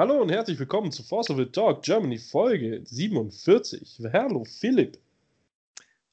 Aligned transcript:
Hallo 0.00 0.22
und 0.22 0.30
herzlich 0.30 0.58
willkommen 0.58 0.90
zu 0.90 1.02
Force 1.02 1.28
of 1.28 1.36
the 1.36 1.44
Talk 1.44 1.82
Germany 1.82 2.16
Folge 2.16 2.80
47. 2.86 4.00
Hallo 4.14 4.46
Philipp. 4.46 4.96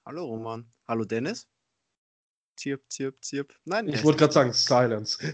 Hallo 0.06 0.25
Roman. 0.25 0.66
Hallo 0.90 1.06
Dennis. 1.06 1.47
Zirp, 2.58 2.81
zirp, 2.89 3.23
zirp. 3.23 3.55
Nein, 3.63 3.88
ich 3.88 4.04
wollte 4.04 4.20
gerade 4.20 4.34
sagen 4.34 4.52
Silence. 4.52 5.18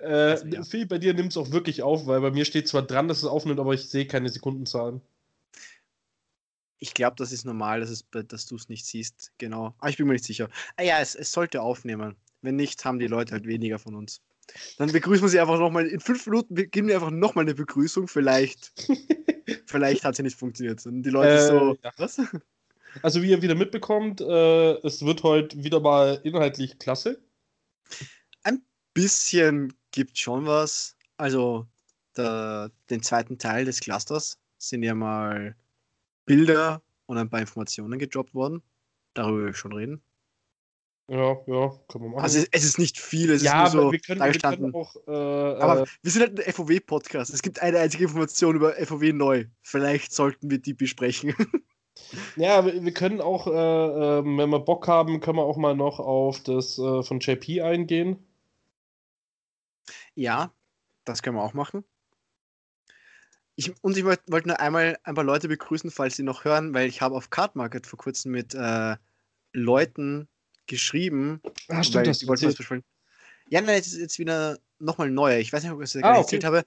äh, 0.00 0.06
also, 0.06 0.46
ja. 0.48 0.64
Philipp, 0.64 0.88
bei 0.88 0.98
dir 0.98 1.14
nimmt 1.14 1.30
es 1.30 1.36
auch 1.36 1.52
wirklich 1.52 1.84
auf, 1.84 2.04
weil 2.08 2.20
bei 2.20 2.32
mir 2.32 2.44
steht 2.44 2.66
zwar 2.66 2.82
dran, 2.82 3.06
dass 3.06 3.18
es 3.18 3.24
aufnimmt, 3.24 3.60
aber 3.60 3.72
ich 3.72 3.88
sehe 3.88 4.08
keine 4.08 4.28
Sekundenzahlen. 4.28 5.00
Ich 6.80 6.94
glaube, 6.94 7.14
das 7.16 7.30
ist 7.30 7.44
normal, 7.44 7.78
dass, 7.78 8.04
dass 8.10 8.46
du 8.46 8.56
es 8.56 8.68
nicht 8.68 8.86
siehst. 8.86 9.30
Genau. 9.38 9.66
Aber 9.66 9.76
ah, 9.78 9.88
ich 9.88 9.98
bin 9.98 10.08
mir 10.08 10.14
nicht 10.14 10.24
sicher. 10.24 10.50
Ah 10.76 10.82
ja, 10.82 10.98
es, 10.98 11.14
es 11.14 11.30
sollte 11.30 11.62
aufnehmen. 11.62 12.16
Wenn 12.42 12.56
nicht, 12.56 12.84
haben 12.84 12.98
die 12.98 13.06
Leute 13.06 13.34
halt 13.34 13.46
weniger 13.46 13.78
von 13.78 13.94
uns. 13.94 14.20
Dann 14.78 14.90
begrüßen 14.90 15.22
wir 15.22 15.28
sie 15.28 15.40
einfach 15.40 15.58
nochmal. 15.58 15.86
In 15.86 16.00
fünf 16.00 16.26
Minuten 16.26 16.54
geben 16.54 16.88
wir 16.88 16.96
einfach 16.96 17.10
nochmal 17.10 17.44
eine 17.44 17.54
Begrüßung. 17.54 18.08
Vielleicht, 18.08 18.72
vielleicht 19.66 20.04
hat 20.04 20.16
sie 20.16 20.22
nicht 20.22 20.38
funktioniert. 20.38 20.84
Und 20.86 21.02
die 21.02 21.10
Leute 21.10 21.34
äh, 21.34 21.46
so, 21.46 21.78
ja. 21.82 21.92
was? 21.96 22.20
Also, 23.02 23.22
wie 23.22 23.30
ihr 23.30 23.42
wieder 23.42 23.54
mitbekommt, 23.54 24.20
äh, 24.20 24.72
es 24.84 25.04
wird 25.04 25.22
heute 25.22 25.62
wieder 25.62 25.80
mal 25.80 26.20
inhaltlich 26.24 26.78
klasse. 26.78 27.22
Ein 28.42 28.62
bisschen 28.94 29.72
gibt 29.92 30.18
schon 30.18 30.46
was. 30.46 30.96
Also, 31.16 31.66
der, 32.16 32.70
den 32.90 33.02
zweiten 33.02 33.38
Teil 33.38 33.64
des 33.64 33.80
Clusters 33.80 34.38
sind 34.58 34.82
ja 34.82 34.94
mal 34.94 35.54
Bilder 36.26 36.82
und 37.06 37.18
ein 37.18 37.30
paar 37.30 37.40
Informationen 37.40 37.98
gedroppt 37.98 38.34
worden. 38.34 38.62
Darüber 39.14 39.44
will 39.44 39.50
ich 39.50 39.56
schon 39.56 39.72
reden. 39.72 40.02
Ja, 41.10 41.36
ja, 41.48 41.72
können 41.88 42.04
wir 42.04 42.10
machen. 42.10 42.22
Also 42.22 42.44
es 42.52 42.64
ist 42.64 42.78
nicht 42.78 42.96
viel, 42.96 43.32
es 43.32 43.42
ja, 43.42 43.66
ist 43.66 43.74
nur 43.74 43.82
so 43.86 43.92
wir 43.92 43.98
können, 43.98 44.20
wir 44.20 44.32
können 44.32 44.72
auch, 44.72 44.94
äh, 45.08 45.10
aber 45.10 45.82
äh, 45.82 45.86
wir 46.02 46.10
sind 46.12 46.22
halt 46.22 46.46
ein 46.46 46.52
FOW-Podcast. 46.52 47.34
Es 47.34 47.42
gibt 47.42 47.60
eine 47.60 47.80
einzige 47.80 48.04
Information 48.04 48.54
über 48.54 48.74
FOW 48.74 49.12
neu. 49.12 49.46
Vielleicht 49.60 50.12
sollten 50.12 50.50
wir 50.50 50.58
die 50.58 50.74
besprechen. 50.74 51.34
Ja, 52.36 52.64
wir 52.64 52.94
können 52.94 53.20
auch, 53.20 53.46
äh, 53.46 53.50
ähm, 53.50 54.38
wenn 54.38 54.48
wir 54.48 54.60
Bock 54.60 54.88
haben, 54.88 55.20
können 55.20 55.36
wir 55.36 55.42
auch 55.42 55.58
mal 55.58 55.76
noch 55.76 56.00
auf 56.00 56.42
das 56.42 56.78
äh, 56.78 57.02
von 57.02 57.20
JP 57.20 57.60
eingehen. 57.60 58.18
Ja, 60.14 60.50
das 61.04 61.22
können 61.22 61.36
wir 61.36 61.42
auch 61.42 61.52
machen. 61.52 61.84
Ich, 63.54 63.74
und 63.82 63.98
ich 63.98 64.04
wollte 64.04 64.22
wollt 64.28 64.46
nur 64.46 64.58
einmal 64.60 64.98
ein 65.02 65.14
paar 65.14 65.24
Leute 65.24 65.46
begrüßen, 65.46 65.90
falls 65.90 66.16
sie 66.16 66.22
noch 66.22 66.44
hören, 66.44 66.72
weil 66.72 66.88
ich 66.88 67.02
habe 67.02 67.14
auf 67.14 67.28
Card 67.28 67.54
Market 67.54 67.86
vor 67.86 67.98
kurzem 67.98 68.32
mit 68.32 68.54
äh, 68.54 68.96
Leuten 69.52 70.26
geschrieben. 70.70 71.42
Ah, 71.68 71.82
stimmt, 71.82 72.06
das 72.06 72.26
was 72.26 72.40
besprechen. 72.40 72.84
Ja, 73.48 73.60
nein, 73.60 73.76
jetzt 73.76 73.88
ist 73.88 73.98
jetzt 73.98 74.18
wieder 74.18 74.58
nochmal 74.78 75.10
neu. 75.10 75.38
Ich 75.38 75.52
weiß 75.52 75.62
nicht, 75.62 75.72
ob 75.72 75.82
ich 75.82 75.92
das 75.92 76.02
ah, 76.02 76.10
okay. 76.10 76.18
erzählt 76.20 76.44
habe. 76.44 76.64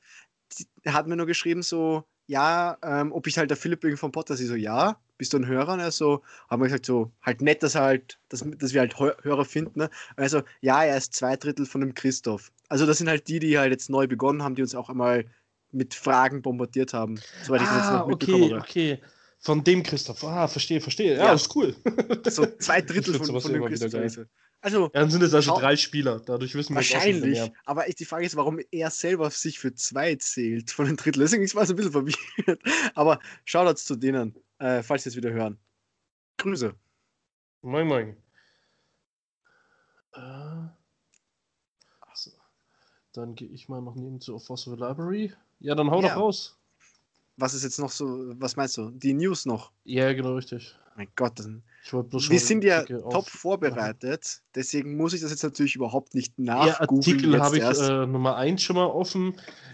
Er 0.84 0.94
hat 0.94 1.08
mir 1.08 1.16
nur 1.16 1.26
geschrieben, 1.26 1.64
so, 1.64 2.04
ja, 2.28 2.78
ähm, 2.84 3.12
ob 3.12 3.26
ich 3.26 3.38
halt 3.38 3.50
der 3.50 3.58
Philipp 3.58 3.84
irgendwie 3.84 4.00
vom 4.00 4.12
Podcast 4.12 4.42
ist, 4.42 4.50
so, 4.50 4.56
ja, 4.56 5.00
bist 5.18 5.34
du 5.34 5.38
ein 5.38 5.48
Hörer? 5.48 5.74
Und 5.74 5.80
er 5.80 5.92
so, 5.92 6.22
haben 6.50 6.62
wir 6.62 6.68
gesagt, 6.68 6.86
so, 6.86 7.12
halt 7.22 7.42
nett, 7.42 7.64
dass 7.64 7.76
halt, 7.76 8.20
dass, 8.30 8.44
dass 8.58 8.74
wir 8.74 8.82
halt 8.82 9.00
Hörer 9.00 9.46
finden. 9.46 9.80
Ne? 9.80 9.90
Also, 10.18 10.44
ja, 10.62 10.84
er 10.84 10.98
ist 10.98 11.14
zwei 11.14 11.38
Drittel 11.38 11.66
von 11.66 11.82
dem 11.82 11.94
Christoph. 11.94 12.52
Also, 12.68 12.86
das 12.86 12.98
sind 12.98 13.08
halt 13.08 13.28
die, 13.28 13.40
die 13.40 13.58
halt 13.58 13.72
jetzt 13.72 13.90
neu 13.90 14.06
begonnen 14.06 14.44
haben, 14.44 14.56
die 14.56 14.62
uns 14.62 14.76
auch 14.76 14.90
einmal 14.90 15.26
mit 15.72 15.94
Fragen 15.94 16.42
bombardiert 16.42 16.94
haben. 16.94 17.20
Soweit 17.44 17.62
ich 17.62 17.68
das 17.68 17.78
jetzt 17.78 17.92
noch 17.92 18.02
ah, 18.02 18.08
mitbekommen 18.08 18.44
okay, 18.44 18.60
okay. 18.60 19.02
Von 19.44 19.62
dem 19.62 19.84
Christoph. 19.84 20.24
Ah, 20.24 20.48
verstehe, 20.48 20.80
verstehe. 20.80 21.18
Ja, 21.18 21.26
ja. 21.26 21.34
ist 21.34 21.54
cool. 21.54 21.76
So 22.30 22.46
zwei 22.46 22.82
Drittel 22.82 23.16
von, 23.16 23.42
von 23.42 23.52
dem 23.52 23.66
Christoph. 23.66 24.26
Also, 24.62 24.84
ja, 24.84 24.90
dann 24.94 25.10
sind 25.10 25.22
es 25.22 25.34
also 25.34 25.58
drei 25.58 25.76
Spieler. 25.76 26.22
Dadurch 26.22 26.56
wissen 26.56 26.70
wir 26.70 26.78
Wahrscheinlich. 26.78 27.42
Auch 27.42 27.52
aber 27.66 27.84
die 27.84 28.06
Frage 28.06 28.26
ist, 28.26 28.38
warum 28.38 28.62
er 28.72 28.90
selber 28.90 29.30
sich 29.30 29.60
für 29.60 29.76
zwei 29.76 30.16
zählt 30.16 30.72
von 30.72 30.86
den 30.86 30.96
Drittel. 30.96 31.20
Deswegen 31.20 31.44
war 31.56 31.64
es 31.64 31.70
ein 31.70 31.76
bisschen 31.76 31.92
verwirrt. 31.92 32.62
Aber 32.96 33.20
Shoutouts 33.44 33.84
zu 33.84 33.98
denen, 33.98 34.34
äh, 34.60 34.82
falls 34.82 35.04
sie 35.04 35.10
es 35.10 35.18
wieder 35.18 35.32
hören. 35.32 35.60
Grüße. 36.38 36.74
Moin, 37.64 37.86
moin. 37.86 38.18
Äh, 40.14 40.20
also, 42.00 42.32
dann 43.12 43.36
gehe 43.36 43.50
ich 43.50 43.68
mal 43.68 43.82
noch 43.82 43.96
neben 43.96 44.22
zu 44.22 44.40
Fossil 44.40 44.76
Library. 44.76 45.34
Ja, 45.60 45.76
dann 45.76 45.92
hau 45.92 46.02
ja. 46.02 46.08
doch 46.08 46.22
raus 46.22 46.58
was 47.38 47.54
ist 47.54 47.64
jetzt 47.64 47.80
noch 47.80 47.92
so, 47.92 48.34
was 48.40 48.56
meinst 48.56 48.78
du? 48.78 48.92
Die 48.92 49.14
News 49.14 49.46
noch? 49.46 49.72
Ja, 49.84 50.14
genau, 50.14 50.36
richtig. 50.36 50.76
Mein 50.96 51.08
Gott, 51.16 51.40
wir 51.40 52.40
sind 52.40 52.64
ja 52.64 52.84
top 52.84 53.28
vorbereitet, 53.28 54.44
deswegen 54.54 54.96
muss 54.96 55.14
ich 55.14 55.22
das 55.22 55.32
jetzt 55.32 55.44
natürlich 55.44 55.76
überhaupt 55.76 56.14
nicht 56.14 56.38
nach. 56.38 56.68
Ja, 56.68 56.82
Artikel 56.82 57.42
habe 57.42 57.58
ich 57.58 57.64
äh, 57.64 58.06
Nummer 58.06 58.36
1 58.38 58.62
schon 58.62 58.76
mal 58.76 58.86
offen. 58.86 59.34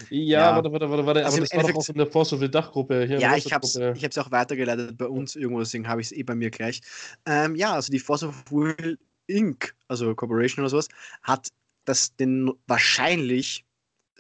Ja, 0.10 0.40
ja. 0.40 0.56
warte, 0.56 0.72
warte, 0.72 0.90
warte, 0.90 1.06
warte. 1.06 1.26
Also 1.26 1.38
aber 1.38 1.46
das 1.46 1.58
war 1.58 1.64
doch 1.64 1.76
auch 1.76 1.90
in 1.90 1.98
der 1.98 2.08
Force 2.08 2.36
Dachgruppe. 2.52 3.06
Hier 3.06 3.20
ja, 3.20 3.36
ich 3.36 3.52
habe 3.52 3.66
es 3.66 3.76
ich 3.76 4.20
auch 4.20 4.32
weitergeleitet 4.32 4.98
bei 4.98 5.08
uns 5.08 5.36
irgendwo, 5.36 5.60
deswegen 5.60 5.88
habe 5.90 6.00
ich 6.00 6.08
es 6.08 6.12
eh 6.14 6.24
bei 6.24 6.36
mir 6.36 6.52
gleich. 6.52 6.82
Ähm, 7.26 7.56
ja, 7.56 7.74
also 7.74 7.92
die 7.92 8.00
Force 8.00 8.24
of 8.24 8.46
Will 8.50 8.98
Inc., 9.28 9.76
also 9.90 10.16
Corporation 10.16 10.64
oder 10.64 10.70
sowas, 10.70 10.88
hat 11.22 11.50
das 11.84 12.16
den 12.16 12.52
wahrscheinlich 12.68 13.66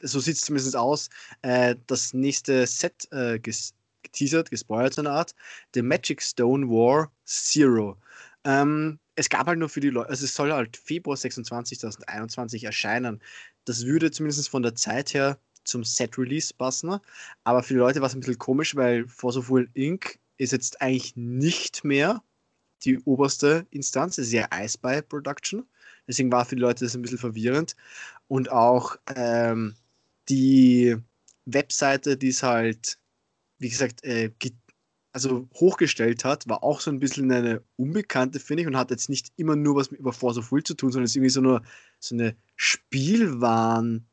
so 0.01 0.19
sieht 0.19 0.35
es 0.35 0.41
zumindest 0.41 0.75
aus, 0.75 1.09
äh, 1.41 1.75
das 1.87 2.13
nächste 2.13 2.65
Set 2.67 3.07
äh, 3.11 3.39
ges 3.39 3.73
geteasert, 4.01 4.49
gespoilert 4.49 4.93
so 4.93 5.01
eine 5.01 5.11
Art, 5.11 5.35
The 5.73 5.81
Magic 5.81 6.21
Stone 6.21 6.67
War 6.67 7.11
Zero. 7.25 7.97
Ähm, 8.45 8.99
es 9.15 9.29
gab 9.29 9.47
halt 9.47 9.59
nur 9.59 9.69
für 9.69 9.81
die 9.81 9.89
Leute, 9.89 10.09
also 10.09 10.23
es 10.23 10.33
soll 10.33 10.51
halt 10.53 10.77
Februar 10.77 11.17
26, 11.17 11.79
2021 11.79 12.63
erscheinen. 12.63 13.21
Das 13.65 13.85
würde 13.85 14.11
zumindest 14.11 14.47
von 14.49 14.63
der 14.63 14.75
Zeit 14.75 15.13
her 15.13 15.37
zum 15.65 15.83
Set-Release 15.83 16.53
passen, 16.53 16.97
aber 17.43 17.61
für 17.61 17.73
die 17.73 17.79
Leute 17.79 17.99
war 17.99 18.07
es 18.07 18.15
ein 18.15 18.21
bisschen 18.21 18.39
komisch, 18.39 18.75
weil 18.75 19.07
Force 19.07 19.37
of 19.37 19.49
Will 19.49 19.69
Inc. 19.73 20.17
ist 20.37 20.53
jetzt 20.53 20.81
eigentlich 20.81 21.15
nicht 21.17 21.83
mehr 21.83 22.23
die 22.83 22.99
oberste 22.99 23.67
Instanz, 23.71 24.17
es 24.17 24.27
ist 24.27 24.33
ja 24.33 24.47
iSpy 24.57 25.01
Production. 25.01 25.65
Deswegen 26.07 26.31
war 26.31 26.45
für 26.45 26.55
die 26.55 26.61
Leute 26.61 26.85
das 26.85 26.95
ein 26.95 27.01
bisschen 27.01 27.17
verwirrend. 27.17 27.75
Und 28.27 28.51
auch 28.51 28.95
ähm, 29.15 29.75
die 30.29 30.95
Webseite, 31.45 32.17
die 32.17 32.29
es 32.29 32.43
halt, 32.43 32.97
wie 33.57 33.69
gesagt, 33.69 34.03
äh, 34.03 34.31
also 35.11 35.49
hochgestellt 35.55 36.23
hat, 36.23 36.47
war 36.47 36.63
auch 36.63 36.81
so 36.81 36.91
ein 36.91 36.99
bisschen 36.99 37.31
eine 37.31 37.63
unbekannte, 37.77 38.39
finde 38.39 38.61
ich, 38.61 38.67
und 38.67 38.77
hat 38.77 38.91
jetzt 38.91 39.09
nicht 39.09 39.31
immer 39.37 39.55
nur 39.55 39.75
was 39.75 39.91
mit 39.91 39.99
über 39.99 40.13
Force 40.13 40.37
of 40.37 40.51
Will 40.51 40.63
zu 40.63 40.75
tun, 40.75 40.91
sondern 40.91 41.05
ist 41.05 41.15
irgendwie 41.15 41.31
so, 41.31 41.41
nur, 41.41 41.63
so 41.99 42.15
eine 42.15 42.35
Spielwaren 42.55 44.07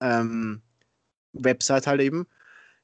ähm, 0.00 0.62
halt 1.34 2.00
eben. 2.00 2.26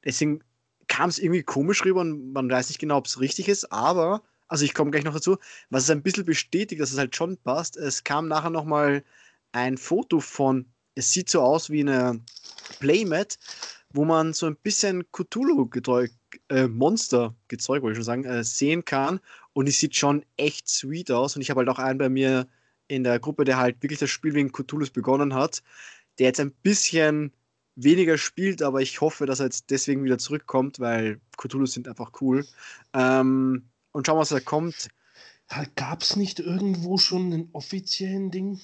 Deswegen 0.04 0.44
kam 0.86 1.08
es 1.08 1.18
irgendwie 1.18 1.42
komisch 1.42 1.84
rüber 1.84 2.00
und 2.00 2.32
man 2.32 2.50
weiß 2.50 2.68
nicht 2.68 2.78
genau, 2.78 2.98
ob 2.98 3.06
es 3.06 3.20
richtig 3.20 3.48
ist, 3.48 3.72
aber, 3.72 4.22
also 4.46 4.64
ich 4.64 4.74
komme 4.74 4.90
gleich 4.90 5.04
noch 5.04 5.14
dazu, 5.14 5.38
was 5.70 5.84
es 5.84 5.90
ein 5.90 6.02
bisschen 6.02 6.24
bestätigt, 6.24 6.80
dass 6.80 6.92
es 6.92 6.98
halt 6.98 7.16
schon 7.16 7.38
passt, 7.38 7.76
es 7.76 8.04
kam 8.04 8.28
nachher 8.28 8.50
nochmal 8.50 9.04
ein 9.52 9.78
Foto 9.78 10.20
von 10.20 10.66
es 10.94 11.12
sieht 11.12 11.30
so 11.30 11.40
aus 11.40 11.70
wie 11.70 11.80
eine 11.80 12.20
Playmat, 12.80 13.38
wo 13.92 14.04
man 14.04 14.32
so 14.32 14.46
ein 14.46 14.56
bisschen 14.56 15.04
Cthulhu-Monster, 15.12 16.08
äh, 16.48 16.68
Monster 16.68 17.34
wollte 17.48 17.90
ich 17.90 17.96
schon 17.96 18.04
sagen, 18.04 18.24
äh, 18.24 18.44
sehen 18.44 18.84
kann. 18.84 19.20
Und 19.52 19.68
es 19.68 19.78
sieht 19.78 19.96
schon 19.96 20.24
echt 20.36 20.68
sweet 20.68 21.10
aus. 21.10 21.36
Und 21.36 21.42
ich 21.42 21.50
habe 21.50 21.60
halt 21.60 21.68
auch 21.68 21.78
einen 21.78 21.98
bei 21.98 22.08
mir 22.08 22.48
in 22.88 23.04
der 23.04 23.18
Gruppe, 23.18 23.44
der 23.44 23.58
halt 23.58 23.82
wirklich 23.82 24.00
das 24.00 24.10
Spiel 24.10 24.34
wegen 24.34 24.52
Cthulhus 24.52 24.90
begonnen 24.90 25.34
hat, 25.34 25.62
der 26.18 26.26
jetzt 26.26 26.40
ein 26.40 26.52
bisschen 26.52 27.32
weniger 27.74 28.18
spielt, 28.18 28.62
aber 28.62 28.82
ich 28.82 29.00
hoffe, 29.00 29.24
dass 29.24 29.40
er 29.40 29.46
jetzt 29.46 29.70
deswegen 29.70 30.04
wieder 30.04 30.18
zurückkommt, 30.18 30.78
weil 30.78 31.20
Cthulhus 31.38 31.72
sind 31.72 31.88
einfach 31.88 32.12
cool. 32.20 32.46
Ähm, 32.92 33.64
und 33.92 34.06
schauen, 34.06 34.18
was 34.18 34.28
da 34.30 34.40
kommt. 34.40 34.88
Gab 35.74 36.02
es 36.02 36.16
nicht 36.16 36.40
irgendwo 36.40 36.96
schon 36.98 37.32
einen 37.32 37.48
offiziellen 37.52 38.30
Ding? 38.30 38.60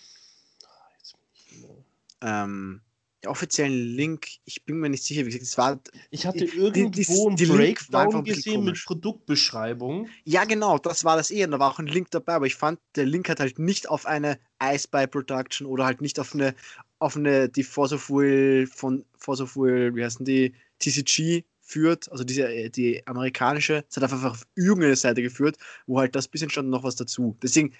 ähm, 2.20 2.80
offiziellen 3.26 3.96
Link, 3.96 4.28
ich 4.44 4.64
bin 4.64 4.78
mir 4.78 4.88
nicht 4.88 5.02
sicher, 5.02 5.22
wie 5.22 5.30
gesagt, 5.30 5.42
es 5.42 5.58
war. 5.58 5.80
Ich 6.10 6.26
hatte 6.26 6.44
irgendwo 6.44 6.90
die, 6.90 7.04
die, 7.04 7.26
einen 7.26 7.36
die 7.36 7.46
Breakdown 7.46 8.24
gesehen 8.24 8.64
mit 8.64 8.82
Produktbeschreibung. 8.84 10.08
Ja, 10.24 10.44
genau, 10.44 10.78
das 10.78 11.04
war 11.04 11.16
das 11.16 11.30
eh. 11.30 11.44
Und 11.44 11.50
da 11.50 11.58
war 11.58 11.72
auch 11.72 11.78
ein 11.78 11.86
Link 11.86 12.10
dabei, 12.10 12.34
aber 12.34 12.46
ich 12.46 12.54
fand, 12.54 12.78
der 12.94 13.06
Link 13.06 13.28
hat 13.28 13.40
halt 13.40 13.58
nicht 13.58 13.88
auf 13.88 14.06
eine 14.06 14.38
Ice 14.62 14.86
by 14.88 15.06
Production 15.06 15.66
oder 15.66 15.84
halt 15.84 16.00
nicht 16.00 16.20
auf 16.20 16.34
eine, 16.34 16.54
auf 17.00 17.16
eine, 17.16 17.48
die 17.48 17.64
Force 17.64 17.92
of 17.92 18.08
Will 18.08 18.66
von 18.66 19.04
Force 19.16 19.40
of 19.40 19.56
Will, 19.56 19.94
wie 19.94 20.04
heißen 20.04 20.24
die, 20.24 20.54
TCG 20.78 21.44
führt, 21.60 22.10
also 22.10 22.24
diese, 22.24 22.48
äh, 22.48 22.70
die 22.70 23.06
amerikanische, 23.06 23.84
es 23.88 23.96
hat 23.96 24.04
einfach 24.04 24.24
auf 24.24 24.46
irgendeine 24.54 24.96
Seite 24.96 25.22
geführt, 25.22 25.56
wo 25.86 25.98
halt 25.98 26.14
das 26.14 26.28
bisschen 26.28 26.50
stand 26.50 26.70
noch 26.70 26.82
was 26.82 26.96
dazu. 26.96 27.36
Deswegen, 27.42 27.74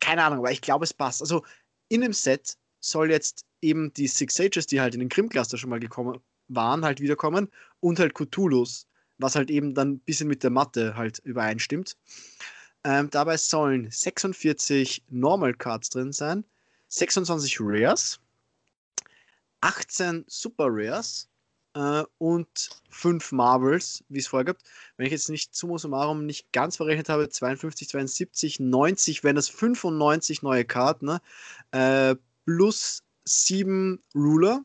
keine 0.00 0.24
Ahnung, 0.24 0.40
aber 0.40 0.50
ich 0.50 0.60
glaube, 0.60 0.84
es 0.84 0.94
passt. 0.94 1.20
Also 1.20 1.44
in 1.88 2.00
dem 2.00 2.12
Set 2.12 2.56
soll 2.90 3.10
jetzt 3.10 3.44
eben 3.60 3.92
die 3.94 4.08
Six 4.08 4.34
Sages, 4.34 4.66
die 4.66 4.80
halt 4.80 4.94
in 4.94 5.00
den 5.00 5.08
Grimm-Cluster 5.08 5.58
schon 5.58 5.70
mal 5.70 5.80
gekommen 5.80 6.20
waren, 6.48 6.84
halt 6.84 7.00
wiederkommen 7.00 7.48
und 7.80 7.98
halt 7.98 8.14
Cthulhus, 8.14 8.86
was 9.18 9.36
halt 9.36 9.50
eben 9.50 9.74
dann 9.74 9.92
ein 9.92 9.98
bisschen 10.00 10.28
mit 10.28 10.42
der 10.42 10.50
Matte 10.50 10.96
halt 10.96 11.18
übereinstimmt. 11.20 11.96
Ähm, 12.84 13.10
dabei 13.10 13.36
sollen 13.36 13.90
46 13.90 15.04
Normal 15.08 15.54
Cards 15.54 15.90
drin 15.90 16.12
sein, 16.12 16.44
26 16.88 17.58
Rares, 17.60 18.20
18 19.60 20.24
Super 20.28 20.68
Rares 20.68 21.28
äh, 21.74 22.04
und 22.18 22.70
5 22.90 23.32
Marvels, 23.32 24.04
wie 24.08 24.20
es 24.20 24.28
vorgibt. 24.28 24.62
Wenn 24.96 25.06
ich 25.06 25.12
jetzt 25.12 25.28
nicht 25.28 25.54
summa 25.54 25.78
summarum 25.78 26.24
nicht 26.24 26.52
ganz 26.52 26.76
verrechnet 26.76 27.08
habe, 27.08 27.28
52, 27.28 27.88
72, 27.88 28.60
90, 28.60 29.24
wären 29.24 29.36
das 29.36 29.48
95 29.48 30.42
neue 30.42 30.64
Karten, 30.64 31.06
ne? 31.06 31.20
äh, 31.72 32.16
plus 32.48 33.02
7 33.26 34.02
Ruler, 34.14 34.64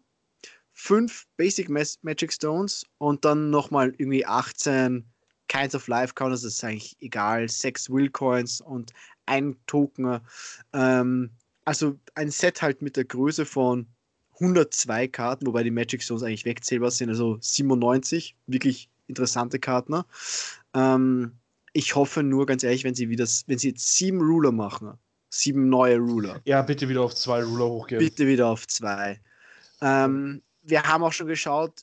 5 0.72 1.26
Basic 1.36 1.70
Magic 1.70 2.32
Stones 2.32 2.86
und 2.98 3.26
dann 3.26 3.50
nochmal 3.50 3.94
irgendwie 3.98 4.26
18 4.26 5.04
Kinds 5.50 5.76
of 5.76 5.90
Life 5.90 6.14
Counters, 6.14 6.44
das 6.44 6.54
ist 6.54 6.64
eigentlich 6.64 6.96
egal, 7.02 7.50
6 7.50 7.90
Will 7.90 8.10
Coins 8.10 8.62
und 8.62 8.94
ein 9.26 9.58
Token. 9.68 10.22
Ähm, 10.72 11.32
also 11.66 12.00
ein 12.16 12.32
Set 12.32 12.62
halt 12.62 12.82
mit 12.82 12.96
der 12.96 13.04
Größe 13.04 13.46
von 13.46 13.86
102 14.36 15.10
Karten, 15.10 15.46
wobei 15.46 15.64
die 15.64 15.70
Magic 15.70 16.02
Stones 16.02 16.24
eigentlich 16.24 16.46
wegzählbar 16.46 16.90
sind, 16.90 17.10
also 17.10 17.38
97, 17.42 18.38
wirklich 18.48 18.90
interessante 19.08 19.60
Karten. 19.60 20.04
Ähm, 20.74 21.34
ich 21.74 21.96
hoffe 21.96 22.24
nur, 22.24 22.46
ganz 22.46 22.64
ehrlich, 22.64 22.86
wenn 22.86 22.96
sie 22.96 23.10
wieder, 23.10 23.28
wenn 23.48 23.58
sie 23.58 23.70
jetzt 23.70 23.94
sieben 23.98 24.22
Ruler 24.22 24.54
machen, 24.54 24.98
sieben 25.34 25.70
neue 25.70 25.98
Ruler. 25.98 26.42
Ja, 26.46 26.62
bitte 26.62 26.88
wieder 26.88 27.02
auf 27.02 27.16
zwei 27.16 27.44
Ruler 27.44 27.66
hochgehen. 27.66 28.00
Bitte 28.00 28.28
wieder 28.28 28.48
auf 28.48 28.68
zwei. 28.68 29.20
Ähm, 29.82 30.42
wir 30.62 30.84
haben 30.84 31.04
auch 31.04 31.14
schon 31.14 31.28
geschaut, 31.28 31.82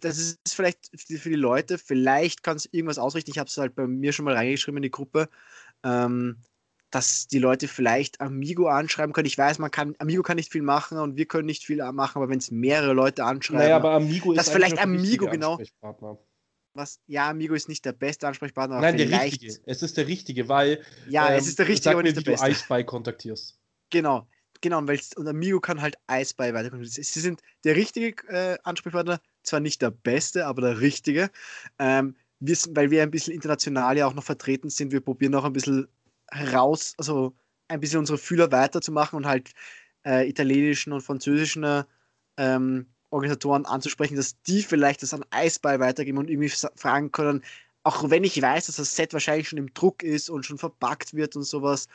das 0.00 0.18
ist 0.18 0.54
vielleicht 0.54 0.90
für 0.98 1.28
die 1.28 1.36
Leute, 1.36 1.78
vielleicht 1.78 2.42
kann 2.42 2.56
es 2.56 2.66
irgendwas 2.72 2.98
ausrichten. 2.98 3.30
Ich 3.30 3.38
habe 3.38 3.48
es 3.48 3.56
halt 3.56 3.74
bei 3.74 3.86
mir 3.86 4.12
schon 4.12 4.24
mal 4.24 4.34
reingeschrieben 4.34 4.78
in 4.78 4.82
die 4.82 4.90
Gruppe. 4.90 5.28
Ähm, 5.84 6.38
dass 6.90 7.26
die 7.26 7.40
Leute 7.40 7.68
vielleicht 7.68 8.20
Amigo 8.20 8.68
anschreiben 8.68 9.12
können. 9.12 9.26
Ich 9.26 9.36
weiß, 9.36 9.58
man 9.58 9.70
kann, 9.70 9.94
Amigo 9.98 10.22
kann 10.22 10.36
nicht 10.36 10.52
viel 10.52 10.62
machen 10.62 10.98
und 10.98 11.16
wir 11.16 11.26
können 11.26 11.46
nicht 11.46 11.64
viel 11.64 11.78
machen, 11.92 12.18
aber 12.18 12.28
wenn 12.28 12.38
es 12.38 12.50
mehrere 12.50 12.92
Leute 12.92 13.24
anschreiben. 13.24 13.62
Naja, 13.62 13.76
aber 13.76 13.92
Amigo 13.92 14.32
ist. 14.32 14.38
Das 14.38 14.48
vielleicht 14.48 14.78
Amigo, 14.78 15.26
genau. 15.26 15.58
Was, 16.76 17.00
ja, 17.06 17.30
Amigo 17.30 17.54
ist 17.54 17.68
nicht 17.68 17.84
der 17.84 17.92
beste 17.92 18.28
Ansprechpartner. 18.28 18.80
Nein, 18.80 18.96
der 18.96 19.10
richtige. 19.22 19.58
Es 19.64 19.82
ist 19.82 19.96
der 19.96 20.06
richtige, 20.06 20.48
weil. 20.48 20.82
Ja, 21.08 21.30
ähm, 21.30 21.38
es 21.38 21.46
ist 21.46 21.58
der 21.58 21.68
richtige, 21.68 21.94
aber 21.94 22.02
nicht 22.02 22.16
der 22.16 22.22
beste. 22.22 22.64
du 22.68 22.84
kontaktierst. 22.84 23.58
Genau, 23.90 24.28
genau, 24.60 24.78
und, 24.78 24.90
und 25.16 25.28
Amigo 25.28 25.60
kann 25.60 25.80
halt 25.80 25.96
iSpy 26.10 26.52
weiter 26.52 26.70
Sie 26.82 27.02
sind 27.02 27.40
der 27.64 27.76
richtige 27.76 28.14
äh, 28.28 28.58
Ansprechpartner, 28.64 29.20
zwar 29.42 29.60
nicht 29.60 29.80
der 29.82 29.90
beste, 29.90 30.46
aber 30.46 30.62
der 30.62 30.80
richtige. 30.80 31.30
Ähm, 31.78 32.16
wir, 32.40 32.56
weil 32.70 32.90
wir 32.90 33.02
ein 33.02 33.10
bisschen 33.10 33.32
international 33.32 33.96
ja 33.96 34.06
auch 34.06 34.14
noch 34.14 34.24
vertreten 34.24 34.68
sind, 34.68 34.92
wir 34.92 35.00
probieren 35.00 35.34
auch 35.34 35.44
ein 35.44 35.52
bisschen 35.52 35.88
heraus, 36.30 36.94
also 36.98 37.34
ein 37.68 37.80
bisschen 37.80 38.00
unsere 38.00 38.18
Fühler 38.18 38.52
weiterzumachen 38.52 39.16
und 39.16 39.26
halt 39.26 39.52
äh, 40.04 40.28
italienischen 40.28 40.92
und 40.92 41.00
französischen 41.00 41.84
ähm, 42.36 42.86
Organisatoren 43.10 43.66
anzusprechen, 43.66 44.16
dass 44.16 44.40
die 44.42 44.62
vielleicht 44.62 45.02
das 45.02 45.14
an 45.14 45.24
Eisball 45.30 45.80
weitergeben 45.80 46.18
und 46.18 46.30
irgendwie 46.30 46.52
fragen 46.74 47.12
können, 47.12 47.42
auch 47.82 48.10
wenn 48.10 48.24
ich 48.24 48.42
weiß, 48.42 48.66
dass 48.66 48.76
das 48.76 48.96
Set 48.96 49.12
wahrscheinlich 49.12 49.48
schon 49.48 49.58
im 49.58 49.72
Druck 49.72 50.02
ist 50.02 50.28
und 50.28 50.44
schon 50.44 50.58
verpackt 50.58 51.14
wird 51.14 51.36
und 51.36 51.44
sowas, 51.44 51.86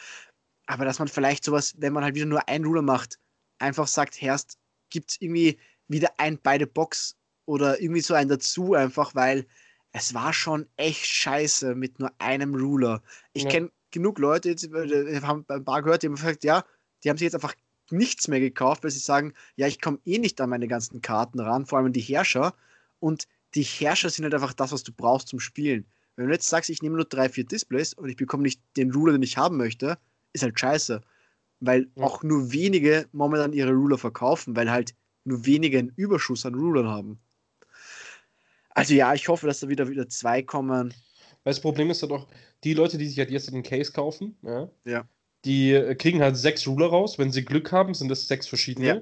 aber 0.65 0.85
dass 0.85 0.99
man 0.99 1.09
vielleicht 1.09 1.43
sowas, 1.43 1.75
wenn 1.77 1.91
man 1.91 2.03
halt 2.03 2.15
wieder 2.15 2.25
nur 2.25 2.47
ein 2.47 2.63
Ruler 2.63 2.81
macht, 2.81 3.19
einfach 3.59 3.87
sagt, 3.87 4.21
Herst, 4.21 4.57
gibt 4.89 5.11
es 5.11 5.17
irgendwie 5.19 5.59
wieder 5.87 6.11
ein 6.17 6.39
beide 6.41 6.65
Box 6.65 7.17
oder 7.45 7.81
irgendwie 7.81 8.01
so 8.01 8.13
ein 8.13 8.29
dazu, 8.29 8.73
einfach 8.73 9.15
weil 9.15 9.45
es 9.91 10.13
war 10.13 10.31
schon 10.31 10.67
echt 10.77 11.05
scheiße 11.05 11.75
mit 11.75 11.99
nur 11.99 12.11
einem 12.19 12.55
Ruler. 12.55 13.01
Ich 13.33 13.43
ja. 13.43 13.49
kenne 13.49 13.71
genug 13.91 14.19
Leute, 14.19 14.49
jetzt, 14.49 14.71
haben 14.71 15.45
ein 15.49 15.65
paar 15.65 15.81
gehört, 15.81 16.03
die 16.03 16.07
haben 16.07 16.15
gesagt, 16.15 16.45
ja, 16.45 16.63
die 17.03 17.09
haben 17.09 17.17
sich 17.17 17.25
jetzt 17.25 17.35
einfach 17.35 17.55
nichts 17.91 18.27
mehr 18.27 18.39
gekauft, 18.39 18.83
weil 18.83 18.91
sie 18.91 18.99
sagen, 18.99 19.33
ja, 19.55 19.67
ich 19.67 19.81
komme 19.81 19.99
eh 20.05 20.17
nicht 20.17 20.39
an 20.41 20.49
meine 20.49 20.67
ganzen 20.67 21.01
Karten 21.01 21.39
ran, 21.39 21.65
vor 21.65 21.79
allem 21.79 21.93
die 21.93 22.01
Herrscher. 22.01 22.53
Und 22.99 23.27
die 23.55 23.63
Herrscher 23.63 24.09
sind 24.09 24.23
halt 24.23 24.33
einfach 24.33 24.53
das, 24.53 24.71
was 24.71 24.83
du 24.83 24.91
brauchst 24.91 25.27
zum 25.27 25.39
Spielen. 25.39 25.85
Wenn 26.15 26.27
du 26.27 26.33
jetzt 26.33 26.49
sagst, 26.49 26.69
ich 26.69 26.81
nehme 26.81 26.95
nur 26.95 27.05
drei, 27.05 27.29
vier 27.29 27.45
Displays 27.45 27.93
und 27.93 28.09
ich 28.09 28.15
bekomme 28.15 28.43
nicht 28.43 28.61
den 28.77 28.91
Ruler, 28.91 29.13
den 29.13 29.23
ich 29.23 29.37
haben 29.37 29.57
möchte, 29.57 29.97
ist 30.33 30.43
halt 30.43 30.59
scheiße. 30.59 31.01
Weil 31.59 31.87
ja. 31.95 32.03
auch 32.03 32.23
nur 32.23 32.51
wenige 32.51 33.07
momentan 33.11 33.53
ihre 33.53 33.71
Ruler 33.71 33.97
verkaufen, 33.97 34.55
weil 34.55 34.69
halt 34.71 34.93
nur 35.23 35.45
wenige 35.45 35.79
einen 35.79 35.93
Überschuss 35.95 36.45
an 36.45 36.55
Rulern 36.55 36.87
haben. 36.87 37.19
Also 38.71 38.93
ja, 38.93 39.13
ich 39.13 39.27
hoffe, 39.27 39.47
dass 39.47 39.59
da 39.59 39.69
wieder 39.69 39.87
wieder 39.89 40.07
zwei 40.09 40.41
kommen. 40.41 40.93
Weil 41.43 41.53
das 41.53 41.61
Problem 41.61 41.89
ist 41.91 42.01
ja 42.01 42.07
doch, 42.07 42.27
die 42.63 42.73
Leute, 42.73 42.97
die 42.97 43.07
sich 43.07 43.17
halt 43.19 43.31
jetzt 43.31 43.51
den 43.51 43.63
Case 43.63 43.91
kaufen, 43.91 44.37
ja, 44.43 44.69
ja. 44.85 45.07
Die 45.45 45.73
äh, 45.73 45.95
kriegen 45.95 46.21
halt 46.21 46.37
sechs 46.37 46.67
Ruler 46.67 46.87
raus. 46.87 47.17
Wenn 47.17 47.31
sie 47.31 47.45
Glück 47.45 47.71
haben, 47.71 47.93
sind 47.93 48.09
das 48.09 48.27
sechs 48.27 48.47
verschiedene. 48.47 48.87
Ja. 48.87 49.01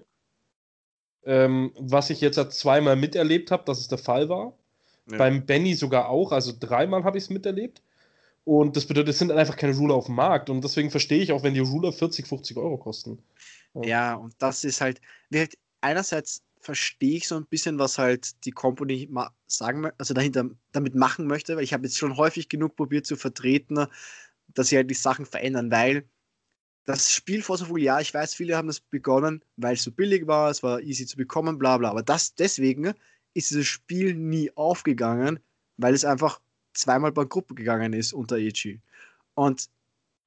Ähm, 1.26 1.72
was 1.78 2.10
ich 2.10 2.22
jetzt 2.22 2.38
halt 2.38 2.54
zweimal 2.54 2.96
miterlebt 2.96 3.52
habe, 3.52 3.64
dass 3.66 3.80
es 3.80 3.88
der 3.88 3.98
Fall 3.98 4.30
war. 4.30 4.54
Ja. 5.10 5.18
Beim 5.18 5.46
Benny 5.46 5.76
sogar 5.76 6.10
auch, 6.10 6.32
also 6.32 6.54
dreimal 6.58 7.04
habe 7.04 7.18
ich 7.18 7.26
es 7.26 7.30
miterlebt. 7.30 7.82
Und 8.46 8.76
das 8.76 8.86
bedeutet, 8.86 9.10
es 9.10 9.20
sind 9.20 9.32
einfach 9.32 9.58
keine 9.58 9.76
Ruler 9.76 9.96
auf 9.96 10.06
dem 10.06 10.16
Markt. 10.16 10.50
Und 10.50 10.64
deswegen 10.64 10.90
verstehe 10.90 11.22
ich 11.22 11.32
auch, 11.32 11.44
wenn 11.44 11.54
die 11.54 11.60
Ruler 11.60 11.92
40, 11.92 12.28
50 12.28 12.58
Euro 12.58 12.78
kosten. 12.78 13.20
Ja, 13.76 13.84
ja 13.84 14.16
und 14.16 14.34
das 14.40 14.64
ist 14.64 14.82
halt, 14.82 15.02
halt 15.34 15.58
einerseits 15.82 16.42
verstehe 16.60 17.18
ich 17.18 17.28
so 17.28 17.36
ein 17.36 17.46
bisschen, 17.46 17.80
was 17.80 17.98
halt 17.98 18.46
die 18.46 18.52
Company 18.52 19.10
sagen, 19.48 19.90
also 19.98 20.14
dahinter 20.14 20.50
damit 20.72 20.96
machen 20.96 21.28
möchte, 21.28 21.56
weil 21.56 21.64
ich 21.64 21.74
habe 21.74 21.84
jetzt 21.86 21.98
schon 21.98 22.18
häufig 22.18 22.50
genug 22.50 22.76
probiert 22.76 23.06
zu 23.06 23.16
vertreten, 23.16 23.88
dass 24.54 24.68
sie 24.68 24.78
halt 24.78 24.90
die 24.90 24.96
Sachen 24.96 25.26
verändern, 25.26 25.72
weil 25.72 26.06
das 26.86 27.12
Spiel 27.12 27.42
vor 27.42 27.58
so 27.58 27.66
viel 27.66 27.84
ja, 27.84 28.00
ich 28.00 28.14
weiß, 28.14 28.34
viele 28.34 28.58
haben 28.58 28.68
das 28.68 28.80
begonnen, 28.80 29.44
weil 29.58 29.76
es 29.76 29.84
so 29.84 29.92
billig 29.92 30.28
war, 30.28 30.50
es 30.50 30.64
war 30.64 30.82
easy 30.82 31.06
zu 31.06 31.18
bekommen, 31.18 31.60
bla 31.60 31.78
bla, 31.78 31.90
aber 31.90 32.04
das 32.04 32.34
deswegen 32.36 32.94
ist 33.34 33.52
dieses 33.52 33.68
Spiel 33.68 34.16
nie 34.16 34.52
aufgegangen, 34.56 35.40
weil 35.78 35.94
es 35.94 36.06
einfach 36.06 36.40
zweimal 36.74 37.12
bei 37.12 37.26
Gruppe 37.26 37.56
gegangen 37.56 37.94
ist 37.94 38.14
unter 38.14 38.38
EG. 38.38 38.80
Und 39.36 39.70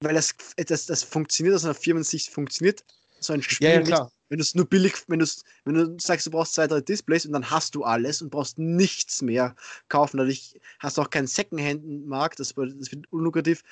weil 0.00 0.14
das, 0.14 0.34
das, 0.56 0.86
das 0.86 1.02
funktioniert 1.02 1.54
aus 1.54 1.64
einer 1.64 1.74
Firmensicht, 1.74 2.30
funktioniert 2.30 2.84
so 3.20 3.32
ein 3.32 3.42
Spiel 3.42 3.68
ja, 3.68 3.80
ja. 3.80 3.80
Nicht, 3.80 4.12
wenn 4.28 4.38
du 4.38 4.42
es 4.42 4.54
nur 4.54 4.64
billig, 4.64 4.94
wenn, 5.08 5.20
wenn 5.64 5.74
du 5.74 5.96
sagst, 5.98 6.26
du 6.26 6.30
brauchst 6.30 6.54
zwei, 6.54 6.66
drei 6.66 6.80
Displays 6.80 7.26
und 7.26 7.32
dann 7.32 7.50
hast 7.50 7.74
du 7.74 7.84
alles 7.84 8.22
und 8.22 8.30
brauchst 8.30 8.58
nichts 8.58 9.20
mehr 9.20 9.54
kaufen. 9.88 10.16
Dadurch 10.16 10.58
hast 10.78 10.96
du 10.96 11.02
auch 11.02 11.10
keinen 11.10 11.26
Secondhand-Markt, 11.26 12.40
das, 12.40 12.54
das 12.54 12.92
wird 12.92 13.12
unlukrativ. 13.12 13.62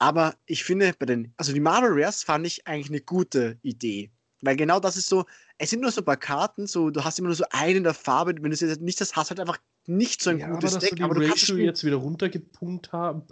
Aber 0.00 0.34
ich 0.46 0.64
finde, 0.64 0.94
bei 0.98 1.04
den, 1.04 1.32
also 1.36 1.52
die 1.52 1.60
Marvel 1.60 1.90
Rares 1.92 2.22
fand 2.22 2.46
ich 2.46 2.66
eigentlich 2.66 2.88
eine 2.88 3.02
gute 3.02 3.58
Idee. 3.62 4.10
Weil 4.40 4.56
genau 4.56 4.80
das 4.80 4.96
ist 4.96 5.08
so, 5.08 5.26
es 5.58 5.68
sind 5.68 5.82
nur 5.82 5.90
so 5.90 6.00
ein 6.00 6.06
paar 6.06 6.16
Karten, 6.16 6.66
so, 6.66 6.88
du 6.88 7.04
hast 7.04 7.18
immer 7.18 7.28
nur 7.28 7.36
so 7.36 7.44
eine 7.50 7.76
in 7.76 7.84
der 7.84 7.92
Farbe, 7.92 8.34
wenn 8.34 8.42
du 8.44 8.50
es 8.50 8.60
jetzt 8.60 8.80
nicht 8.80 8.98
hast, 9.02 9.14
hast 9.14 9.28
halt 9.28 9.40
einfach 9.40 9.58
nicht 9.86 10.22
so 10.22 10.30
ein 10.30 10.38
ja, 10.38 10.48
gutes 10.48 10.74
aber 10.74 10.86
Deck. 10.86 11.00
aber 11.02 11.14
du 11.14 11.28
kannst 11.28 11.46
du 11.50 11.56
jetzt 11.56 11.84
wieder 11.84 11.96
runtergepumpt 11.96 12.92
haben. 12.92 13.24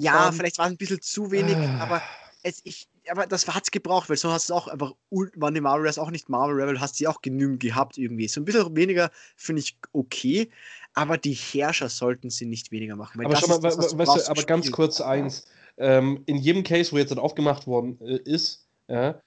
ja, 0.00 0.12
haben. 0.12 0.36
vielleicht 0.36 0.56
war 0.56 0.64
es 0.64 0.72
ein 0.72 0.78
bisschen 0.78 1.02
zu 1.02 1.30
wenig, 1.30 1.56
ah. 1.56 1.78
aber 1.80 2.02
es, 2.42 2.62
ich, 2.64 2.88
aber 3.10 3.26
das 3.26 3.46
hat 3.46 3.64
es 3.64 3.70
gebraucht, 3.70 4.08
weil 4.08 4.16
sonst 4.16 4.32
hast 4.32 4.50
du 4.50 4.54
auch 4.54 4.68
einfach, 4.68 4.92
waren 5.10 5.54
die 5.54 5.60
Marvel 5.60 5.90
auch 5.98 6.10
nicht 6.10 6.30
Marvel 6.30 6.58
Rebel, 6.58 6.80
hast 6.80 6.96
sie 6.96 7.06
auch 7.06 7.20
genügend 7.20 7.60
gehabt 7.60 7.98
irgendwie. 7.98 8.28
So 8.28 8.40
ein 8.40 8.46
bisschen 8.46 8.74
weniger 8.74 9.10
finde 9.36 9.60
ich 9.60 9.76
okay, 9.92 10.48
aber 10.94 11.18
die 11.18 11.34
Herrscher 11.34 11.90
sollten 11.90 12.30
sie 12.30 12.46
nicht 12.46 12.72
weniger 12.72 12.96
machen. 12.96 13.22
aber 13.22 13.28
mal, 13.34 13.62
weißt 13.62 14.26
du, 14.26 14.30
aber 14.30 14.42
ganz 14.44 14.70
kurz 14.70 15.02
eins. 15.02 15.46
Ähm, 15.76 16.22
in 16.26 16.36
jedem 16.36 16.62
Case, 16.62 16.92
wo 16.92 16.98
jetzt 16.98 17.10
dann 17.10 17.18
aufgemacht 17.18 17.66
worden 17.66 17.98
äh, 18.00 18.18
ist, 18.24 18.66
ja, 18.88 19.20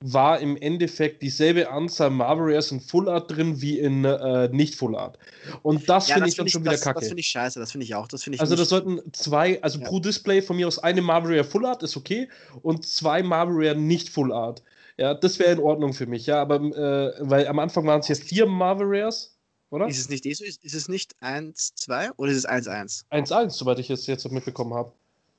war 0.00 0.38
im 0.40 0.56
Endeffekt 0.58 1.22
dieselbe 1.22 1.70
Anzahl 1.70 2.10
Marvel 2.10 2.52
Rares 2.52 2.70
in 2.70 2.80
Full 2.80 3.08
Art 3.08 3.30
drin 3.30 3.62
wie 3.62 3.78
in 3.78 4.04
äh, 4.04 4.48
nicht 4.48 4.74
Full 4.74 4.94
Art. 4.94 5.18
Und 5.62 5.88
das 5.88 6.08
ja, 6.08 6.16
finde 6.16 6.28
ich 6.28 6.34
dann 6.36 6.48
schon 6.48 6.62
wieder 6.62 6.76
kacke. 6.76 7.00
Das 7.00 7.08
finde 7.08 7.20
ich 7.20 7.28
scheiße, 7.28 7.58
das 7.58 7.72
finde 7.72 7.86
ich 7.86 7.94
auch. 7.94 8.06
Das 8.06 8.22
find 8.22 8.34
ich 8.34 8.40
also, 8.40 8.54
das 8.54 8.68
sollten 8.68 9.00
zwei, 9.12 9.62
also 9.62 9.78
ja. 9.78 9.88
pro 9.88 10.00
Display 10.00 10.42
von 10.42 10.56
mir 10.56 10.68
aus 10.68 10.78
eine 10.78 11.00
Marvel 11.00 11.36
Rare 11.36 11.44
Full 11.44 11.64
Art 11.64 11.82
ist 11.82 11.96
okay 11.96 12.28
und 12.62 12.86
zwei 12.86 13.22
Marvel 13.22 13.66
Rare 13.66 13.76
nicht 13.76 14.10
Full 14.10 14.32
Art. 14.32 14.62
Ja, 14.98 15.14
das 15.14 15.38
wäre 15.38 15.52
in 15.52 15.58
Ordnung 15.58 15.94
für 15.94 16.06
mich, 16.06 16.26
ja, 16.26 16.40
aber 16.40 16.56
äh, 16.56 17.14
weil 17.20 17.48
am 17.48 17.58
Anfang 17.58 17.86
waren 17.86 18.00
es 18.00 18.08
ja 18.08 18.14
vier 18.14 18.46
Marvel 18.46 18.86
Rares, 18.88 19.34
oder? 19.70 19.88
Ist 19.88 19.98
es 19.98 20.08
nicht 20.08 20.24
eh 20.26 20.34
so? 20.34 20.44
Ist, 20.44 20.62
ist 20.62 20.74
es 20.74 20.88
nicht 20.88 21.16
1, 21.20 21.74
2 21.74 22.12
oder 22.12 22.30
ist 22.30 22.38
es 22.38 22.48
1-1? 22.48 23.06
1-1, 23.10 23.50
soweit 23.50 23.78
ich 23.80 23.90
es 23.90 24.06
jetzt 24.06 24.30
mitbekommen 24.30 24.74
habe. 24.74 24.92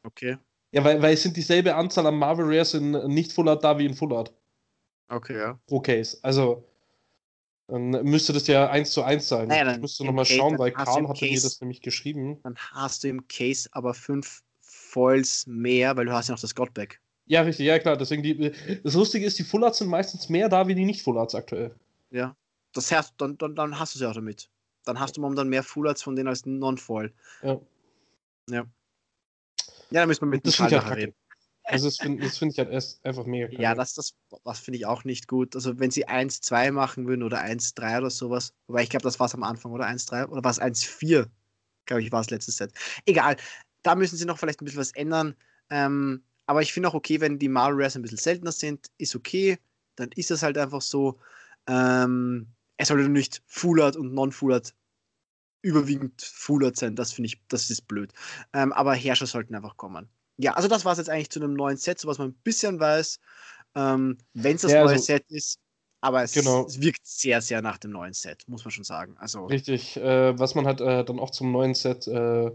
Okay. 0.03 0.37
Ja, 0.75 0.83
weil, 0.83 1.01
weil 1.01 1.13
es 1.13 1.23
sind 1.23 1.37
dieselbe 1.37 1.73
Anzahl 1.73 2.05
an 2.05 2.17
Marvel 2.17 2.45
Rares 2.45 2.73
in 2.73 2.91
nicht 3.07 3.31
Full 3.31 3.47
Art 3.47 3.63
da 3.63 3.79
wie 3.79 3.85
in 3.85 3.93
Full 3.93 4.13
Art. 4.13 4.33
Okay, 5.07 5.37
ja. 5.37 5.57
Pro 5.67 5.79
Case. 5.79 6.17
Also 6.21 6.67
dann 7.67 7.91
müsste 8.03 8.33
das 8.33 8.45
ja 8.47 8.69
1 8.69 8.91
zu 8.91 9.01
1 9.01 9.25
sein. 9.25 9.47
Naja, 9.47 9.71
ich 9.71 9.79
müsste 9.79 10.03
nochmal 10.03 10.25
schauen, 10.25 10.59
weil 10.59 10.71
Karl 10.71 11.07
hatte 11.07 11.19
Case, 11.19 11.31
mir 11.31 11.41
das 11.41 11.61
nämlich 11.61 11.81
geschrieben. 11.81 12.41
Dann 12.43 12.55
hast 12.57 13.05
du 13.05 13.07
im 13.07 13.25
Case 13.29 13.69
aber 13.71 13.93
5 13.93 14.43
Foils 14.59 15.47
mehr, 15.47 15.95
weil 15.95 16.05
du 16.05 16.11
hast 16.11 16.27
ja 16.27 16.35
noch 16.35 16.41
das 16.41 16.53
Godback. 16.53 16.99
Ja, 17.25 17.41
richtig, 17.41 17.65
ja 17.65 17.79
klar. 17.79 17.95
Deswegen 17.95 18.21
die, 18.21 18.51
das 18.83 18.93
Lustige 18.95 19.25
ist, 19.25 19.39
die 19.39 19.43
Full 19.43 19.63
Arts 19.63 19.77
sind 19.77 19.87
meistens 19.87 20.27
mehr 20.27 20.49
da 20.49 20.67
wie 20.67 20.75
die 20.75 20.83
nicht 20.83 21.03
Full 21.03 21.17
Arts 21.17 21.35
aktuell. 21.35 21.73
Ja. 22.11 22.35
Das 22.73 22.91
heißt, 22.91 23.13
dann, 23.17 23.37
dann, 23.37 23.55
dann 23.55 23.79
hast 23.79 23.95
du 23.95 23.99
es 23.99 24.01
ja 24.01 24.09
auch 24.09 24.15
damit. 24.15 24.49
Dann 24.83 24.99
hast 24.99 25.15
du 25.15 25.21
momentan 25.21 25.47
mehr 25.47 25.63
Full 25.63 25.87
Arts 25.87 26.03
von 26.03 26.17
denen 26.17 26.27
als 26.27 26.45
Non-Foil. 26.45 27.13
Ja. 27.41 27.61
Ja. 28.49 28.65
Ja, 29.91 30.01
da 30.01 30.05
müssen 30.05 30.21
wir 30.21 30.27
mit 30.27 30.45
das 30.45 30.55
dem 30.57 30.67
Karl 30.67 30.85
halt 30.85 30.97
reden. 30.97 31.15
Also 31.67 31.87
das 31.87 31.97
finde 31.97 32.29
find 32.29 32.51
ich 32.51 32.59
halt 32.59 32.69
erst 32.69 33.03
einfach 33.03 33.25
mega 33.25 33.47
geil. 33.47 33.59
Ja, 33.59 33.73
das, 33.73 33.95
das, 33.95 34.15
das 34.43 34.59
finde 34.59 34.77
ich 34.77 34.85
auch 34.85 35.03
nicht 35.03 35.27
gut. 35.27 35.55
Also 35.55 35.79
wenn 35.79 35.89
sie 35.89 36.07
1-2 36.07 36.71
machen 36.71 37.07
würden 37.07 37.23
oder 37.23 37.41
1-3 37.41 37.97
oder 37.97 38.11
sowas, 38.11 38.53
wobei 38.67 38.83
ich 38.83 38.89
glaube, 38.91 39.01
das 39.01 39.19
war 39.19 39.25
es 39.25 39.33
am 39.33 39.41
Anfang, 39.41 39.71
oder 39.71 39.87
1-3 39.87 40.27
oder 40.27 40.43
war 40.43 40.51
es 40.51 40.61
1-4, 40.61 41.25
glaube 41.87 42.03
ich, 42.03 42.11
war 42.11 42.21
es 42.21 42.29
letztes 42.29 42.57
Set. 42.57 42.71
Egal, 43.07 43.37
da 43.81 43.95
müssen 43.95 44.15
sie 44.15 44.25
noch 44.25 44.37
vielleicht 44.37 44.61
ein 44.61 44.65
bisschen 44.65 44.79
was 44.79 44.91
ändern. 44.91 45.35
Ähm, 45.71 46.23
aber 46.45 46.61
ich 46.61 46.71
finde 46.71 46.89
auch 46.89 46.93
okay, 46.93 47.19
wenn 47.19 47.39
die 47.39 47.49
Marvel 47.49 47.77
Rares 47.81 47.95
ein 47.95 48.03
bisschen 48.03 48.19
seltener 48.19 48.51
sind, 48.51 48.87
ist 48.99 49.15
okay. 49.15 49.57
Dann 49.95 50.11
ist 50.15 50.29
das 50.29 50.43
halt 50.43 50.57
einfach 50.57 50.81
so. 50.81 51.19
Ähm, 51.67 52.47
es 52.77 52.89
sollte 52.89 53.09
nicht 53.09 53.41
Full 53.47 53.81
Art 53.81 53.95
und 53.95 54.13
Non-Full 54.13 54.53
Art 54.53 54.75
überwiegend 55.65 56.21
Full 56.21 56.63
Art 56.63 56.77
sein. 56.77 56.95
Das 56.95 57.11
finde 57.11 57.27
ich, 57.27 57.41
das 57.47 57.69
ist 57.69 57.87
blöd. 57.87 58.13
Ähm, 58.53 58.71
aber 58.71 58.93
Herrscher 58.93 59.25
sollten 59.25 59.55
einfach 59.55 59.77
kommen. 59.77 60.07
Ja, 60.37 60.53
also 60.53 60.67
das 60.67 60.85
war 60.85 60.91
es 60.91 60.99
jetzt 60.99 61.09
eigentlich 61.09 61.31
zu 61.31 61.39
einem 61.41 61.53
neuen 61.53 61.77
Set, 61.77 61.99
so 61.99 62.07
was 62.07 62.19
man 62.19 62.29
ein 62.29 62.35
bisschen 62.43 62.79
weiß, 62.79 63.19
ähm, 63.75 64.17
wenn 64.33 64.55
es 64.55 64.61
das 64.61 64.71
ja, 64.71 64.83
neue 64.83 64.93
also, 64.93 65.03
Set 65.03 65.25
ist. 65.29 65.59
Aber 66.01 66.21
es, 66.21 66.33
genau. 66.33 66.65
es, 66.65 66.79
wirkt 66.81 67.07
sehr, 67.07 67.41
sehr 67.41 67.61
nach 67.63 67.79
dem 67.79 67.91
neuen 67.91 68.13
Set, 68.13 68.43
muss 68.47 68.63
man 68.63 68.71
schon 68.71 68.83
sagen. 68.83 69.15
Also, 69.17 69.45
Richtig. 69.45 69.97
Äh, 69.97 70.37
was 70.37 70.53
man 70.53 70.67
halt 70.67 70.81
äh, 70.81 71.03
dann 71.03 71.19
auch 71.19 71.31
zum 71.31 71.51
neuen 71.51 71.73
Set 71.73 72.05
äh, 72.07 72.51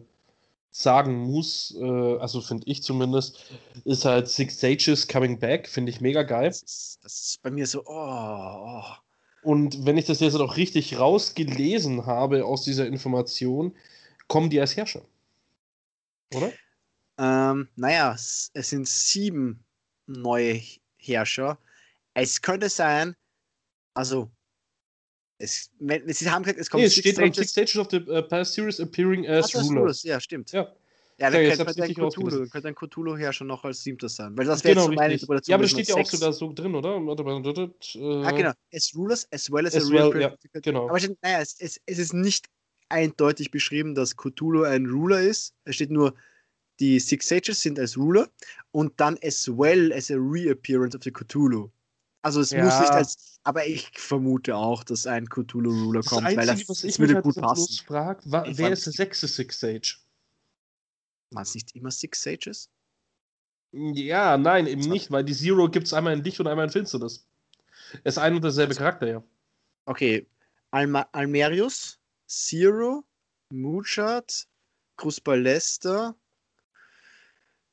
sagen 0.71 1.17
muss, 1.17 1.75
äh, 1.81 2.19
also 2.19 2.41
finde 2.41 2.69
ich 2.69 2.85
zumindest, 2.85 3.51
ist 3.85 4.05
halt 4.05 4.29
Six 4.29 4.61
Sages 4.61 5.09
Coming 5.09 5.41
Back, 5.41 5.69
finde 5.69 5.91
ich 5.91 6.01
mega 6.01 6.23
geil. 6.23 6.49
Das 6.49 6.63
ist, 6.63 7.01
das 7.03 7.21
ist, 7.21 7.43
bei 7.43 7.51
mir 7.51 7.67
so, 7.67 7.83
oh, 7.87 8.83
oh. 8.83 8.85
Und 9.43 9.87
wenn 9.87 9.97
ich 9.97 10.05
das 10.05 10.21
jetzt 10.21 10.35
auch 10.35 10.57
richtig 10.57 10.99
rausgelesen 10.99 12.07
habe 12.07 12.45
aus 12.45 12.65
dieser 12.65 12.87
Information, 12.87 13.75
kommen 14.29 14.51
die 14.51 14.61
als 14.61 14.77
Herrscher. 14.77 15.03
Oder? 16.35 16.53
Ähm, 17.19 17.69
naja, 17.77 18.15
es, 18.15 18.51
sind 18.55 18.89
sieben 18.89 19.65
neue 20.07 20.61
Herrscher. 20.99 21.59
Es 22.15 22.41
könnte 22.43 22.69
sein, 22.69 23.17
also 23.95 24.31
es, 25.39 25.71
sie 25.79 26.31
haben 26.31 26.43
gesagt, 26.43 26.61
es 26.61 26.71
kommt 26.71 26.83
nee, 26.83 26.87
es 26.87 26.95
steht 26.95 27.15
Stages. 27.15 27.37
Six 27.37 27.51
Stages 27.51 27.77
of 27.77 27.89
the 27.91 28.01
uh, 28.11 28.23
Past 28.23 28.53
Series 28.55 28.79
appearing 28.79 29.27
as 29.27 29.55
Ach, 29.55 29.63
Rulers. 29.65 30.03
Ja, 30.03 30.21
stimmt. 30.21 30.53
Ja. 30.53 30.71
Ja, 31.21 31.31
dann 31.31 31.45
ja, 31.45 31.55
könnte 31.55 31.83
ein 31.83 31.95
Cthulhu, 31.95 32.49
könnte 32.49 32.69
ein 32.69 32.75
Cthulhu 32.75 33.15
her 33.15 33.33
schon 33.35 33.49
noch 33.49 33.63
als 33.63 33.83
siebter 33.83 34.09
sein. 34.09 34.37
Weil 34.39 34.47
das 34.47 34.65
wäre 34.65 34.75
genau, 34.75 34.89
jetzt 34.89 34.97
meine 34.97 35.13
Interpretation. 35.13 35.51
Ja, 35.53 35.57
aber 35.57 35.63
das 35.65 35.71
steht 35.71 35.89
ja 35.89 35.95
auch 35.97 36.07
sogar 36.07 36.33
so 36.33 36.53
drin, 36.55 36.75
oder? 36.75 36.97
Äh, 36.97 38.25
ah, 38.25 38.31
genau. 38.31 38.53
As 38.73 38.93
Rulers 38.97 39.29
as 39.31 39.53
well 39.53 39.67
as, 39.67 39.75
as 39.75 39.91
a 39.91 39.93
well, 39.93 40.09
real 40.09 40.39
ja, 40.55 40.61
genau. 40.63 40.89
Aber 40.89 40.99
naja, 41.21 41.41
es, 41.41 41.61
es, 41.61 41.79
es 41.85 41.99
ist 41.99 42.15
nicht 42.15 42.47
eindeutig 42.89 43.51
beschrieben, 43.51 43.95
dass 43.95 44.17
Cthulhu 44.17 44.63
ein 44.63 44.87
Ruler 44.87 45.21
ist. 45.21 45.53
Es 45.65 45.75
steht 45.75 45.91
nur, 45.91 46.15
die 46.81 46.99
Six 46.99 47.29
Sages 47.29 47.61
sind 47.61 47.79
als 47.79 47.99
Ruler 47.99 48.31
und 48.71 48.99
dann 48.99 49.19
as 49.23 49.47
well 49.47 49.93
as 49.93 50.11
a 50.11 50.17
reappearance 50.17 50.97
of 50.97 51.03
the 51.05 51.13
Cthulhu. 51.13 51.69
Also 52.23 52.41
es 52.41 52.51
ja. 52.51 52.65
muss 52.65 52.81
nicht 52.81 52.93
als, 52.93 53.41
aber 53.45 53.67
ich 53.67 53.91
vermute 53.95 54.57
auch, 54.57 54.85
dass 54.85 55.07
ein 55.07 55.29
Cthulhu-Ruler 55.29 56.03
kommt, 56.03 56.27
Einzige, 56.27 56.41
weil 56.41 56.47
das, 56.47 56.69
was 56.69 56.85
ich 56.85 56.99
würde 56.99 57.15
halt 57.17 57.25
gut 57.25 57.37
passen. 57.37 57.85
Frag, 57.87 58.23
wer 58.25 58.73
ist 58.73 58.87
der 58.87 58.93
sechste 58.95 59.29
Six 59.29 59.61
Sage? 59.61 59.97
Waren 61.31 61.43
es 61.43 61.55
nicht 61.55 61.75
immer 61.77 61.91
Six 61.91 62.23
Sages? 62.23 62.69
Ja, 63.73 64.37
nein, 64.37 64.67
eben 64.67 64.83
nicht, 64.83 65.11
weil 65.11 65.25
die 65.25 65.35
Zero 65.35 65.69
gibt 65.69 65.87
es 65.87 65.93
einmal 65.93 66.13
in 66.15 66.25
Licht 66.25 66.41
und 66.41 66.49
einmal 66.49 66.67
in 66.67 66.73
Finsternis. 66.73 67.25
Es 68.05 68.15
ist 68.15 68.19
ein 68.19 68.35
und 68.35 68.43
derselbe 68.43 68.75
Charakter, 68.75 69.07
ja. 69.07 69.23
Okay. 69.87 70.27
Alma 70.73 71.09
Almerius, 71.13 71.99
Zero, 72.27 73.05
Muchard, 73.51 74.47
Krusbalester. 74.97 76.15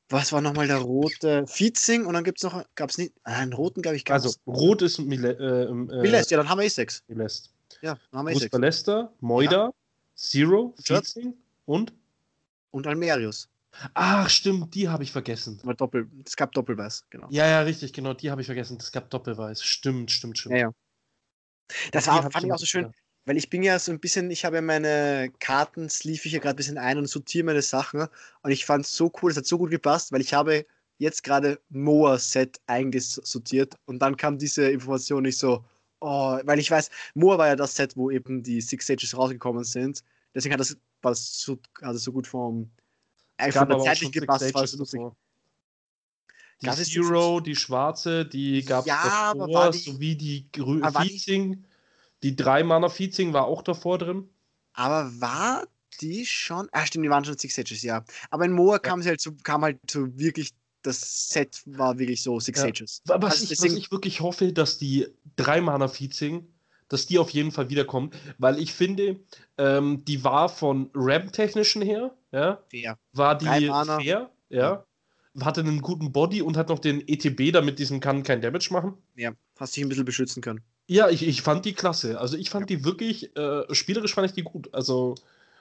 Was 0.08 0.32
war 0.32 0.40
nochmal 0.40 0.68
der 0.68 0.78
rote? 0.78 1.46
Fietzing 1.46 2.06
und 2.06 2.14
dann 2.14 2.24
gibt 2.24 2.38
es 2.38 2.44
noch, 2.44 2.64
gab 2.76 2.90
es 2.90 2.98
nicht, 2.98 3.12
ah, 3.24 3.38
einen 3.38 3.52
roten, 3.52 3.82
glaube 3.82 3.96
ich, 3.96 4.04
gab 4.04 4.14
Also, 4.14 4.34
rot 4.46 4.82
ist 4.82 4.98
Mile, 4.98 5.32
äh, 5.32 5.70
äh, 5.70 5.72
Milest, 5.74 6.30
ja, 6.30 6.38
dann 6.38 6.48
haben 6.48 6.58
wir 6.58 6.64
eh 6.64 6.68
sechs. 6.68 7.02
Milest. 7.08 7.52
Ja, 7.82 7.98
dann 8.10 8.20
haben 8.20 8.26
wir 8.26 8.32
eh 8.32 8.38
sechs. 8.38 8.50
Krusbalester, 8.50 9.12
Moida, 9.20 9.66
ja. 9.66 9.72
Zero, 10.14 10.74
Fietzing 10.82 11.34
und 11.66 11.92
und 12.70 12.86
Almerius. 12.86 13.48
Ach, 13.94 14.28
stimmt, 14.28 14.74
die 14.74 14.88
habe 14.88 15.02
ich 15.02 15.12
vergessen. 15.12 15.60
Aber 15.62 15.74
Doppel, 15.74 16.08
es 16.24 16.36
gab 16.36 16.52
Doppelweiß, 16.52 17.06
genau. 17.10 17.28
Ja, 17.30 17.46
ja, 17.46 17.60
richtig, 17.60 17.92
genau, 17.92 18.14
die 18.14 18.30
habe 18.30 18.40
ich 18.40 18.46
vergessen. 18.46 18.78
Es 18.80 18.90
gab 18.92 19.10
Doppelweiß. 19.10 19.62
Stimmt, 19.62 20.10
stimmt, 20.10 20.38
stimmt. 20.38 20.54
Ja, 20.54 20.60
ja. 20.60 20.72
Das 21.92 22.06
war, 22.06 22.22
fand 22.30 22.44
ich 22.44 22.52
auch 22.52 22.58
so 22.58 22.66
schön, 22.66 22.90
weil 23.26 23.36
ich 23.36 23.50
bin 23.50 23.62
ja 23.62 23.78
so 23.78 23.92
ein 23.92 24.00
bisschen, 24.00 24.30
ich 24.30 24.44
habe 24.44 24.56
ja 24.56 24.62
meine 24.62 25.30
Karten, 25.38 25.90
sleeve 25.90 26.26
ich 26.26 26.32
ja 26.32 26.38
gerade 26.38 26.54
ein 26.54 26.56
bisschen 26.56 26.78
ein 26.78 26.96
und 26.96 27.08
sortiere 27.08 27.44
meine 27.44 27.62
Sachen. 27.62 28.06
Und 28.42 28.50
ich 28.50 28.64
fand 28.64 28.86
es 28.86 28.96
so 28.96 29.12
cool, 29.20 29.30
es 29.30 29.36
hat 29.36 29.46
so 29.46 29.58
gut 29.58 29.70
gepasst, 29.70 30.12
weil 30.12 30.22
ich 30.22 30.32
habe 30.32 30.64
jetzt 30.96 31.22
gerade 31.22 31.60
Moa-Set 31.68 32.60
eigentlich 32.66 33.06
sortiert 33.06 33.74
und 33.84 34.00
dann 34.00 34.16
kam 34.16 34.38
diese 34.38 34.68
Information 34.70 35.22
nicht 35.22 35.38
so, 35.38 35.64
oh, 36.00 36.38
weil 36.42 36.58
ich 36.58 36.70
weiß, 36.70 36.90
Moa 37.14 37.38
war 37.38 37.48
ja 37.48 37.56
das 37.56 37.76
Set, 37.76 37.96
wo 37.96 38.10
eben 38.10 38.42
die 38.42 38.60
Six 38.60 38.84
Stages 38.84 39.16
rausgekommen 39.16 39.64
sind. 39.64 40.02
Deswegen 40.34 40.54
hat 40.54 40.60
das 40.60 40.76
was 41.02 41.40
so, 41.40 41.58
also 41.80 41.98
so 41.98 42.12
gut 42.12 42.26
vom 42.26 42.70
äh, 43.36 43.52
von 43.52 43.68
der 43.68 43.78
Zeit 43.80 44.12
gepasst, 44.12 44.54
war 44.54 44.62
lustig. 44.62 45.00
Die 46.60 46.70
Zero, 46.70 47.38
die 47.38 47.54
schwarze, 47.54 48.24
die 48.24 48.64
gab 48.64 48.80
es 48.80 48.86
ja, 48.88 49.32
davor, 49.32 49.70
die, 49.70 49.78
sowie 49.78 50.16
die 50.16 50.50
grüne 50.52 50.90
Feating. 50.90 51.64
Die 52.24 52.34
drei 52.34 52.64
Mana 52.64 52.88
Feating 52.88 53.32
war 53.32 53.44
auch 53.44 53.62
davor 53.62 53.98
drin. 53.98 54.28
Aber 54.72 55.08
war 55.20 55.68
die 56.00 56.26
schon? 56.26 56.68
Ah, 56.72 56.84
stimmt, 56.84 57.04
die 57.04 57.10
waren 57.10 57.24
schon 57.24 57.38
Six 57.38 57.54
Sages, 57.54 57.82
ja. 57.82 58.04
Aber 58.30 58.44
in 58.44 58.52
Moa 58.52 58.74
ja. 58.74 58.78
kam 58.80 59.04
halt 59.04 59.20
so, 59.20 59.32
kam 59.44 59.62
halt 59.62 59.78
so 59.88 60.18
wirklich, 60.18 60.52
das 60.82 61.28
Set 61.28 61.62
war 61.66 61.96
wirklich 61.98 62.24
so 62.24 62.40
Six 62.40 62.58
ja. 62.58 62.66
Sages. 62.66 63.02
Was, 63.04 63.22
also 63.22 63.42
ich, 63.44 63.48
deswegen, 63.50 63.74
was 63.74 63.78
ich 63.78 63.92
wirklich 63.92 64.20
hoffe, 64.20 64.52
dass 64.52 64.78
die 64.78 65.06
drei 65.36 65.60
Mana 65.60 65.86
Feating 65.86 66.44
dass 66.88 67.06
die 67.06 67.18
auf 67.18 67.30
jeden 67.30 67.52
Fall 67.52 67.70
wiederkommen, 67.70 68.10
weil 68.38 68.58
ich 68.58 68.72
finde, 68.72 69.20
ähm, 69.56 70.04
die 70.04 70.24
war 70.24 70.48
von 70.48 70.90
RAM-technischen 70.94 71.82
her, 71.82 72.14
ja, 72.32 72.58
fair. 72.70 72.98
war 73.12 73.36
die 73.36 73.46
fair, 73.46 74.30
ja, 74.48 74.84
hatte 75.40 75.60
einen 75.60 75.82
guten 75.82 76.12
Body 76.12 76.42
und 76.42 76.56
hat 76.56 76.68
noch 76.68 76.78
den 76.78 77.06
ETB, 77.06 77.52
damit 77.52 77.78
diesen 77.78 78.00
kann 78.00 78.22
kein 78.22 78.40
Damage 78.40 78.68
machen. 78.72 78.94
Ja, 79.16 79.32
hast 79.58 79.76
dich 79.76 79.84
ein 79.84 79.88
bisschen 79.88 80.04
beschützen 80.04 80.42
können. 80.42 80.60
Ja, 80.86 81.10
ich, 81.10 81.26
ich 81.26 81.42
fand 81.42 81.64
die 81.64 81.74
klasse. 81.74 82.18
Also 82.18 82.36
ich 82.36 82.50
fand 82.50 82.70
ja. 82.70 82.76
die 82.76 82.84
wirklich, 82.84 83.36
äh, 83.36 83.62
spielerisch 83.74 84.14
fand 84.14 84.26
ich 84.26 84.32
die 84.32 84.42
gut. 84.42 84.72
Also, 84.72 85.14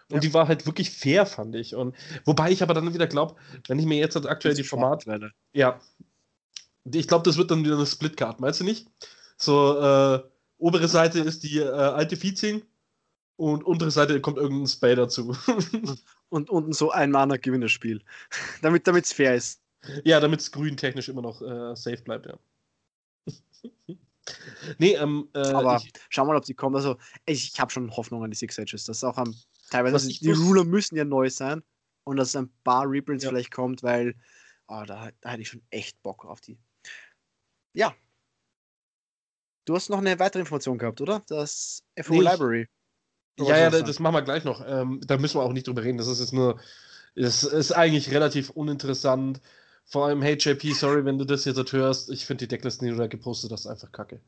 und 0.10 0.16
ja. 0.16 0.20
die 0.22 0.34
war 0.34 0.48
halt 0.48 0.66
wirklich 0.66 0.90
fair, 0.90 1.26
fand 1.26 1.54
ich. 1.56 1.76
Und 1.76 1.96
wobei 2.24 2.50
ich 2.52 2.64
aber 2.64 2.74
dann 2.74 2.94
wieder 2.94 3.08
glaube, 3.08 3.36
wenn 3.68 3.78
ich 3.78 3.86
mir 3.86 3.98
jetzt 3.98 4.16
aktuell 4.26 4.56
die 4.56 4.64
Format. 4.64 5.06
Ja. 5.52 5.80
Ich 6.90 7.10
glaube, 7.10 7.24
das 7.24 7.36
wird 7.36 7.52
dann 7.52 7.66
wieder 7.66 7.76
eine 7.76 7.86
Split-Card, 7.86 8.40
meinst 8.40 8.62
du 8.62 8.64
nicht? 8.64 8.88
So, 9.36 9.78
äh, 9.80 10.24
obere 10.58 10.88
Seite 10.88 11.20
ist 11.20 11.44
die 11.44 11.60
äh, 11.60 11.70
alte 11.70 12.18
Feating 12.18 12.64
und 13.38 13.64
untere 13.64 13.92
Seite 13.92 14.20
kommt 14.22 14.38
irgendein 14.38 14.68
Spay 14.68 14.96
dazu. 14.96 15.36
und 16.30 16.50
unten 16.50 16.74
so 16.74 16.92
ein 16.92 17.12
Mana-Gewinnerspiel. 17.12 18.02
damit 18.62 18.88
es 18.88 19.14
fair 19.14 19.36
ist. 19.36 19.62
Ja, 20.04 20.20
damit 20.20 20.42
es 20.42 20.52
grün 20.52 20.76
technisch 20.76 21.08
immer 21.08 21.22
noch 21.22 21.42
äh, 21.42 21.76
safe 21.76 22.02
bleibt, 22.04 22.26
ja. 22.26 22.38
nee, 24.80 24.94
ähm, 24.94 25.30
äh, 25.34 25.40
Aber 25.40 25.78
ich, 25.78 25.92
schau 26.10 26.26
mal, 26.26 26.36
ob 26.36 26.46
sie 26.46 26.56
kommen. 26.56 26.76
Also, 26.76 26.98
ich, 27.26 27.54
ich 27.54 27.60
habe 27.60 27.72
schon 27.72 27.96
Hoffnung 27.96 28.24
an 28.24 28.32
die 28.32 28.38
Six 28.38 28.58
Ages. 28.60 28.86
Das 28.86 28.98
ist 28.98 29.04
auch 29.04 29.18
am. 29.18 29.36
Teilweise, 29.70 29.96
also, 29.96 30.10
die 30.10 30.32
Ruler 30.32 30.64
müssen 30.64 30.96
ja 30.96 31.04
neu 31.04 31.30
sein 31.30 31.62
und 32.06 32.18
dass 32.18 32.36
ein 32.36 32.50
paar 32.64 32.90
Reprints 32.90 33.24
ja. 33.24 33.30
vielleicht 33.30 33.52
kommt, 33.52 33.84
weil 33.84 34.16
oh, 34.68 34.84
da, 34.86 35.10
da 35.22 35.32
hatte 35.32 35.42
ich 35.42 35.50
schon 35.50 35.62
echt 35.70 36.02
Bock 36.04 36.26
auf 36.26 36.42
die. 36.42 36.58
Ja, 37.74 37.94
Du 39.68 39.76
hast 39.76 39.90
noch 39.90 39.98
eine 39.98 40.18
weitere 40.18 40.40
Information 40.40 40.78
gehabt, 40.78 41.02
oder? 41.02 41.22
Das 41.28 41.84
FO 42.02 42.14
nee, 42.14 42.22
Library. 42.22 42.68
Ja, 43.38 43.58
ja, 43.58 43.70
das, 43.70 43.84
das 43.84 44.00
machen 44.00 44.16
wir 44.16 44.22
gleich 44.22 44.46
noch. 44.46 44.66
Ähm, 44.66 45.02
da 45.06 45.18
müssen 45.18 45.38
wir 45.38 45.44
auch 45.44 45.52
nicht 45.52 45.68
drüber 45.68 45.84
reden. 45.84 45.98
Das 45.98 46.08
ist 46.08 46.22
jetzt 46.22 46.34
nur, 46.34 46.58
das 47.16 47.44
ist 47.44 47.74
eigentlich 47.74 48.12
relativ 48.12 48.50
uninteressant. 48.52 49.42
Vor 49.84 50.08
allem, 50.08 50.22
hey 50.22 50.38
JP, 50.40 50.72
sorry, 50.72 51.04
wenn 51.04 51.18
du 51.18 51.26
das 51.26 51.44
jetzt 51.44 51.74
hörst. 51.74 52.10
Ich 52.10 52.26
finde 52.26 52.46
die 52.46 52.48
Decklisten, 52.48 52.88
die 52.88 52.94
du 52.94 52.98
da 52.98 53.08
gepostet 53.08 53.52
hast, 53.52 53.68
einfach 53.68 53.92
kacke. 53.92 54.22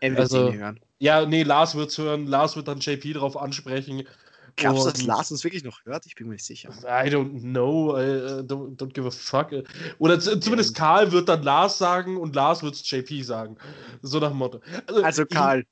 Er 0.00 0.10
wird 0.10 0.20
also, 0.20 0.52
hören. 0.52 0.80
Ja, 0.98 1.24
nee, 1.24 1.44
Lars 1.44 1.74
wird 1.74 1.88
es 1.88 1.96
hören. 1.96 2.26
Lars 2.26 2.54
wird 2.54 2.68
dann 2.68 2.80
JP 2.80 3.14
darauf 3.14 3.38
ansprechen. 3.38 4.06
Glaubst 4.56 4.86
du, 4.86 4.90
dass 4.90 5.02
Lars 5.02 5.30
uns 5.30 5.44
wirklich 5.44 5.64
noch 5.64 5.84
hört? 5.84 6.06
Ich 6.06 6.14
bin 6.14 6.26
mir 6.28 6.34
nicht 6.34 6.44
sicher. 6.44 6.70
I 6.82 7.08
don't 7.08 7.40
know. 7.40 7.96
I 7.96 8.42
don't, 8.42 8.76
don't 8.76 8.92
give 8.92 9.06
a 9.06 9.10
fuck. 9.10 9.50
Oder 9.98 10.20
zumindest 10.20 10.76
ja. 10.76 10.84
Karl 10.84 11.12
wird 11.12 11.28
dann 11.28 11.42
Lars 11.42 11.78
sagen 11.78 12.16
und 12.16 12.34
Lars 12.34 12.62
wird 12.62 12.74
es 12.74 12.88
JP 12.90 13.22
sagen. 13.22 13.56
So 14.02 14.18
nach 14.18 14.28
dem 14.28 14.38
Motto. 14.38 14.60
Also, 14.86 15.02
also 15.02 15.26
Karl. 15.26 15.64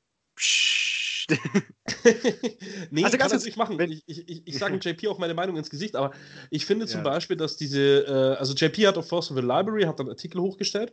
nee, 2.90 3.04
also 3.04 3.16
kann 3.16 3.30
das 3.30 3.44
nicht 3.44 3.56
machen. 3.56 3.78
Ich, 3.80 4.02
ich, 4.06 4.28
ich, 4.28 4.42
ich 4.46 4.58
sage 4.58 4.78
JP 4.80 5.08
auch 5.08 5.18
meine 5.18 5.34
Meinung 5.34 5.56
ins 5.56 5.70
Gesicht, 5.70 5.94
aber 5.94 6.12
ich 6.50 6.66
finde 6.66 6.86
zum 6.86 7.04
ja. 7.04 7.04
Beispiel, 7.04 7.36
dass 7.36 7.56
diese, 7.56 8.04
äh, 8.06 8.36
also 8.36 8.54
JP 8.54 8.86
hat 8.88 8.98
auf 8.98 9.08
Force 9.08 9.30
of 9.30 9.36
the 9.36 9.42
Library, 9.42 9.84
hat 9.84 10.00
dann 10.00 10.08
Artikel 10.08 10.40
hochgestellt 10.40 10.92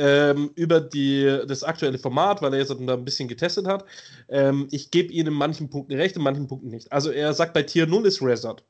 ähm, 0.00 0.50
über 0.54 0.80
die, 0.80 1.42
das 1.46 1.62
aktuelle 1.62 1.98
Format, 1.98 2.40
weil 2.40 2.54
er 2.54 2.60
jetzt 2.60 2.70
da 2.70 2.94
ein 2.94 3.04
bisschen 3.04 3.28
getestet 3.28 3.66
hat. 3.66 3.84
Ähm, 4.30 4.66
ich 4.70 4.90
gebe 4.90 5.12
ihm 5.12 5.26
in 5.26 5.34
manchen 5.34 5.68
Punkten 5.68 5.94
recht, 5.94 6.16
in 6.16 6.22
manchen 6.22 6.48
Punkten 6.48 6.68
nicht. 6.68 6.90
Also 6.90 7.10
er 7.10 7.34
sagt, 7.34 7.52
bei 7.52 7.62
Tier 7.62 7.86
0 7.86 8.06
ist 8.06 8.22
Resort. 8.22 8.64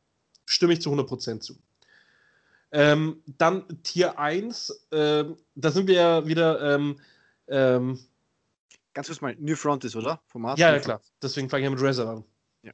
Stimme 0.44 0.72
ich 0.72 0.82
zu 0.82 0.90
100% 0.90 1.38
zu. 1.38 1.54
Ähm, 2.72 3.22
dann 3.38 3.64
Tier 3.84 4.18
1, 4.18 4.88
ähm, 4.90 5.37
da 5.54 5.70
sind 5.70 5.87
wir 5.87 5.94
ja 5.94 6.26
wieder. 6.26 6.75
Ähm, 6.75 6.99
ähm, 7.46 8.00
Ganz 8.92 9.06
kurz 9.06 9.20
mal, 9.20 9.37
New 9.38 9.54
Front 9.54 9.84
ist, 9.84 9.94
oder? 9.94 10.20
Format? 10.26 10.58
Ja, 10.58 10.72
ja, 10.72 10.80
klar. 10.80 11.00
Deswegen 11.22 11.49
fange 11.49 11.64
ich 11.64 11.70
mit 11.70 11.80
Razer 11.80 12.08
an. 12.08 12.25
Ja. 12.62 12.72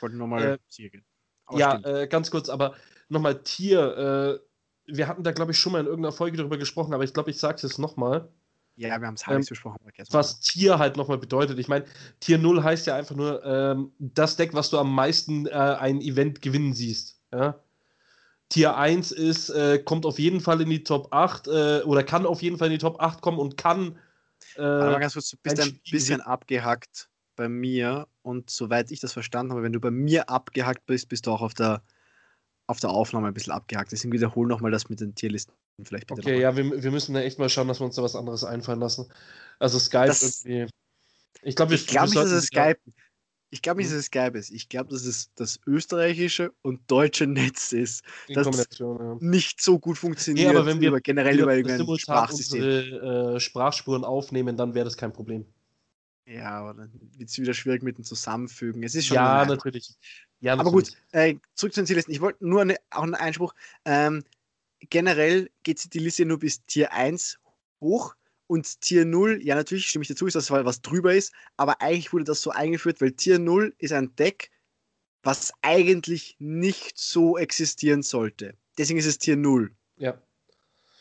Wollte 0.00 0.16
nochmal 0.16 0.42
äh, 0.42 0.58
sicher 0.68 0.88
gehen. 0.88 1.04
ja, 1.52 1.78
äh, 1.84 2.08
ganz 2.08 2.28
kurz, 2.28 2.48
aber 2.48 2.74
nochmal 3.08 3.40
Tier. 3.44 4.40
Äh, 4.42 4.46
wir 4.86 5.08
hatten 5.08 5.22
da, 5.22 5.32
glaube 5.32 5.52
ich, 5.52 5.58
schon 5.58 5.72
mal 5.72 5.80
in 5.80 5.86
irgendeiner 5.86 6.12
Folge 6.12 6.36
darüber 6.36 6.58
gesprochen, 6.58 6.94
aber 6.94 7.04
ich 7.04 7.12
glaube, 7.12 7.30
ich 7.30 7.38
sage 7.38 7.56
es 7.56 7.62
jetzt 7.62 7.78
nochmal. 7.78 8.28
Ja, 8.76 9.00
wir 9.00 9.06
haben 9.06 9.14
es 9.14 9.24
ähm, 9.26 9.42
besprochen. 9.48 9.78
Was 10.10 10.40
Tier 10.40 10.78
halt 10.78 10.96
nochmal 10.96 11.16
bedeutet. 11.16 11.58
Ich 11.58 11.68
meine, 11.68 11.86
Tier 12.20 12.36
0 12.36 12.62
heißt 12.62 12.86
ja 12.86 12.94
einfach 12.94 13.16
nur 13.16 13.42
ähm, 13.44 13.92
das 13.98 14.36
Deck, 14.36 14.52
was 14.52 14.68
du 14.68 14.78
am 14.78 14.94
meisten 14.94 15.46
äh, 15.46 15.50
ein 15.50 16.00
Event 16.02 16.42
gewinnen 16.42 16.74
siehst. 16.74 17.18
Ja? 17.32 17.58
Tier 18.50 18.76
1 18.76 19.12
ist, 19.12 19.48
äh, 19.48 19.78
kommt 19.78 20.04
auf 20.04 20.18
jeden 20.18 20.40
Fall 20.40 20.60
in 20.60 20.68
die 20.68 20.84
Top 20.84 21.08
8 21.10 21.48
äh, 21.48 21.80
oder 21.84 22.04
kann 22.04 22.26
auf 22.26 22.42
jeden 22.42 22.58
Fall 22.58 22.68
in 22.68 22.72
die 22.72 22.78
Top 22.78 23.00
8 23.00 23.22
kommen 23.22 23.38
und 23.38 23.56
kann. 23.56 23.98
Äh, 24.56 24.62
Aber 24.62 25.00
ganz 25.00 25.14
kurz, 25.14 25.30
du 25.30 25.38
bist 25.42 25.58
ein, 25.58 25.68
ein 25.68 25.80
bisschen 25.90 26.20
abgehackt 26.20 27.08
bei 27.34 27.48
mir 27.48 28.06
und 28.22 28.50
soweit 28.50 28.90
ich 28.90 29.00
das 29.00 29.12
verstanden 29.12 29.52
habe, 29.52 29.62
wenn 29.62 29.72
du 29.72 29.80
bei 29.80 29.90
mir 29.90 30.28
abgehackt 30.28 30.86
bist, 30.86 31.08
bist 31.08 31.26
du 31.26 31.30
auch 31.30 31.42
auf 31.42 31.54
der, 31.54 31.82
auf 32.66 32.80
der 32.80 32.90
Aufnahme 32.90 33.28
ein 33.28 33.34
bisschen 33.34 33.52
abgehackt. 33.52 33.92
Deswegen 33.92 34.12
wiederhole 34.12 34.48
nochmal 34.48 34.70
das 34.70 34.88
mit 34.88 35.00
den 35.00 35.14
Tierlisten 35.14 35.54
vielleicht 35.84 36.06
bitte. 36.06 36.20
Okay, 36.20 36.40
ja, 36.40 36.56
wir, 36.56 36.82
wir 36.82 36.90
müssen 36.90 37.14
da 37.14 37.20
echt 37.20 37.38
mal 37.38 37.48
schauen, 37.48 37.68
dass 37.68 37.80
wir 37.80 37.84
uns 37.84 37.96
da 37.96 38.02
was 38.02 38.16
anderes 38.16 38.44
einfallen 38.44 38.80
lassen. 38.80 39.10
Also 39.58 39.78
Skype 39.78 40.06
das, 40.06 40.44
irgendwie. 40.44 40.72
Ich 41.42 41.54
glaube, 41.54 41.74
ich 41.74 41.86
glaube 41.86 42.06
nicht, 42.06 42.16
dass 42.16 42.30
es 42.30 42.46
Skype. 42.46 42.78
Ich 43.50 43.62
glaube 43.62 43.78
nicht, 43.78 43.86
hm? 43.88 43.92
dass 43.92 44.00
es 44.00 44.06
Skype 44.06 44.38
ist. 44.38 44.50
Ich 44.50 44.68
glaube, 44.68 44.90
dass 44.90 45.04
es 45.04 45.32
das 45.34 45.60
österreichische 45.66 46.52
und 46.62 46.80
deutsche 46.90 47.26
Netz 47.26 47.72
ist. 47.72 48.02
Das 48.28 48.68
ja. 48.78 49.16
nicht 49.20 49.60
so 49.60 49.78
gut 49.78 49.98
funktioniert. 49.98 50.48
Nee, 50.48 50.56
aber 50.56 50.66
wenn 50.66 50.80
wir 50.80 50.88
über, 50.88 51.00
generell 51.00 51.38
über 51.38 51.54
irgendein 51.54 51.98
Sprachsystem. 51.98 52.62
unsere 52.62 53.34
äh, 53.36 53.40
Sprachspuren 53.40 54.04
aufnehmen, 54.04 54.56
dann 54.56 54.74
wäre 54.74 54.84
das 54.84 54.96
kein 54.96 55.12
Problem. 55.12 55.46
Ja, 56.26 56.60
aber 56.60 56.74
dann 56.74 56.90
wird 57.16 57.30
es 57.30 57.38
wieder 57.38 57.54
schwierig 57.54 57.82
mit 57.82 57.98
dem 57.98 58.04
Zusammenfügen. 58.04 58.82
Es 58.82 58.94
ist 58.94 59.06
schon 59.06 59.14
ja, 59.14 59.44
natürlich. 59.44 59.94
ja, 60.40 60.56
natürlich. 60.56 60.60
Aber 60.60 60.70
gut, 60.72 60.92
äh, 61.12 61.36
zurück 61.54 61.72
zu 61.72 61.80
den 61.80 61.86
Ziellisten. 61.86 62.12
Ich 62.12 62.20
wollte 62.20 62.44
nur 62.46 62.62
eine, 62.62 62.76
auch 62.90 63.04
einen 63.04 63.14
Einspruch. 63.14 63.54
Ähm, 63.84 64.24
generell 64.80 65.50
geht 65.62 65.94
die 65.94 65.98
Liste 65.98 66.24
nur 66.24 66.40
bis 66.40 66.64
Tier 66.66 66.92
1 66.92 67.38
hoch 67.80 68.16
und 68.46 68.80
Tier 68.80 69.04
0, 69.04 69.40
ja 69.42 69.54
natürlich 69.54 69.88
stimme 69.88 70.02
ich 70.02 70.08
dazu, 70.08 70.26
ist 70.26 70.34
das, 70.34 70.50
weil 70.50 70.64
was 70.64 70.80
drüber 70.80 71.14
ist, 71.14 71.32
aber 71.56 71.80
eigentlich 71.80 72.12
wurde 72.12 72.24
das 72.24 72.42
so 72.42 72.50
eingeführt, 72.50 73.00
weil 73.00 73.12
Tier 73.12 73.38
0 73.38 73.74
ist 73.78 73.92
ein 73.92 74.14
Deck, 74.16 74.50
was 75.22 75.52
eigentlich 75.62 76.36
nicht 76.38 76.98
so 76.98 77.36
existieren 77.36 78.02
sollte. 78.02 78.54
Deswegen 78.78 78.98
ist 78.98 79.06
es 79.06 79.18
Tier 79.18 79.36
0. 79.36 79.74
Ja. 79.96 80.20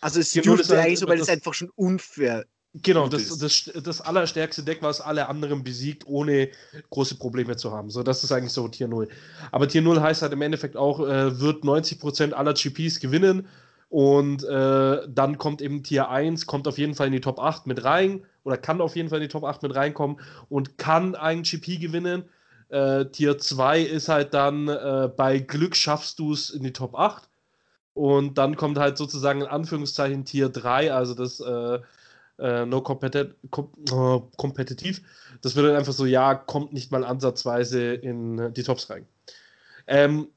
Also 0.01 0.19
es 0.19 0.35
ist 0.35 0.71
eigentlich 0.71 0.99
so, 0.99 1.07
weil 1.07 1.19
es 1.19 1.29
einfach 1.29 1.53
schon 1.53 1.69
unfair 1.71 2.45
Genau, 2.83 3.07
das, 3.07 3.37
das, 3.37 3.71
das 3.83 4.01
allerstärkste 4.01 4.61
Deck, 4.63 4.79
was 4.81 4.99
alle 4.99 5.29
anderen 5.29 5.63
besiegt, 5.63 6.05
ohne 6.07 6.49
große 6.89 7.15
Probleme 7.15 7.55
zu 7.55 7.71
haben. 7.71 7.89
So, 7.89 8.03
das 8.03 8.23
ist 8.23 8.33
eigentlich 8.33 8.51
so 8.51 8.67
Tier 8.67 8.89
0. 8.89 9.07
Aber 9.51 9.67
Tier 9.69 9.81
0 9.81 10.01
heißt 10.01 10.21
halt 10.21 10.33
im 10.33 10.41
Endeffekt 10.41 10.75
auch, 10.75 10.99
äh, 10.99 11.39
wird 11.39 11.63
90% 11.63 12.33
aller 12.33 12.53
GPs 12.53 12.99
gewinnen 12.99 13.47
und 13.87 14.43
äh, 14.43 15.07
dann 15.07 15.37
kommt 15.37 15.61
eben 15.61 15.83
Tier 15.83 16.09
1, 16.09 16.47
kommt 16.47 16.67
auf 16.67 16.77
jeden 16.77 16.95
Fall 16.95 17.07
in 17.07 17.13
die 17.13 17.21
Top 17.21 17.39
8 17.39 17.65
mit 17.65 17.85
rein 17.85 18.25
oder 18.43 18.57
kann 18.57 18.81
auf 18.81 18.97
jeden 18.97 19.07
Fall 19.07 19.19
in 19.19 19.23
die 19.23 19.31
Top 19.31 19.45
8 19.45 19.63
mit 19.63 19.73
reinkommen 19.73 20.19
und 20.49 20.77
kann 20.77 21.15
einen 21.15 21.43
GP 21.43 21.79
gewinnen. 21.79 22.25
Äh, 22.67 23.05
Tier 23.05 23.37
2 23.37 23.81
ist 23.83 24.09
halt 24.09 24.33
dann, 24.33 24.67
äh, 24.67 25.09
bei 25.15 25.39
Glück 25.39 25.77
schaffst 25.77 26.19
du 26.19 26.33
es 26.33 26.49
in 26.49 26.63
die 26.63 26.73
Top 26.73 26.95
8. 26.95 27.29
Und 27.93 28.37
dann 28.37 28.57
kommt 28.57 28.77
halt 28.77 28.97
sozusagen 28.97 29.39
in 29.41 29.47
Anführungszeichen 29.47 30.25
Tier 30.25 30.49
3, 30.49 30.91
also 30.93 31.13
das 31.13 31.39
äh, 32.39 32.65
no 32.65 32.81
competit 32.81 33.35
com 33.49 33.71
uh, 33.91 34.21
kompetitiv. 34.37 35.01
Das 35.41 35.53
dann 35.53 35.75
einfach 35.75 35.93
so, 35.93 36.05
ja, 36.05 36.35
kommt 36.35 36.73
nicht 36.73 36.91
mal 36.91 37.03
ansatzweise 37.03 37.93
in 37.93 38.53
die 38.53 38.63
Tops 38.63 38.89
rein. 38.89 39.05
Ähm, 39.87 40.27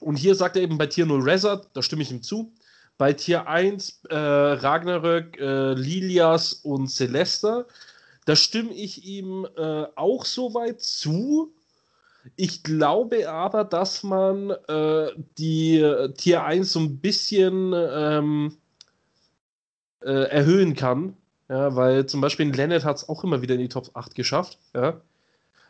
und 0.00 0.16
hier 0.16 0.34
sagt 0.34 0.56
er 0.56 0.62
eben 0.62 0.78
bei 0.78 0.86
Tier 0.86 1.06
0 1.06 1.22
Resort, 1.22 1.68
da 1.74 1.82
stimme 1.82 2.02
ich 2.02 2.10
ihm 2.10 2.22
zu. 2.22 2.52
Bei 2.96 3.12
Tier 3.12 3.46
1 3.46 4.00
äh, 4.10 4.16
Ragnarök, 4.16 5.38
äh, 5.38 5.74
Lilias 5.74 6.52
und 6.52 6.88
Celesta, 6.88 7.66
da 8.24 8.36
stimme 8.36 8.72
ich 8.72 9.04
ihm 9.04 9.46
äh, 9.56 9.86
auch 9.94 10.24
soweit 10.24 10.80
zu. 10.80 11.54
Ich 12.36 12.62
glaube 12.62 13.30
aber, 13.30 13.64
dass 13.64 14.02
man 14.02 14.50
äh, 14.50 15.12
die 15.38 16.08
Tier 16.16 16.44
1 16.44 16.72
so 16.72 16.80
ein 16.80 16.98
bisschen 16.98 17.72
ähm, 17.74 18.56
äh, 20.00 20.28
erhöhen 20.28 20.74
kann. 20.74 21.16
Ja, 21.48 21.74
weil 21.74 22.06
zum 22.06 22.20
Beispiel 22.20 22.50
Leonard 22.50 22.84
hat 22.84 22.96
es 22.98 23.08
auch 23.08 23.24
immer 23.24 23.40
wieder 23.40 23.54
in 23.54 23.60
die 23.60 23.68
Top 23.68 23.90
8 23.94 24.14
geschafft. 24.14 24.58
Ja. 24.74 25.00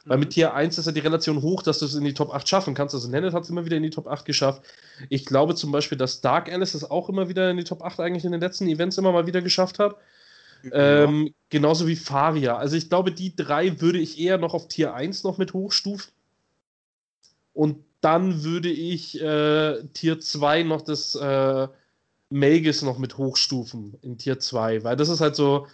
Weil 0.05 0.19
mit 0.19 0.29
mhm. 0.29 0.33
Tier 0.33 0.55
1 0.55 0.79
ist 0.79 0.87
ja 0.87 0.93
die 0.93 1.01
Relation 1.01 1.43
hoch, 1.43 1.63
dass 1.63 1.79
du 1.79 1.85
es 1.85 1.95
in 1.95 2.05
die 2.05 2.15
Top 2.15 2.35
8 2.35 2.49
schaffen 2.49 2.75
kannst. 2.75 2.95
Also 2.95 3.09
Nennet 3.09 3.35
hat 3.35 3.45
es 3.45 3.51
immer 3.51 3.65
wieder 3.65 3.77
in 3.77 3.83
die 3.83 3.91
Top 3.91 4.07
8 4.07 4.25
geschafft. 4.25 4.63
Ich 5.09 5.25
glaube 5.27 5.55
zum 5.55 5.71
Beispiel, 5.71 5.99
dass 5.99 6.21
Dark 6.21 6.51
Alice 6.51 6.75
es 6.75 6.91
auch 6.91 7.09
immer 7.09 7.29
wieder 7.29 7.51
in 7.51 7.59
die 7.59 7.65
Top 7.65 7.83
8 7.83 8.01
eigentlich 8.01 8.25
in 8.25 8.33
den 8.33 8.41
letzten 8.41 8.67
Events 8.67 8.99
immer 8.99 9.13
mal 9.13 9.27
wieder 9.27 9.43
geschafft 9.43 9.79
hat. 9.79 9.97
Ja. 10.65 11.05
Ähm, 11.05 11.35
genauso 11.51 11.87
wie 11.87 11.95
Faria. 11.95 12.57
Also 12.57 12.77
ich 12.77 12.89
glaube, 12.89 13.13
die 13.13 13.37
drei 13.37 13.81
würde 13.81 13.99
ich 13.99 14.19
eher 14.19 14.39
noch 14.39 14.55
auf 14.55 14.67
Tier 14.67 14.95
1 14.95 15.23
noch 15.25 15.39
mit 15.39 15.53
hochstufen. 15.53 16.11
Und 17.53 17.85
dann 18.01 18.43
würde 18.45 18.71
ich 18.71 19.21
äh, 19.21 19.83
Tier 19.93 20.19
2 20.19 20.63
noch 20.63 20.83
das 20.83 21.15
äh, 21.17 21.69
Magus 22.31 22.83
noch 22.83 22.99
mit 22.99 23.17
hochstufen 23.17 23.99
in 24.03 24.19
Tier 24.19 24.39
2. 24.39 24.85
Weil 24.85 24.97
das 24.97 25.09
ist 25.09 25.21
halt 25.21 25.37
so. 25.37 25.67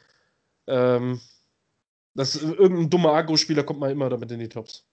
Ähm, 0.66 1.20
das, 2.14 2.36
irgendein 2.36 2.90
dummer 2.90 3.12
Agro-Spieler 3.12 3.64
kommt 3.64 3.80
mal 3.80 3.90
immer 3.90 4.08
damit 4.08 4.30
in 4.30 4.38
die 4.38 4.48
Tops. 4.48 4.86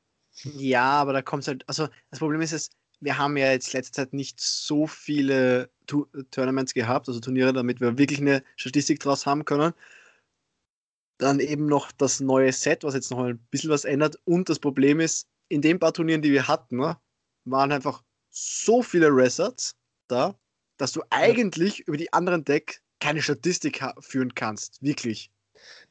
Ja, 0.58 0.84
aber 0.84 1.13
da 1.13 1.21
kommt 1.21 1.43
es 1.43 1.47
halt. 1.47 1.63
Also, 1.67 1.88
das 2.10 2.19
Problem 2.19 2.41
ist, 2.41 2.52
es, 2.52 2.71
wir 3.00 3.17
haben 3.17 3.38
ja 3.38 3.52
jetzt 3.52 3.74
letzte 3.74 3.93
Zeit 3.93 4.13
nicht 4.13 4.39
so 4.39 4.88
viele 4.88 5.69
tu 5.86 6.06
Tournaments 6.32 6.74
gehabt, 6.74 7.08
also 7.08 7.19
Turniere, 7.19 7.54
damit 7.54 7.80
wir 7.82 7.97
wirklich 7.97 8.19
eine 8.19 8.43
Statistik 8.56 9.00
draus 9.00 9.26
haben 9.26 9.45
können. 9.45 9.74
Dann 11.17 11.39
eben 11.39 11.67
noch 11.67 11.91
das 11.91 12.19
neue 12.19 12.52
Set, 12.52 12.84
was 12.84 12.95
jetzt 12.95 13.12
noch 13.12 13.19
ein 13.19 13.38
bisschen 13.52 13.69
was 13.69 13.86
ändert. 13.86 14.17
Und 14.26 14.50
das 14.50 14.60
Problem 14.60 15.00
ist, 15.00 15.28
in 15.50 15.62
den 15.62 15.80
paar 15.80 15.93
Turnieren, 15.93 16.21
die 16.21 16.32
wir 16.32 16.47
hatten, 16.47 16.78
ne, 16.78 16.97
waren 17.45 17.71
einfach 17.71 18.04
so 18.30 18.82
viele 18.82 19.08
Resorts 19.08 19.76
da, 20.08 20.36
dass 20.81 20.91
du 20.91 21.01
eigentlich 21.09 21.79
ja. 21.79 21.83
über 21.87 21.97
die 21.97 22.11
anderen 22.11 22.43
Deck 22.43 22.81
keine 22.99 23.21
Statistik 23.21 23.83
führen 23.99 24.33
kannst. 24.35 24.81
Wirklich. 24.81 25.31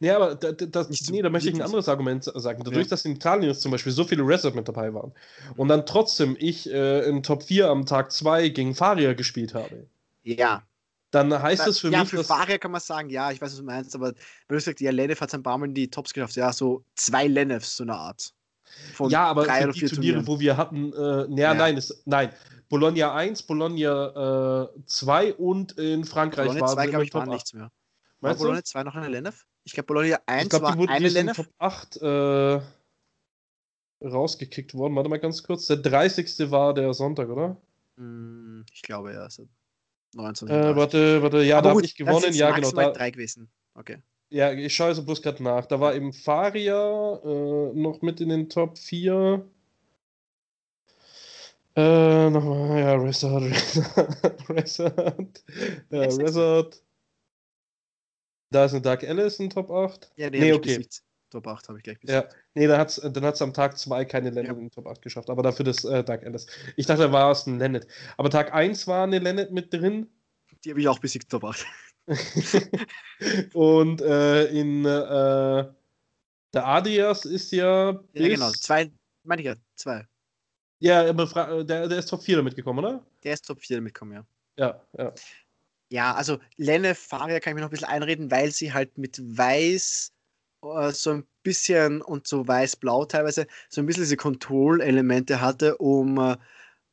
Nee, 0.00 0.10
aber 0.10 0.34
da, 0.34 0.52
da, 0.52 0.86
nee, 1.10 1.22
da 1.22 1.30
möchte 1.30 1.48
ich 1.48 1.54
ein 1.54 1.62
anderes 1.62 1.88
Argument 1.88 2.24
sagen. 2.24 2.64
Dadurch, 2.64 2.86
ja. 2.86 2.90
dass 2.90 3.04
in 3.04 3.12
Italien 3.12 3.48
jetzt 3.48 3.62
zum 3.62 3.70
Beispiel 3.70 3.92
so 3.92 4.04
viele 4.04 4.22
Reset 4.22 4.52
mit 4.52 4.66
dabei 4.66 4.92
waren 4.92 5.12
und 5.56 5.68
dann 5.68 5.86
trotzdem 5.86 6.36
ich 6.38 6.68
äh, 6.70 7.04
in 7.08 7.22
Top 7.22 7.44
4 7.44 7.68
am 7.68 7.86
Tag 7.86 8.10
2 8.10 8.48
gegen 8.48 8.74
Faria 8.74 9.12
gespielt 9.12 9.54
habe. 9.54 9.86
Ja. 10.22 10.62
Dann 11.12 11.30
heißt 11.40 11.66
das 11.66 11.78
für 11.80 11.90
ja, 11.90 12.00
mich. 12.00 12.12
Ja, 12.12 12.18
für 12.18 12.24
Faria 12.24 12.58
kann 12.58 12.70
man 12.70 12.80
sagen, 12.80 13.10
ja, 13.10 13.30
ich 13.30 13.40
weiß, 13.40 13.50
was 13.50 13.58
du 13.58 13.64
meinst, 13.64 13.94
aber 13.94 14.08
wenn 14.08 14.56
du 14.56 14.60
sagst, 14.60 14.80
ja, 14.80 14.90
Lenef 14.90 15.20
hat 15.20 15.30
sein 15.30 15.42
in 15.44 15.74
die 15.74 15.88
Tops 15.88 16.12
geschafft, 16.12 16.36
ja, 16.36 16.52
so 16.52 16.84
zwei 16.94 17.26
Lenefs, 17.26 17.76
so 17.76 17.84
eine 17.84 17.94
Art. 17.94 18.32
Ja, 19.08 19.24
aber 19.24 19.44
drei 19.44 19.64
oder 19.64 19.72
die 19.72 19.80
Turniere, 19.80 19.96
Turnieren. 19.96 20.26
wo 20.26 20.40
wir 20.40 20.56
hatten, 20.56 20.92
äh, 20.92 21.26
na, 21.28 21.36
ja. 21.36 21.54
nein, 21.54 21.76
ist, 21.76 22.02
nein, 22.06 22.30
Bologna 22.68 23.14
1, 23.14 23.42
Bologna 23.42 24.68
äh, 24.76 24.84
2 24.86 25.34
und 25.34 25.72
in 25.72 26.04
Frankreich 26.04 26.46
Bologna 26.46 26.66
war 26.66 26.74
2, 26.74 26.86
glaube 26.86 27.04
ich, 27.04 27.14
war 27.14 27.26
nichts 27.26 27.52
mehr. 27.52 27.70
War 28.20 28.34
Bologna 28.34 28.62
2 28.62 28.82
noch 28.84 28.94
eine 28.94 29.08
Lenef? 29.08 29.46
Ich 29.64 29.72
glaube, 29.72 29.88
Bologna 29.88 30.20
1 30.26 30.48
glaub, 30.50 30.62
war 30.62 30.88
eine 30.88 31.08
Lenef. 31.08 31.36
Top 31.36 31.48
8 31.58 31.96
äh, 32.02 32.60
rausgekickt 34.04 34.74
worden. 34.74 34.94
Warte 34.94 35.08
mal 35.08 35.18
ganz 35.18 35.42
kurz. 35.42 35.66
Der 35.66 35.78
30. 35.78 36.50
war 36.50 36.74
der 36.74 36.94
Sonntag, 36.94 37.28
oder? 37.28 37.56
Hm, 37.96 38.64
ich 38.72 38.82
glaube, 38.82 39.12
ja. 39.12 39.28
19. 40.14 40.48
Äh, 40.48 40.76
warte, 40.76 41.22
warte, 41.22 41.42
ja, 41.42 41.58
Aber 41.58 41.68
da 41.68 41.74
habe 41.74 41.84
ich 41.84 41.94
gewonnen. 41.94 42.32
Ja, 42.32 42.50
genau. 42.52 42.70
Da, 42.70 42.90
drei 42.90 43.10
gewesen. 43.10 43.50
Okay. 43.74 44.02
Ja, 44.30 44.52
ich 44.52 44.74
schaue 44.74 44.94
so 44.94 45.04
bloß 45.04 45.22
gerade 45.22 45.42
nach. 45.42 45.66
Da 45.66 45.80
war 45.80 45.94
eben 45.94 46.12
Faria 46.12 47.20
äh, 47.24 47.72
noch 47.74 48.00
mit 48.00 48.20
in 48.20 48.28
den 48.28 48.48
Top 48.48 48.78
4. 48.78 49.44
Äh, 51.76 52.30
nochmal, 52.30 52.80
ja, 52.80 52.94
Resort, 52.94 53.42
Resort, 54.48 54.48
Resort, 54.48 55.44
ja, 55.90 56.00
Resort. 56.00 56.82
Da 58.50 58.64
ist 58.64 58.72
eine 58.72 58.82
Dark 58.82 59.04
Alice 59.04 59.38
in 59.40 59.50
Top 59.50 59.70
8. 59.70 60.12
Ja, 60.16 60.30
nee, 60.30 60.40
nee 60.40 60.52
okay. 60.52 60.84
Top 61.30 61.46
8 61.46 61.68
habe 61.68 61.78
ich 61.78 61.84
gleich 61.84 62.00
besiegt. 62.00 62.22
Ja, 62.22 62.28
nee, 62.54 62.66
dann 62.66 62.78
hat 62.78 62.88
es 62.88 62.96
dann 62.96 63.24
hat's 63.24 63.42
am 63.42 63.54
Tag 63.54 63.78
2 63.78 64.04
keine 64.04 64.30
Lennet 64.30 64.56
ja. 64.56 64.58
in 64.58 64.70
Top 64.70 64.86
8 64.86 65.00
geschafft, 65.02 65.30
aber 65.30 65.42
dafür 65.42 65.64
das 65.64 65.84
äh, 65.84 66.04
Dark 66.04 66.24
Alice. 66.24 66.46
Ich 66.76 66.86
dachte, 66.86 67.02
da 67.02 67.12
war 67.12 67.30
es 67.30 67.46
ein 67.46 67.58
Lennet. 67.58 67.86
Aber 68.16 68.30
Tag 68.30 68.52
1 68.52 68.86
war 68.86 69.04
eine 69.04 69.20
Lennet 69.20 69.52
mit 69.52 69.72
drin. 69.72 70.08
Die 70.64 70.70
habe 70.70 70.80
ich 70.80 70.88
auch 70.88 70.98
besiegt, 70.98 71.30
Top 71.30 71.44
8. 71.44 71.64
Und 73.54 74.00
äh, 74.02 74.46
in 74.46 74.84
äh, 74.84 75.64
der 76.52 76.66
Adias 76.66 77.24
ist 77.24 77.52
ja. 77.52 77.92
Ja, 78.12 78.28
genau. 78.28 78.50
Zwei, 78.50 78.90
meine 79.22 79.42
ich 79.42 79.46
ja, 79.46 79.54
zwei. 79.76 80.06
Ja, 80.80 81.08
aber 81.08 81.64
der, 81.64 81.88
der 81.88 81.98
ist 81.98 82.08
Top 82.08 82.22
4 82.22 82.36
damit 82.38 82.56
gekommen, 82.56 82.78
oder? 82.78 83.04
Der 83.22 83.34
ist 83.34 83.44
Top 83.44 83.60
4 83.60 83.76
damit 83.76 83.94
gekommen, 83.94 84.12
ja. 84.12 84.26
Ja, 84.56 84.80
ja. 84.96 85.14
Ja, 85.92 86.14
also 86.14 86.38
Lenne 86.56 86.94
Faria 86.94 87.40
kann 87.40 87.50
ich 87.50 87.54
mir 87.56 87.60
noch 87.60 87.68
ein 87.68 87.72
bisschen 87.72 87.88
einreden, 87.88 88.30
weil 88.30 88.50
sie 88.50 88.72
halt 88.72 88.96
mit 88.96 89.18
Weiß 89.20 90.12
äh, 90.62 90.92
so 90.92 91.10
ein 91.10 91.26
bisschen 91.42 92.00
und 92.02 92.26
so 92.26 92.46
weiß-blau 92.46 93.04
teilweise 93.06 93.46
so 93.68 93.80
ein 93.80 93.86
bisschen 93.86 94.04
diese 94.04 94.16
Control-Elemente 94.16 95.40
hatte, 95.40 95.76
um, 95.78 96.18
äh, 96.18 96.36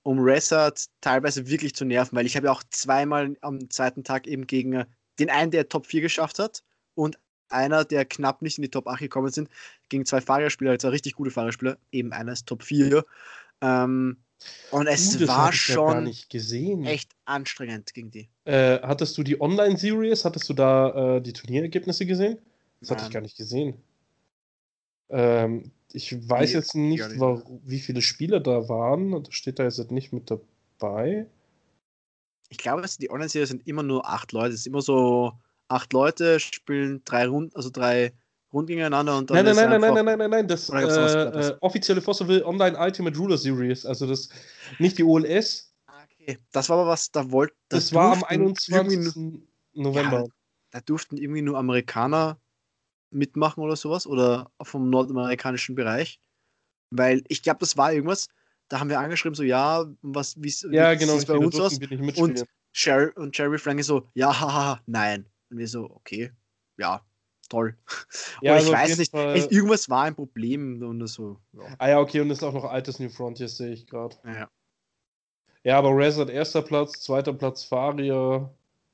um 0.03 0.19
Resort 0.19 0.85
teilweise 1.01 1.47
wirklich 1.47 1.75
zu 1.75 1.85
nerven, 1.85 2.15
weil 2.15 2.25
ich 2.25 2.35
habe 2.35 2.47
ja 2.47 2.53
auch 2.53 2.63
zweimal 2.69 3.35
am 3.41 3.69
zweiten 3.69 4.03
Tag 4.03 4.27
eben 4.27 4.47
gegen 4.47 4.73
äh, 4.73 4.85
den 5.19 5.29
einen, 5.29 5.51
der 5.51 5.69
Top 5.69 5.85
4 5.85 6.01
geschafft 6.01 6.39
hat 6.39 6.63
und 6.95 7.17
einer, 7.49 7.85
der 7.85 8.05
knapp 8.05 8.41
nicht 8.41 8.57
in 8.57 8.63
die 8.63 8.69
Top 8.69 8.87
8 8.87 8.99
gekommen 8.99 9.31
sind, 9.31 9.49
gegen 9.89 10.05
zwei 10.05 10.21
Fahrerspieler, 10.21 10.77
zwei 10.79 10.89
richtig 10.89 11.15
gute 11.15 11.31
Fahrerspieler, 11.31 11.77
eben 11.91 12.11
einer 12.11 12.33
ist 12.33 12.45
Top 12.47 12.63
4. 12.63 13.05
Ähm, 13.61 14.17
und 14.71 14.87
es 14.87 15.19
uh, 15.19 15.27
war 15.27 15.51
schon 15.51 16.11
echt 16.85 17.11
anstrengend 17.25 17.93
gegen 17.93 18.11
die. 18.11 18.29
Äh, 18.45 18.79
hattest 18.81 19.17
du 19.17 19.23
die 19.23 19.41
Online-Series? 19.41 20.25
Hattest 20.25 20.47
du 20.49 20.53
da 20.53 21.17
äh, 21.17 21.21
die 21.21 21.33
Turnierergebnisse 21.33 22.05
gesehen? 22.05 22.37
Das 22.79 22.89
Nein. 22.89 22.97
hatte 22.97 23.07
ich 23.07 23.13
gar 23.13 23.21
nicht 23.21 23.37
gesehen. 23.37 23.81
Ähm, 25.09 25.71
ich 25.91 26.29
weiß 26.29 26.51
nee, 26.51 26.55
jetzt 26.55 26.75
nicht, 26.75 27.09
nicht. 27.09 27.43
wie 27.65 27.79
viele 27.79 28.01
Spieler 28.01 28.39
da 28.39 28.69
waren. 28.69 29.23
Das 29.23 29.33
steht 29.33 29.57
da 29.57 29.63
jetzt 29.63 29.91
nicht 29.91 30.13
mit 30.13 30.29
dabei. 30.29 31.25
Ich 32.49 32.57
glaube, 32.57 32.83
die 32.99 33.09
Online-Series 33.09 33.49
sind 33.49 33.67
immer 33.67 33.83
nur 33.83 34.07
acht 34.07 34.31
Leute. 34.31 34.53
Es 34.53 34.61
ist 34.61 34.67
immer 34.67 34.81
so, 34.81 35.33
acht 35.67 35.93
Leute 35.93 36.39
spielen 36.39 37.01
drei 37.03 37.27
Runden, 37.27 37.55
also 37.55 37.69
drei 37.69 38.13
Runden 38.53 38.67
gegeneinander 38.67 39.17
und 39.17 39.29
dann. 39.29 39.43
Nein, 39.43 39.55
nein, 39.55 39.69
nein, 39.69 39.81
nein, 39.81 39.93
nein, 39.93 40.05
nein, 40.05 40.19
nein, 40.19 40.29
nein, 40.29 40.47
das 40.47 40.69
äh, 40.69 41.51
äh, 41.51 41.57
offizielle 41.61 42.01
Fossil 42.01 42.43
Online 42.43 42.77
Ultimate 42.77 43.17
Ruler 43.17 43.37
Series, 43.37 43.85
also 43.85 44.07
das 44.07 44.29
nicht 44.79 44.97
die 44.97 45.03
OLS. 45.03 45.73
Ah, 45.87 46.03
okay, 46.05 46.37
das 46.51 46.69
war 46.69 46.77
aber 46.77 46.89
was, 46.89 47.11
da 47.11 47.29
wollte. 47.31 47.55
Das, 47.69 47.85
das 47.85 47.93
war 47.93 48.13
am 48.13 48.23
21. 48.23 49.33
November. 49.73 50.19
Ja, 50.19 50.25
da 50.71 50.81
durften 50.81 51.17
irgendwie 51.17 51.41
nur 51.41 51.57
Amerikaner 51.57 52.39
mitmachen 53.09 53.63
oder 53.63 53.75
sowas 53.75 54.07
oder 54.07 54.51
vom 54.61 54.89
nordamerikanischen 54.89 55.75
Bereich, 55.75 56.19
weil 56.89 57.23
ich 57.27 57.41
glaube, 57.43 57.59
das 57.59 57.77
war 57.77 57.93
irgendwas. 57.93 58.27
Da 58.69 58.79
haben 58.79 58.89
wir 58.89 58.99
angeschrieben 58.99 59.35
so 59.35 59.43
ja, 59.43 59.85
was 60.01 60.41
wie 60.41 60.53
ja, 60.71 60.93
genau, 60.95 61.15
es 61.15 61.25
bei 61.25 61.37
uns 61.37 61.59
aus 61.59 61.79
und 62.17 62.43
Sherry 62.73 63.11
und 63.15 63.37
Jerry 63.37 63.57
Frank 63.57 63.83
so 63.83 64.07
ja, 64.13 64.39
haha, 64.39 64.81
nein. 64.85 65.25
Und 65.49 65.57
wir 65.57 65.67
so 65.67 65.89
okay, 65.89 66.31
ja, 66.77 67.01
toll. 67.49 67.77
Ja, 68.41 68.53
also 68.53 68.67
ich 68.67 68.77
weiß 68.77 68.97
nicht, 68.97 69.11
Fall... 69.11 69.37
irgendwas 69.37 69.89
war 69.89 70.03
ein 70.03 70.15
Problem 70.15 70.81
und 70.83 71.07
so. 71.07 71.39
Ja. 71.53 71.75
Ah 71.79 71.89
ja, 71.89 71.99
okay, 71.99 72.19
und 72.19 72.29
das 72.29 72.39
ist 72.39 72.43
auch 72.43 72.53
noch 72.53 72.65
altes 72.65 72.99
New 72.99 73.09
Frontiers, 73.09 73.57
sehe 73.57 73.71
ich 73.71 73.87
gerade. 73.87 74.15
Ja. 74.25 74.49
Ja, 75.63 75.77
aber 75.77 75.89
Resort 75.89 76.29
erster 76.29 76.61
Platz, 76.61 77.01
zweiter 77.01 77.33
Platz 77.33 77.63
Faria. 77.63 78.49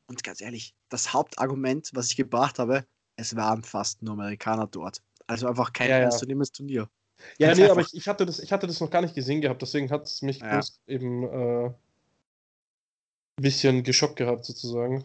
Und 0.07 0.23
ganz 0.23 0.41
ehrlich, 0.41 0.73
das 0.89 1.13
Hauptargument, 1.13 1.91
was 1.93 2.07
ich 2.07 2.15
gebracht 2.15 2.57
habe, 2.57 2.85
es 3.15 3.35
waren 3.35 3.63
fast 3.63 4.01
nur 4.01 4.13
Amerikaner 4.13 4.67
dort. 4.67 5.03
Also 5.27 5.47
einfach 5.47 5.71
kein 5.71 5.89
ja, 5.89 5.97
ernstzunehmendes 5.97 6.49
ja. 6.49 6.57
Turnier. 6.57 6.89
Ja, 7.37 7.53
nee, 7.55 7.69
aber 7.69 7.81
ich, 7.81 7.93
ich, 7.93 8.07
hatte 8.07 8.25
das, 8.25 8.39
ich 8.39 8.51
hatte 8.51 8.67
das 8.67 8.79
noch 8.79 8.89
gar 8.89 9.01
nicht 9.01 9.15
gesehen 9.15 9.41
gehabt, 9.41 9.61
deswegen 9.61 9.89
hat 9.89 10.05
es 10.05 10.21
mich 10.21 10.39
ja. 10.39 10.61
eben 10.87 11.23
äh, 11.23 11.65
ein 11.67 13.41
bisschen 13.41 13.83
geschockt 13.83 14.17
gehabt, 14.17 14.45
sozusagen. 14.45 15.03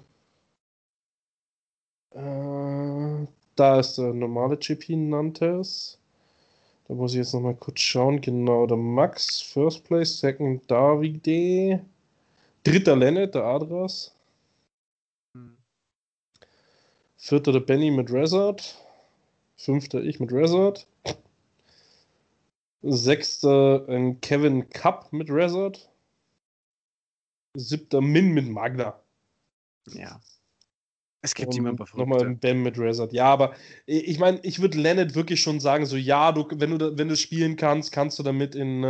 Äh, 2.10 3.26
da 3.56 3.80
ist 3.80 3.96
der 3.96 4.12
normale 4.12 4.56
GP 4.56 4.96
Nantes. 4.96 5.98
Da 6.86 6.94
muss 6.94 7.12
ich 7.12 7.18
jetzt 7.18 7.34
nochmal 7.34 7.54
kurz 7.54 7.80
schauen. 7.80 8.20
Genau, 8.20 8.66
der 8.66 8.76
Max, 8.76 9.40
First 9.42 9.84
Place, 9.84 10.20
Second 10.20 10.70
Davide, 10.70 11.84
dritter 12.64 12.96
Lennart, 12.96 13.34
der 13.34 13.44
Adras. 13.44 14.14
Hm. 15.34 15.56
Vierter 17.16 17.52
der 17.52 17.60
Benny 17.60 17.90
mit 17.90 18.10
Resort. 18.10 18.76
Fünfter 19.56 20.02
ich 20.02 20.18
mit 20.20 20.32
Resort. 20.32 20.86
Sechster 22.82 23.84
ein 23.88 24.20
Kevin 24.20 24.68
Cup 24.70 25.12
mit 25.12 25.30
Resort. 25.30 25.90
Siebter 27.54 28.00
Min 28.00 28.32
mit 28.32 28.48
Magna. 28.48 29.00
Ja. 29.92 30.20
Es 31.20 31.34
gibt 31.34 31.56
immer 31.56 31.72
Nochmal 31.72 32.24
ein 32.24 32.38
Bam 32.38 32.62
mit 32.62 32.78
Resort. 32.78 33.12
Ja, 33.12 33.26
aber 33.26 33.54
ich 33.86 34.18
meine, 34.20 34.38
ich 34.44 34.60
würde 34.60 34.78
Leonard 34.78 35.16
wirklich 35.16 35.42
schon 35.42 35.58
sagen, 35.58 35.84
so 35.84 35.96
ja, 35.96 36.30
du, 36.30 36.46
wenn 36.54 36.78
du 36.78 36.96
wenn 36.96 37.08
du 37.08 37.16
spielen 37.16 37.56
kannst, 37.56 37.90
kannst 37.90 38.18
du 38.20 38.22
damit 38.22 38.54
in 38.54 38.84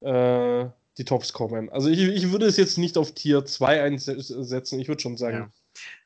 äh, 0.00 0.66
die 0.96 1.04
Tops 1.04 1.32
kommen. 1.34 1.68
Also 1.70 1.88
ich, 1.90 2.00
ich 2.00 2.30
würde 2.32 2.46
es 2.46 2.56
jetzt 2.56 2.78
nicht 2.78 2.96
auf 2.96 3.12
Tier 3.12 3.44
2 3.44 3.82
einsetzen, 3.82 4.80
ich 4.80 4.88
würde 4.88 5.02
schon 5.02 5.18
sagen. 5.18 5.36
Ja. 5.36 5.50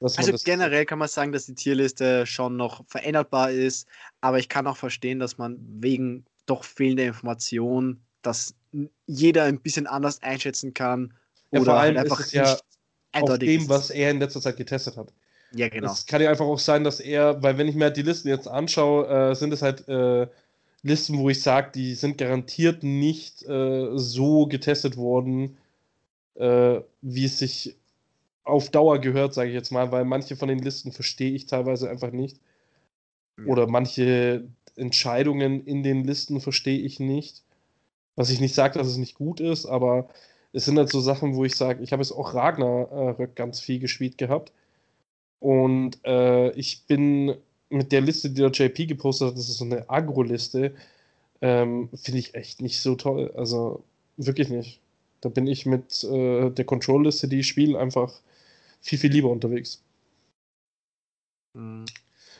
Also 0.01 0.35
generell 0.45 0.87
kann 0.87 0.99
man 0.99 1.09
sagen, 1.09 1.31
dass 1.31 1.47
die 1.47 1.55
Tierliste 1.55 2.27
schon 2.27 2.57
noch 2.57 2.85
veränderbar 2.87 3.51
ist, 3.51 3.87
aber 4.21 4.39
ich 4.39 4.49
kann 4.49 4.67
auch 4.67 4.79
verstehen, 4.79 5.21
dass 5.21 5.37
man 5.39 5.59
wegen 5.61 6.25
doch 6.49 6.65
fehlender 6.65 7.05
Informationen, 7.05 8.01
dass 8.23 8.55
jeder 9.07 9.45
ein 9.45 9.61
bisschen 9.61 9.87
anders 9.87 10.23
einschätzen 10.23 10.75
kann 10.75 11.15
ja, 11.51 11.61
oder 11.61 11.79
halt 11.79 11.97
einfach 11.97 12.21
es 12.21 12.33
ja 12.33 12.59
auf 13.13 13.39
dem, 13.39 13.63
ist. 13.63 13.69
was 13.69 13.91
er 13.91 14.11
in 14.11 14.19
letzter 14.19 14.41
Zeit 14.41 14.57
getestet 14.57 14.97
hat. 14.97 15.13
Ja, 15.53 15.69
genau. 15.69 15.91
Es 15.91 16.05
kann 16.05 16.21
ja 16.21 16.29
einfach 16.29 16.45
auch 16.45 16.59
sein, 16.59 16.85
dass 16.85 17.01
er, 17.01 17.43
weil 17.43 17.57
wenn 17.57 17.69
ich 17.69 17.75
mir 17.75 17.85
halt 17.85 17.97
die 17.97 18.03
Listen 18.03 18.29
jetzt 18.29 18.47
anschaue, 18.47 19.31
äh, 19.31 19.35
sind 19.35 19.53
es 19.53 19.63
halt 19.63 19.89
äh, 19.89 20.27
Listen, 20.83 21.19
wo 21.19 21.29
ich 21.29 21.43
sage, 21.43 21.71
die 21.75 21.95
sind 21.95 22.19
garantiert 22.19 22.83
nicht 22.83 23.43
äh, 23.45 23.89
so 23.95 24.47
getestet 24.47 24.97
worden, 24.97 25.57
äh, 26.35 26.81
wie 27.01 27.25
es 27.25 27.39
sich 27.39 27.77
auf 28.45 28.71
Dauer 28.71 28.99
gehört, 29.01 29.35
sage 29.35 29.49
ich 29.49 29.55
jetzt 29.55 29.73
mal, 29.73 29.91
weil 29.91 30.05
manche 30.05 30.37
von 30.37 30.49
den 30.49 30.61
Listen 30.61 30.93
verstehe 30.93 31.33
ich 31.33 31.47
teilweise 31.47 31.91
einfach 31.91 32.13
nicht. 32.13 32.39
Ja. 33.39 33.47
Oder 33.47 33.67
manche 33.67 34.45
Entscheidungen 34.79 35.64
in 35.67 35.83
den 35.83 36.05
Listen 36.05 36.41
verstehe 36.41 36.79
ich 36.79 37.01
nicht. 37.01 37.43
Was 38.17 38.31
ich 38.31 38.41
nicht 38.41 38.55
sage, 38.55 38.79
dass 38.79 38.88
es 38.88 38.97
nicht 38.97 39.14
gut 39.14 39.41
ist, 39.41 39.67
aber 39.67 40.09
es 40.53 40.64
sind 40.64 40.79
halt 40.79 40.91
so 40.91 41.01
Sachen, 41.01 41.37
wo 41.37 41.45
ich 41.45 41.57
sage, 41.57 41.83
ich 41.83 41.93
habe 41.93 42.03
es 42.03 42.12
auch 42.12 42.35
Ragnar 42.35 43.14
ganz 43.35 43.61
viel 43.61 43.79
gespielt 43.79 44.19
gehabt. 44.19 44.53
Und 45.41 46.05
äh, 46.05 46.51
ich 46.53 46.85
bin 46.87 47.37
mit 47.71 47.93
der 47.93 48.01
Liste, 48.01 48.31
die 48.31 48.41
der 48.41 48.51
JP 48.51 48.87
gepostet 48.87 49.29
hat, 49.29 49.37
das 49.37 49.49
ist 49.49 49.59
so 49.59 49.64
eine 49.64 49.88
Agro-Liste, 49.88 50.75
ähm, 51.43 51.91
finde 51.95 52.19
ich 52.19 52.35
echt 52.35 52.61
nicht 52.62 52.81
so 52.81 52.97
toll. 52.97 53.33
Also 53.37 53.85
wirklich 54.17 54.49
nicht. 54.49 54.81
Da 55.21 55.29
bin 55.29 55.47
ich 55.47 55.67
mit 55.67 56.05
äh, 56.05 56.51
der 56.51 56.64
Control-Liste, 56.64 57.29
die 57.29 57.41
ich 57.41 57.49
spiele, 57.49 57.79
einfach 57.79 58.12
viel, 58.81 58.99
viel 58.99 59.12
lieber 59.12 59.31
unterwegs. 59.31 59.83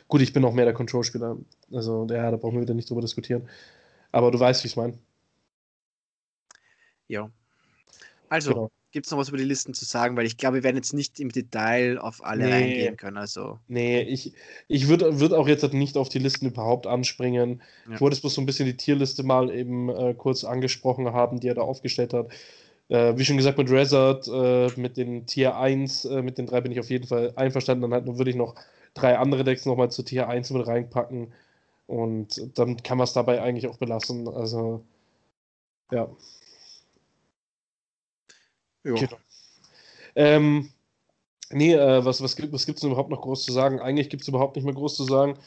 Gut, 0.09 0.23
ich 0.23 0.33
bin 0.33 0.45
auch 0.45 0.55
mehr 0.55 0.65
der 0.65 0.75
Control-Spieler. 0.75 1.37
Also, 1.71 2.07
ja, 2.11 2.31
da 2.31 2.37
brauchen 2.39 2.55
wir 2.55 2.63
wieder 2.63 2.75
nicht 2.75 2.89
drüber 2.89 3.03
diskutieren. 3.03 3.49
Aber 4.11 4.31
du 4.31 4.41
weißt, 4.41 4.65
wie 4.65 4.67
ich 4.67 4.73
es 4.73 4.77
meine. 4.77 4.95
Ja. 7.09 7.31
Also, 8.31 8.53
genau. 8.53 8.71
gibt 8.91 9.05
es 9.05 9.13
noch 9.13 9.19
was 9.19 9.29
über 9.29 9.37
die 9.37 9.45
Listen 9.45 9.75
zu 9.75 9.85
sagen? 9.85 10.17
Weil 10.17 10.25
ich 10.25 10.39
glaube, 10.39 10.57
wir 10.57 10.63
werden 10.63 10.77
jetzt 10.77 10.95
nicht 10.95 11.21
im 11.21 11.31
Detail 11.31 11.99
auf 11.99 12.25
alle 12.25 12.47
nee. 12.47 12.53
reingehen 12.53 12.97
können. 12.97 13.19
Also. 13.19 13.59
Nee, 13.69 14.01
ich, 14.01 14.33
ich 14.67 14.89
würde 14.89 15.21
würd 15.21 15.35
auch 15.35 15.47
jetzt 15.47 15.71
nicht 15.75 15.99
auf 15.99 16.09
die 16.09 16.19
Listen 16.19 16.47
überhaupt 16.47 16.87
anspringen. 16.87 17.63
Ja. 17.87 17.95
Ich 17.95 18.01
wollte 18.01 18.15
es 18.15 18.21
bloß 18.23 18.35
so 18.35 18.41
ein 18.41 18.47
bisschen 18.47 18.67
die 18.67 18.77
Tierliste 18.77 19.25
mal 19.25 19.51
eben 19.51 19.91
äh, 19.91 20.15
kurz 20.15 20.45
angesprochen 20.45 21.13
haben, 21.13 21.41
die 21.41 21.49
er 21.49 21.55
da 21.55 21.63
aufgestellt 21.63 22.15
hat. 22.15 22.31
Äh, 22.89 23.19
wie 23.19 23.27
schon 23.27 23.37
gesagt, 23.37 23.59
mit 23.59 23.71
Resort, 23.71 24.27
äh, 24.29 24.69
mit 24.81 24.97
den 24.97 25.27
Tier 25.27 25.57
1, 25.57 26.07
äh, 26.07 26.23
mit 26.23 26.39
den 26.39 26.47
drei 26.47 26.63
bin 26.63 26.73
ich 26.73 26.81
auf 26.81 26.89
jeden 26.89 27.07
Fall 27.07 27.35
einverstanden. 27.37 27.83
Dann 27.83 27.93
halt, 27.93 28.07
würde 28.07 28.31
ich 28.31 28.37
noch 28.37 28.55
drei 29.01 29.19
andere 29.19 29.45
Decks 29.45 29.67
nochmal 29.67 29.91
zu 29.91 30.03
Tier 30.03 30.29
1 30.29 30.51
mit 30.51 30.67
reinpacken. 30.67 31.33
Und 31.87 32.59
dann 32.59 32.83
kann 32.83 32.99
man 32.99 33.05
es 33.05 33.13
dabei 33.15 33.41
eigentlich 33.43 33.69
auch 33.69 33.79
belassen. 33.79 34.29
Also, 34.29 34.85
ja. 35.91 36.09
Ja. 38.85 38.95
Genau. 38.95 39.17
Ähm, 40.15 40.71
nee, 41.51 41.75
äh, 41.75 42.05
was, 42.05 42.23
was, 42.23 42.37
was 42.53 42.67
gibt 42.67 42.77
es 42.77 42.81
denn 42.83 42.91
überhaupt 42.91 43.11
noch 43.11 43.23
groß 43.23 43.45
zu 43.45 43.53
sagen? 43.53 43.81
Eigentlich 43.81 44.11
gibt 44.11 44.23
es 44.23 44.29
überhaupt 44.29 44.57
nicht 44.57 44.65
mehr 44.65 44.75
groß 44.75 44.97
zu 44.97 45.05
sagen. 45.05 45.39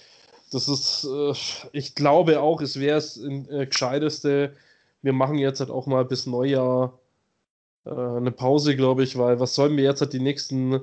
Das 0.51 0.67
ist, 0.67 1.05
äh, 1.05 1.33
ich 1.71 1.95
glaube 1.95 2.41
auch, 2.41 2.61
es 2.61 2.79
wäre 2.79 2.97
es 2.97 3.17
äh, 3.17 3.65
gescheiteste. 3.65 4.55
Wir 5.01 5.13
machen 5.13 5.37
jetzt 5.37 5.59
halt 5.59 5.69
auch 5.71 5.87
mal 5.87 6.05
bis 6.05 6.25
Neujahr 6.25 6.99
äh, 7.85 7.91
eine 7.91 8.31
Pause, 8.31 8.75
glaube 8.75 9.03
ich, 9.03 9.17
weil 9.17 9.39
was 9.39 9.55
sollen 9.55 9.77
wir 9.77 9.83
jetzt 9.83 10.01
halt 10.01 10.13
die 10.13 10.19
nächsten 10.19 10.81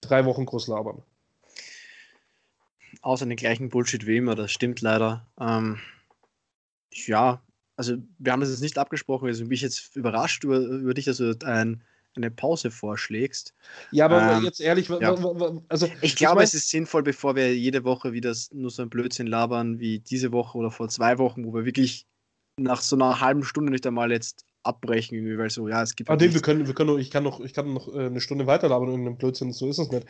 drei 0.00 0.24
Wochen 0.24 0.46
groß 0.46 0.68
labern? 0.68 1.02
Außer 3.02 3.26
den 3.26 3.36
gleichen 3.36 3.68
Bullshit 3.68 4.06
wie 4.06 4.16
immer, 4.16 4.34
das 4.34 4.52
stimmt 4.52 4.80
leider. 4.80 5.26
Ähm, 5.38 5.78
ja, 6.92 7.42
also 7.76 7.96
wir 8.18 8.32
haben 8.32 8.40
das 8.40 8.50
jetzt 8.50 8.60
nicht 8.60 8.78
abgesprochen, 8.78 9.26
also 9.26 9.44
bin 9.44 9.52
ich 9.52 9.62
jetzt 9.62 9.96
überrascht 9.96 10.44
über, 10.44 10.58
über 10.58 10.94
dich, 10.94 11.06
dass 11.06 11.16
du 11.16 11.36
ein, 11.44 11.82
eine 12.14 12.30
Pause 12.30 12.70
vorschlägst. 12.70 13.54
Ja, 13.90 14.04
aber 14.04 14.36
ähm, 14.36 14.44
jetzt 14.44 14.60
ehrlich, 14.60 14.88
ja. 14.88 15.14
also 15.68 15.88
ich 16.00 16.16
glaube, 16.16 16.36
mein, 16.36 16.44
es 16.44 16.54
ist 16.54 16.70
sinnvoll, 16.70 17.02
bevor 17.02 17.34
wir 17.34 17.56
jede 17.56 17.84
Woche 17.84 18.12
wieder 18.12 18.34
nur 18.52 18.70
so 18.70 18.82
ein 18.82 18.90
Blödsinn 18.90 19.26
labern 19.26 19.80
wie 19.80 19.98
diese 19.98 20.32
Woche 20.32 20.56
oder 20.58 20.70
vor 20.70 20.88
zwei 20.88 21.18
Wochen, 21.18 21.44
wo 21.44 21.54
wir 21.54 21.64
wirklich 21.64 22.06
nach 22.56 22.82
so 22.82 22.96
einer 22.96 23.20
halben 23.20 23.44
Stunde 23.44 23.72
nicht 23.72 23.86
einmal 23.86 24.12
jetzt 24.12 24.44
abbrechen, 24.62 25.16
irgendwie, 25.16 25.38
weil 25.38 25.50
so, 25.50 25.68
ja, 25.68 25.82
es 25.82 25.96
gibt. 25.96 26.10
Ah, 26.10 26.16
nee, 26.16 26.32
wir 26.32 26.40
können, 26.40 26.66
wir 26.66 26.74
können 26.74 26.90
noch, 26.90 26.98
ich 26.98 27.10
kann 27.10 27.22
noch, 27.24 27.40
ich 27.40 27.52
kann 27.52 27.72
noch 27.72 27.88
äh, 27.94 28.06
eine 28.06 28.20
Stunde 28.20 28.46
weiterlabern 28.46 28.88
und 28.88 28.94
irgendeinem 28.94 29.18
Blödsinn, 29.18 29.52
so 29.52 29.68
ist 29.68 29.78
es 29.78 29.90
nicht. 29.90 30.06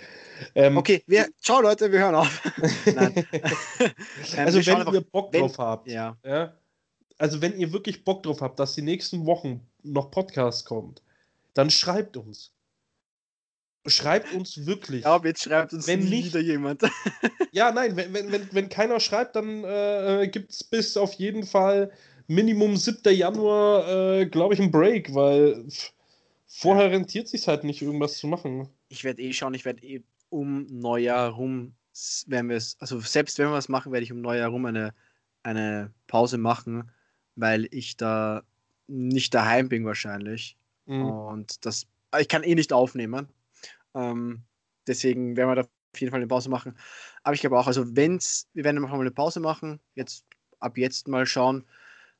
Ähm, 0.54 0.76
okay, 0.76 1.02
wir, 1.06 1.28
ciao 1.40 1.60
Leute, 1.60 1.90
wir 1.90 2.00
hören 2.00 2.14
auf. 2.14 2.42
Ähm, 4.34 4.46
also 4.46 4.64
wenn 4.64 4.76
einfach, 4.76 4.92
ihr 4.92 5.00
Bock 5.00 5.32
drauf 5.32 5.58
wenn, 5.58 5.64
habt, 5.64 5.88
ja. 5.88 6.16
ja. 6.24 6.54
Also 7.18 7.40
wenn 7.40 7.58
ihr 7.58 7.72
wirklich 7.72 8.04
Bock 8.04 8.22
drauf 8.22 8.40
habt, 8.40 8.58
dass 8.58 8.74
die 8.74 8.82
nächsten 8.82 9.26
Wochen 9.26 9.66
noch 9.82 10.10
Podcast 10.10 10.64
kommt, 10.66 11.02
dann 11.54 11.70
schreibt 11.70 12.16
uns. 12.16 12.52
Schreibt 13.86 14.32
uns 14.32 14.66
wirklich. 14.66 15.04
Ja, 15.04 15.20
jetzt 15.24 15.42
schreibt 15.42 15.72
uns 15.72 15.86
wenn 15.88 16.00
nie 16.00 16.24
wieder 16.24 16.40
jemand. 16.40 16.82
ja, 17.52 17.72
nein, 17.72 17.96
wenn, 17.96 18.14
wenn, 18.14 18.30
wenn, 18.30 18.48
wenn 18.52 18.68
keiner 18.68 19.00
schreibt, 19.00 19.34
dann 19.34 19.64
äh, 19.64 20.28
gibt 20.30 20.52
es 20.52 20.62
bis 20.62 20.96
auf 20.96 21.14
jeden 21.14 21.44
Fall 21.44 21.90
Minimum 22.34 22.76
7. 22.76 23.14
Januar, 23.14 23.88
äh, 23.88 24.26
glaube 24.26 24.54
ich, 24.54 24.60
einen 24.60 24.70
Break, 24.70 25.14
weil 25.14 25.66
vorher 26.46 26.90
rentiert 26.90 27.28
sich 27.28 27.46
halt 27.48 27.64
nicht, 27.64 27.82
irgendwas 27.82 28.18
zu 28.18 28.26
machen. 28.26 28.68
Ich 28.88 29.04
werde 29.04 29.22
eh 29.22 29.32
schauen, 29.32 29.54
ich 29.54 29.64
werde 29.64 29.82
eh 29.82 30.02
um 30.30 30.66
Neujahr 30.66 31.30
rum, 31.30 31.74
wenn 32.26 32.48
wir 32.48 32.56
es, 32.56 32.76
also 32.80 33.00
selbst 33.00 33.38
wenn 33.38 33.48
wir 33.48 33.52
was 33.52 33.68
machen, 33.68 33.92
werde 33.92 34.04
ich 34.04 34.12
um 34.12 34.20
Neujahr 34.20 34.48
rum 34.48 34.64
eine, 34.64 34.94
eine 35.42 35.92
Pause 36.06 36.38
machen, 36.38 36.90
weil 37.36 37.68
ich 37.70 37.96
da 37.96 38.42
nicht 38.86 39.34
daheim 39.34 39.68
bin 39.68 39.84
wahrscheinlich. 39.84 40.56
Mhm. 40.86 41.04
Und 41.04 41.66
das, 41.66 41.86
ich 42.18 42.28
kann 42.28 42.42
eh 42.42 42.54
nicht 42.54 42.72
aufnehmen. 42.72 43.28
Ähm, 43.94 44.42
deswegen 44.86 45.36
werden 45.36 45.50
wir 45.50 45.54
da 45.56 45.62
auf 45.62 46.00
jeden 46.00 46.10
Fall 46.10 46.20
eine 46.20 46.28
Pause 46.28 46.48
machen. 46.48 46.76
Aber 47.22 47.34
ich 47.34 47.40
glaube 47.40 47.58
auch, 47.58 47.66
also 47.66 47.96
wenn's, 47.96 48.48
wir 48.54 48.64
werden 48.64 48.78
einfach 48.78 48.96
mal 48.96 49.00
eine 49.00 49.10
Pause 49.10 49.40
machen, 49.40 49.80
jetzt 49.94 50.24
ab 50.60 50.78
jetzt 50.78 51.08
mal 51.08 51.26
schauen. 51.26 51.64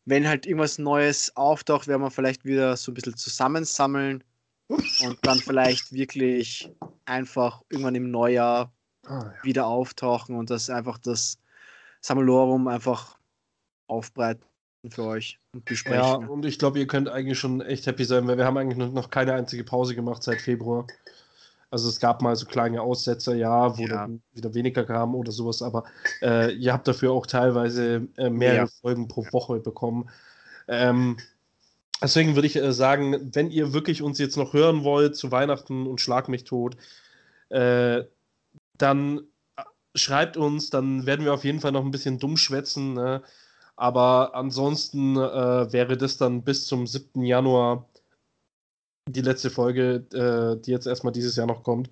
Wenn 0.04 0.26
halt 0.28 0.46
irgendwas 0.46 0.78
Neues 0.78 1.36
auftaucht, 1.36 1.86
werden 1.86 2.02
wir 2.02 2.10
vielleicht 2.10 2.44
wieder 2.44 2.76
so 2.76 2.90
ein 2.90 2.94
bisschen 2.94 3.16
zusammensammeln 3.16 4.24
und 4.68 5.18
dann 5.22 5.38
vielleicht 5.38 5.92
wirklich 5.92 6.72
einfach 7.04 7.62
irgendwann 7.68 7.94
im 7.94 8.10
Neujahr 8.10 8.72
ah, 9.06 9.32
ja. 9.36 9.44
wieder 9.44 9.66
auftauchen 9.66 10.36
und 10.36 10.50
das 10.50 10.70
einfach 10.70 10.98
das 10.98 11.38
Sammelorum 12.00 12.68
einfach 12.68 13.18
aufbreiten 13.86 14.44
für 14.90 15.04
euch 15.04 15.38
und 15.54 15.64
besprechen. 15.64 16.00
Ja, 16.00 16.14
und 16.14 16.44
ich 16.44 16.58
glaube, 16.58 16.78
ihr 16.78 16.86
könnt 16.86 17.08
eigentlich 17.08 17.38
schon 17.38 17.60
echt 17.60 17.86
happy 17.86 18.04
sein, 18.04 18.26
weil 18.26 18.38
wir 18.38 18.44
haben 18.44 18.56
eigentlich 18.56 18.78
noch 18.78 19.10
keine 19.10 19.34
einzige 19.34 19.62
Pause 19.62 19.94
gemacht 19.94 20.22
seit 20.22 20.40
Februar. 20.40 20.86
Also 21.72 21.88
es 21.88 22.00
gab 22.00 22.20
mal 22.20 22.36
so 22.36 22.44
kleine 22.44 22.82
Aussetzer, 22.82 23.34
ja, 23.34 23.78
wo 23.78 23.82
ja. 23.82 23.88
dann 23.88 24.20
wieder 24.34 24.52
weniger 24.52 24.84
kam 24.84 25.14
oder 25.14 25.32
sowas, 25.32 25.62
aber 25.62 25.84
äh, 26.20 26.52
ihr 26.52 26.70
habt 26.70 26.86
dafür 26.86 27.12
auch 27.12 27.26
teilweise 27.26 28.08
äh, 28.18 28.28
mehrere 28.28 28.66
ja. 28.66 28.72
Folgen 28.82 29.08
pro 29.08 29.24
Woche 29.32 29.58
bekommen. 29.58 30.10
Ähm, 30.68 31.16
deswegen 32.02 32.34
würde 32.34 32.46
ich 32.46 32.56
äh, 32.56 32.74
sagen, 32.74 33.30
wenn 33.34 33.50
ihr 33.50 33.72
wirklich 33.72 34.02
uns 34.02 34.18
jetzt 34.18 34.36
noch 34.36 34.52
hören 34.52 34.84
wollt 34.84 35.16
zu 35.16 35.32
Weihnachten 35.32 35.86
und 35.86 36.02
Schlag 36.02 36.28
mich 36.28 36.44
tot, 36.44 36.76
äh, 37.48 38.02
dann 38.76 39.22
äh, 39.56 39.62
schreibt 39.94 40.36
uns, 40.36 40.68
dann 40.68 41.06
werden 41.06 41.24
wir 41.24 41.32
auf 41.32 41.44
jeden 41.44 41.60
Fall 41.60 41.72
noch 41.72 41.86
ein 41.86 41.90
bisschen 41.90 42.18
dumm 42.18 42.36
schwätzen. 42.36 42.92
Ne? 42.92 43.22
Aber 43.76 44.34
ansonsten 44.34 45.16
äh, 45.16 45.72
wäre 45.72 45.96
das 45.96 46.18
dann 46.18 46.42
bis 46.42 46.66
zum 46.66 46.86
7. 46.86 47.22
Januar 47.22 47.88
die 49.08 49.20
letzte 49.20 49.50
Folge, 49.50 50.06
äh, 50.12 50.62
die 50.62 50.70
jetzt 50.70 50.86
erstmal 50.86 51.12
dieses 51.12 51.36
Jahr 51.36 51.46
noch 51.46 51.62
kommt. 51.62 51.90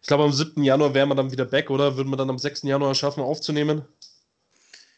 Ich 0.00 0.08
glaube, 0.08 0.24
am 0.24 0.32
7. 0.32 0.62
Januar 0.62 0.94
wären 0.94 1.08
wir 1.08 1.14
dann 1.14 1.32
wieder 1.32 1.44
back, 1.44 1.70
oder? 1.70 1.96
Würden 1.96 2.10
wir 2.10 2.16
dann 2.16 2.30
am 2.30 2.38
6. 2.38 2.62
Januar 2.62 2.94
schaffen, 2.94 3.22
aufzunehmen? 3.22 3.82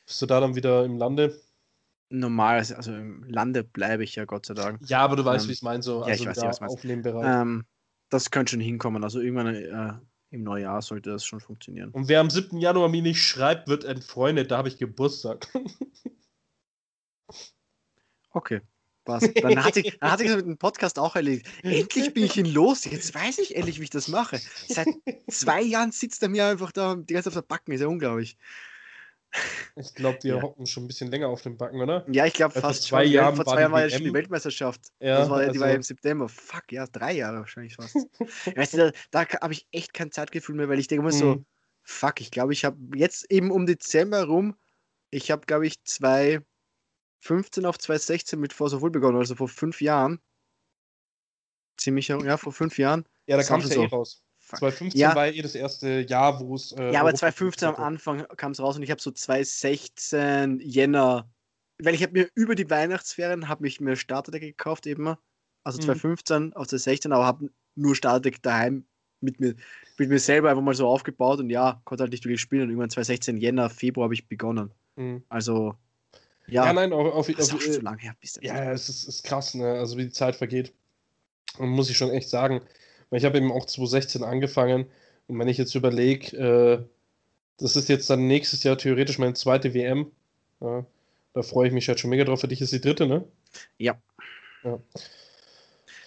Bist 0.06 0.20
du 0.20 0.26
da 0.26 0.40
dann 0.40 0.54
wieder 0.54 0.84
im 0.84 0.98
Lande? 0.98 1.40
Normal, 2.10 2.58
also 2.58 2.92
im 2.92 3.24
Lande 3.24 3.62
bleibe 3.62 4.02
ich 4.02 4.16
ja, 4.16 4.24
Gott 4.24 4.46
sei 4.46 4.54
Dank. 4.54 4.80
Ja, 4.88 5.00
aber 5.00 5.16
du 5.16 5.24
weißt, 5.24 5.44
ähm, 5.44 5.48
wie 5.48 5.52
ich 5.52 5.58
es 5.58 5.62
meine, 5.62 5.82
so 5.82 6.00
ja, 6.00 6.08
also 6.08 6.24
ich 6.24 6.28
weiß, 6.28 6.60
was 6.60 6.62
aufnehmen 6.62 7.02
bereit. 7.02 7.42
Ähm, 7.42 7.64
das 8.08 8.30
könnte 8.30 8.50
schon 8.50 8.60
hinkommen. 8.60 9.04
Also 9.04 9.20
irgendwann 9.20 9.54
äh, 9.54 9.92
im 10.30 10.42
Neujahr 10.42 10.82
sollte 10.82 11.10
das 11.10 11.24
schon 11.24 11.40
funktionieren. 11.40 11.90
Und 11.90 12.08
wer 12.08 12.20
am 12.20 12.30
7. 12.30 12.58
Januar 12.58 12.88
mir 12.88 13.02
nicht 13.02 13.22
schreibt, 13.22 13.68
wird 13.68 13.84
entfreundet. 13.84 14.50
Da 14.50 14.58
habe 14.58 14.68
ich 14.68 14.78
Geburtstag. 14.78 15.46
okay. 18.30 18.60
Was? 19.04 19.32
Dann 19.34 19.64
hat 19.64 19.74
sich, 19.74 19.98
dann 19.98 20.10
hat 20.10 20.18
sich 20.18 20.28
mit 20.28 20.40
dem 20.46 20.58
Podcast 20.58 20.98
auch 20.98 21.16
erledigt. 21.16 21.46
Endlich 21.62 22.12
bin 22.12 22.24
ich 22.24 22.36
ihn 22.36 22.46
los. 22.46 22.84
Jetzt 22.84 23.14
weiß 23.14 23.38
ich 23.38 23.56
endlich, 23.56 23.80
wie 23.80 23.84
ich 23.84 23.90
das 23.90 24.08
mache. 24.08 24.40
Seit 24.68 24.88
zwei 25.30 25.62
Jahren 25.62 25.92
sitzt 25.92 26.22
er 26.22 26.28
mir 26.28 26.46
einfach 26.46 26.72
da 26.72 26.94
die 26.94 27.14
ganze 27.14 27.30
Zeit 27.30 27.38
auf 27.38 27.46
der 27.46 27.54
Backen. 27.54 27.72
Ist 27.72 27.80
ja 27.80 27.86
unglaublich. 27.86 28.36
Ich 29.76 29.94
glaube, 29.94 30.18
wir 30.22 30.36
ja. 30.36 30.42
hocken 30.42 30.66
schon 30.66 30.84
ein 30.84 30.86
bisschen 30.88 31.08
länger 31.10 31.28
auf 31.28 31.42
dem 31.42 31.56
Backen, 31.56 31.80
oder? 31.80 32.04
Ja, 32.10 32.26
ich 32.26 32.34
glaube 32.34 32.60
fast 32.60 32.82
zwei 32.82 33.04
schon. 33.04 33.12
Jahren 33.12 33.36
vor 33.36 33.44
zwei 33.44 33.60
Jahren 33.60 33.72
war 33.72 33.82
ja 33.82 33.90
schon 33.90 34.02
die 34.02 34.12
Weltmeisterschaft. 34.12 34.80
Ja, 34.98 35.18
das 35.18 35.30
war, 35.30 35.38
also, 35.38 35.52
die 35.52 35.60
war 35.60 35.68
ja 35.68 35.74
im 35.74 35.82
September. 35.82 36.28
Fuck, 36.28 36.72
ja, 36.72 36.86
drei 36.86 37.12
Jahre 37.12 37.38
wahrscheinlich 37.38 37.76
fast. 37.76 37.94
weißt 38.56 38.74
du, 38.74 38.92
da, 39.10 39.24
da 39.24 39.40
habe 39.40 39.52
ich 39.52 39.66
echt 39.70 39.94
kein 39.94 40.10
Zeitgefühl 40.10 40.56
mehr, 40.56 40.68
weil 40.68 40.80
ich 40.80 40.88
denke 40.88 41.02
immer 41.02 41.12
so, 41.12 41.36
mhm. 41.36 41.46
fuck, 41.82 42.20
ich 42.20 42.32
glaube, 42.32 42.52
ich 42.52 42.64
habe 42.64 42.76
jetzt 42.96 43.30
eben 43.30 43.52
um 43.52 43.66
Dezember 43.66 44.24
rum, 44.24 44.56
ich 45.10 45.30
habe, 45.30 45.46
glaube 45.46 45.66
ich, 45.66 45.82
zwei 45.84 46.40
15 47.20 47.66
auf 47.66 47.78
2016 47.78 48.38
mit 48.40 48.52
Force 48.52 48.74
of 48.74 48.82
Will 48.82 48.90
begonnen, 48.90 49.18
also 49.18 49.34
vor 49.34 49.48
fünf 49.48 49.80
Jahren. 49.80 50.20
Ziemlich, 51.76 52.08
ja, 52.08 52.36
vor 52.36 52.52
fünf 52.52 52.78
Jahren. 52.78 53.06
Ja, 53.26 53.36
da 53.36 53.42
kam 53.42 53.60
es 53.60 53.68
ja 53.68 53.76
so. 53.76 53.82
eh 53.82 53.86
raus. 53.86 54.24
2015 54.58 55.00
ja. 55.00 55.14
war 55.14 55.28
eh 55.28 55.42
das 55.42 55.54
erste 55.54 56.00
Jahr, 56.00 56.40
wo 56.40 56.54
es. 56.54 56.72
Äh, 56.72 56.92
ja, 56.92 57.00
aber 57.00 57.14
2015 57.14 57.68
am 57.68 57.76
Anfang 57.76 58.26
kam 58.36 58.52
es 58.52 58.60
raus 58.60 58.76
und 58.76 58.82
ich 58.82 58.90
habe 58.90 59.00
so 59.00 59.10
2016 59.10 60.60
Jänner, 60.60 61.30
weil 61.78 61.94
ich 61.94 62.02
habe 62.02 62.12
mir 62.12 62.28
über 62.34 62.54
die 62.54 62.68
Weihnachtsferien 62.68 63.48
habe 63.48 63.66
ich 63.66 63.80
mir 63.80 63.96
Starterdeck 63.96 64.42
gekauft 64.42 64.86
eben, 64.86 65.14
also 65.62 65.78
2015 65.78 66.46
mhm. 66.46 66.52
auf 66.54 66.66
2016, 66.66 67.12
aber 67.12 67.26
habe 67.26 67.50
nur 67.76 67.94
Starterdeck 67.94 68.42
daheim 68.42 68.86
mit 69.20 69.38
mir, 69.38 69.54
mit 69.98 70.08
mir 70.08 70.18
selber 70.18 70.50
einfach 70.50 70.62
mal 70.62 70.74
so 70.74 70.88
aufgebaut 70.88 71.40
und 71.40 71.50
ja, 71.50 71.80
konnte 71.84 72.02
halt 72.02 72.12
nicht 72.12 72.24
wirklich 72.24 72.40
spielen 72.40 72.62
und 72.62 72.70
irgendwann 72.70 72.90
2016 72.90 73.36
Jänner, 73.36 73.70
Februar 73.70 74.04
habe 74.04 74.14
ich 74.14 74.26
begonnen. 74.26 74.72
Mhm. 74.96 75.22
Also 75.28 75.76
ja, 76.50 76.66
ja 76.66 76.72
nein, 76.72 76.92
auf, 76.92 77.12
auf, 77.12 77.26
das 77.26 77.48
ist 77.48 77.54
auf, 77.54 77.60
auch 77.60 77.72
so 77.72 77.80
lange 77.80 77.98
her. 77.98 78.14
Ja, 78.40 78.72
es 78.72 78.88
ist, 78.88 79.04
ist 79.04 79.24
krass, 79.24 79.54
ne? 79.54 79.66
also 79.74 79.96
wie 79.96 80.04
die 80.04 80.12
Zeit 80.12 80.36
vergeht. 80.36 80.72
Und 81.58 81.68
muss 81.70 81.90
ich 81.90 81.96
schon 81.96 82.10
echt 82.10 82.28
sagen. 82.28 82.60
Weil 83.10 83.18
ich 83.18 83.24
habe 83.24 83.38
eben 83.38 83.50
auch 83.50 83.66
2016 83.66 84.22
angefangen 84.22 84.86
und 85.26 85.38
wenn 85.38 85.48
ich 85.48 85.58
jetzt 85.58 85.74
überlege, 85.74 86.36
äh, 86.36 86.84
das 87.58 87.76
ist 87.76 87.88
jetzt 87.88 88.10
dann 88.10 88.26
nächstes 88.26 88.62
Jahr 88.64 88.76
theoretisch 88.76 89.18
meine 89.18 89.34
zweite 89.34 89.74
WM. 89.74 90.10
Ja, 90.60 90.84
da 91.34 91.42
freue 91.42 91.68
ich 91.68 91.72
mich 91.72 91.88
halt 91.88 92.00
schon 92.00 92.10
mega 92.10 92.24
drauf. 92.24 92.40
Für 92.40 92.48
dich 92.48 92.60
ist 92.60 92.72
die 92.72 92.80
dritte, 92.80 93.06
ne? 93.06 93.24
Ja. 93.78 93.96
ja. 94.64 94.78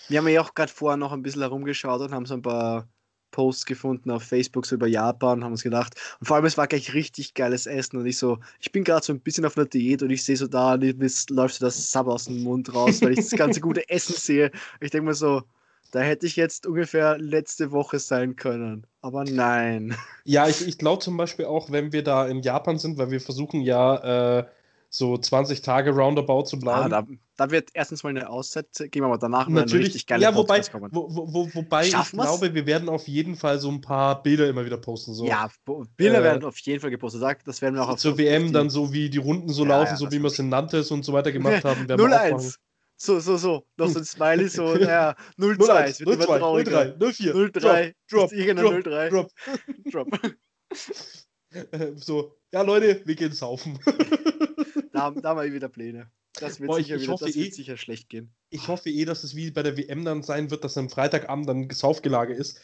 Wir 0.09 0.17
haben 0.17 0.27
ja 0.27 0.41
auch 0.41 0.53
gerade 0.53 0.71
vorher 0.71 0.97
noch 0.97 1.13
ein 1.13 1.23
bisschen 1.23 1.41
herumgeschaut 1.41 2.01
und 2.01 2.13
haben 2.13 2.25
so 2.25 2.33
ein 2.33 2.41
paar 2.41 2.87
Posts 3.33 3.65
gefunden 3.65 4.11
auf 4.11 4.23
Facebook 4.23 4.65
so 4.65 4.75
über 4.75 4.87
Japan, 4.87 5.43
haben 5.43 5.51
uns 5.51 5.63
gedacht. 5.63 5.95
Und 6.21 6.27
vor 6.27 6.37
allem, 6.37 6.45
es 6.45 6.57
war 6.57 6.67
gleich 6.67 6.93
richtig 6.93 7.33
geiles 7.33 7.65
Essen. 7.65 7.97
Und 7.97 8.05
ich 8.05 8.17
so, 8.17 8.39
ich 8.61 8.71
bin 8.71 8.85
gerade 8.85 9.05
so 9.05 9.11
ein 9.11 9.19
bisschen 9.19 9.43
auf 9.43 9.57
einer 9.57 9.65
Diät 9.65 10.01
und 10.01 10.09
ich 10.11 10.23
sehe 10.23 10.37
so 10.37 10.47
da, 10.47 10.75
läuft 10.75 11.55
so 11.55 11.65
das 11.65 11.91
Sub 11.91 12.07
aus 12.07 12.25
dem 12.25 12.43
Mund 12.43 12.73
raus, 12.73 13.01
weil 13.01 13.11
ich 13.11 13.17
das 13.17 13.31
ganze 13.31 13.59
gute 13.59 13.89
Essen 13.89 14.15
sehe. 14.15 14.51
Ich 14.79 14.91
denke 14.91 15.07
mir 15.07 15.15
so, 15.15 15.43
da 15.91 15.99
hätte 15.99 16.25
ich 16.25 16.35
jetzt 16.35 16.65
ungefähr 16.65 17.17
letzte 17.17 17.71
Woche 17.71 17.99
sein 17.99 18.35
können. 18.35 18.87
Aber 19.01 19.25
nein. 19.25 19.95
Ja, 20.23 20.47
ich, 20.47 20.67
ich 20.67 20.77
glaube 20.77 21.03
zum 21.03 21.17
Beispiel 21.17 21.45
auch, 21.45 21.71
wenn 21.71 21.91
wir 21.91 22.03
da 22.03 22.27
in 22.27 22.41
Japan 22.41 22.77
sind, 22.79 22.97
weil 22.97 23.11
wir 23.11 23.19
versuchen 23.19 23.61
ja 23.61 24.39
äh, 24.39 24.45
so 24.95 25.17
20 25.17 25.63
Tage 25.63 25.89
roundabout 25.89 26.43
zu 26.43 26.59
bleiben. 26.59 26.93
Ah, 26.93 27.01
da, 27.01 27.07
da, 27.35 27.49
wird 27.49 27.69
erstens 27.73 28.03
mal 28.03 28.11
eine 28.11 28.29
Auszeit 28.29 28.67
geben, 28.91 29.07
aber 29.07 29.17
danach 29.17 29.47
Natürlich, 29.47 29.87
richtig 29.87 30.05
geile 30.05 30.21
ja, 30.21 30.35
wobei, 30.35 30.61
wo, 30.91 31.09
wo, 31.09 31.49
wobei 31.51 31.87
ich 31.87 32.11
glaube, 32.11 32.53
wir 32.53 32.67
werden 32.67 32.89
auf 32.89 33.07
jeden 33.07 33.35
Fall 33.35 33.59
so 33.59 33.71
ein 33.71 33.81
paar 33.81 34.21
Bilder 34.21 34.47
immer 34.47 34.65
wieder 34.65 34.77
posten. 34.77 35.15
So. 35.15 35.25
Ja, 35.25 35.49
Bilder 35.97 36.19
äh, 36.19 36.23
werden 36.23 36.45
auf 36.45 36.59
jeden 36.59 36.79
Fall 36.79 36.91
gepostet. 36.91 37.23
Das 37.43 37.63
werden 37.63 37.73
wir 37.73 37.83
auch 37.83 37.89
auf 37.89 37.99
Zur 37.99 38.19
WM 38.19 38.47
die, 38.47 38.51
dann 38.51 38.69
so, 38.69 38.93
wie 38.93 39.09
die 39.09 39.17
Runden 39.17 39.49
so 39.49 39.63
ja, 39.63 39.69
laufen, 39.69 39.93
ja, 39.93 39.97
so 39.97 40.11
wie 40.11 40.19
wir 40.19 40.27
es 40.27 40.37
in 40.37 40.49
Nantes 40.49 40.91
und 40.91 41.03
so 41.03 41.11
weiter 41.11 41.31
gemacht 41.31 41.65
haben. 41.65 41.87
0-1. 41.87 42.57
So, 42.95 43.19
so, 43.19 43.37
so. 43.37 43.65
Noch 43.77 43.89
so 43.89 43.97
ein 43.97 44.05
Smiley, 44.05 44.47
so, 44.47 44.75
naja, 44.75 45.15
0-2. 45.39 46.03
0-3, 46.03 46.97
0-4. 46.99 47.33
0-3. 47.33 47.93
Drop, 48.07 48.29
drop, 48.29 48.83
drop, 48.83 49.09
drop. 49.09 49.31
drop. 49.91 50.07
so, 51.95 52.37
ja 52.51 52.61
Leute, 52.61 53.01
wir 53.05 53.15
gehen 53.15 53.31
saufen. 53.31 53.79
Da, 54.93 55.11
da 55.11 55.35
wir 55.35 55.51
wieder 55.51 55.69
Pläne. 55.69 56.09
Das 56.39 56.59
wird, 56.59 56.69
Boah, 56.69 56.77
sicher, 56.77 56.95
ich, 56.95 57.03
ich 57.03 57.07
wieder, 57.07 57.17
das 57.17 57.35
eh, 57.35 57.43
wird 57.43 57.53
sicher 57.53 57.77
schlecht 57.77 58.09
gehen. 58.09 58.33
Ich 58.49 58.67
hoffe 58.67 58.89
eh, 58.89 59.05
dass 59.05 59.23
es 59.23 59.35
wie 59.35 59.51
bei 59.51 59.61
der 59.61 59.77
WM 59.77 60.05
dann 60.05 60.23
sein 60.23 60.49
wird, 60.49 60.63
dass 60.63 60.77
am 60.77 60.89
Freitagabend 60.89 61.47
dann 61.47 61.69
Saufgelage 61.69 62.33
ist. 62.33 62.59